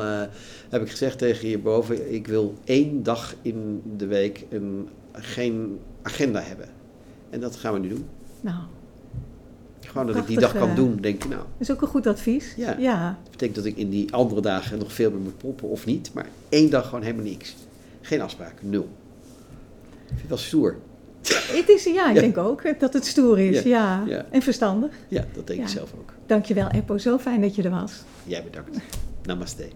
heb 0.70 0.82
ik 0.82 0.90
gezegd 0.90 1.18
tegen 1.18 1.48
hierboven, 1.48 2.14
ik 2.14 2.28
wil 2.28 2.54
één 2.64 3.04
dag 3.04 3.36
in 3.42 3.82
de 3.98 4.06
week 4.06 4.46
een, 4.50 4.90
geen 5.12 5.80
agenda 6.02 6.42
hebben. 6.42 6.68
En 7.30 7.40
dat 7.40 7.56
gaan 7.56 7.74
we 7.74 7.80
nu 7.80 7.88
doen. 7.90 8.06
Nou, 8.42 8.58
Gewoon 9.80 10.08
dat 10.08 10.16
ik 10.16 10.28
die 10.28 10.40
dag 10.40 10.54
kan 10.54 10.76
doen, 10.76 10.98
denk 11.02 11.24
ik, 11.24 11.30
nou, 11.30 11.42
dat 11.42 11.48
is 11.60 11.72
ook 11.72 11.82
een 11.82 11.88
goed 11.88 12.08
advies. 12.08 12.54
Ja. 12.58 13.18
dat 13.24 13.32
betekent 13.32 13.56
dat 13.56 13.66
ik 13.66 13.78
in 13.78 13.90
die 13.90 14.14
andere 14.14 14.42
dagen 14.42 14.80
nog 14.80 14.94
veel 14.94 15.12
meer 15.12 15.20
moet 15.20 15.38
proppen 15.38 15.70
of 15.70 15.86
niet. 15.86 16.14
Maar 16.14 16.28
één 16.50 16.70
dag 16.70 16.86
gewoon 16.86 17.04
helemaal 17.04 17.26
niks. 17.26 17.56
Geen 18.02 18.22
afspraak, 18.22 18.54
nul. 18.62 18.88
Ik 20.08 20.16
vind 20.16 20.30
wel 20.30 20.38
stoer. 20.38 20.76
Het 21.32 21.70
is, 21.70 21.84
ja, 21.84 22.10
ik 22.10 22.16
Ja. 22.16 22.22
denk 22.22 22.38
ook 22.38 22.80
dat 22.80 22.94
het 22.94 23.06
stoer 23.06 23.40
is. 23.40 23.62
Ja, 23.62 23.62
Ja. 23.64 24.04
ja. 24.08 24.26
En 24.32 24.42
verstandig. 24.42 24.92
Ja, 25.08 25.26
dat 25.34 25.48
denk 25.48 25.62
ik 25.62 25.68
zelf 25.68 25.94
ook. 26.00 26.14
Dankjewel, 26.28 26.68
Eppo. 26.70 26.98
Zo 26.98 27.18
fijn 27.18 27.42
dat 27.42 27.56
je 27.56 27.64
er 27.64 27.70
was. 27.70 27.94
Jij 28.24 28.44
bedankt. 28.44 28.78
Namaste. 29.24 29.68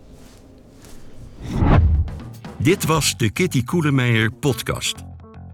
Dit 2.58 2.86
was 2.86 3.18
de 3.18 3.30
Kitty 3.30 3.64
Koelemeijer 3.64 4.32
podcast. 4.32 4.96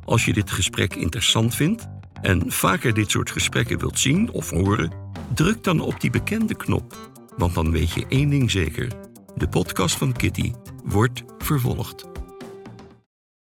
Als 0.05 0.25
je 0.25 0.33
dit 0.33 0.51
gesprek 0.51 0.95
interessant 0.95 1.55
vindt 1.55 1.87
en 2.21 2.51
vaker 2.51 2.93
dit 2.93 3.11
soort 3.11 3.31
gesprekken 3.31 3.79
wilt 3.79 3.99
zien 3.99 4.31
of 4.31 4.49
horen, 4.49 4.91
druk 5.33 5.63
dan 5.63 5.79
op 5.79 6.01
die 6.01 6.09
bekende 6.09 6.55
knop. 6.55 7.11
Want 7.37 7.53
dan 7.53 7.71
weet 7.71 7.91
je 7.91 8.05
één 8.09 8.29
ding 8.29 8.51
zeker: 8.51 8.87
de 9.35 9.47
podcast 9.47 9.95
van 9.97 10.13
Kitty 10.13 10.51
wordt 10.83 11.23
vervolgd. 11.37 12.05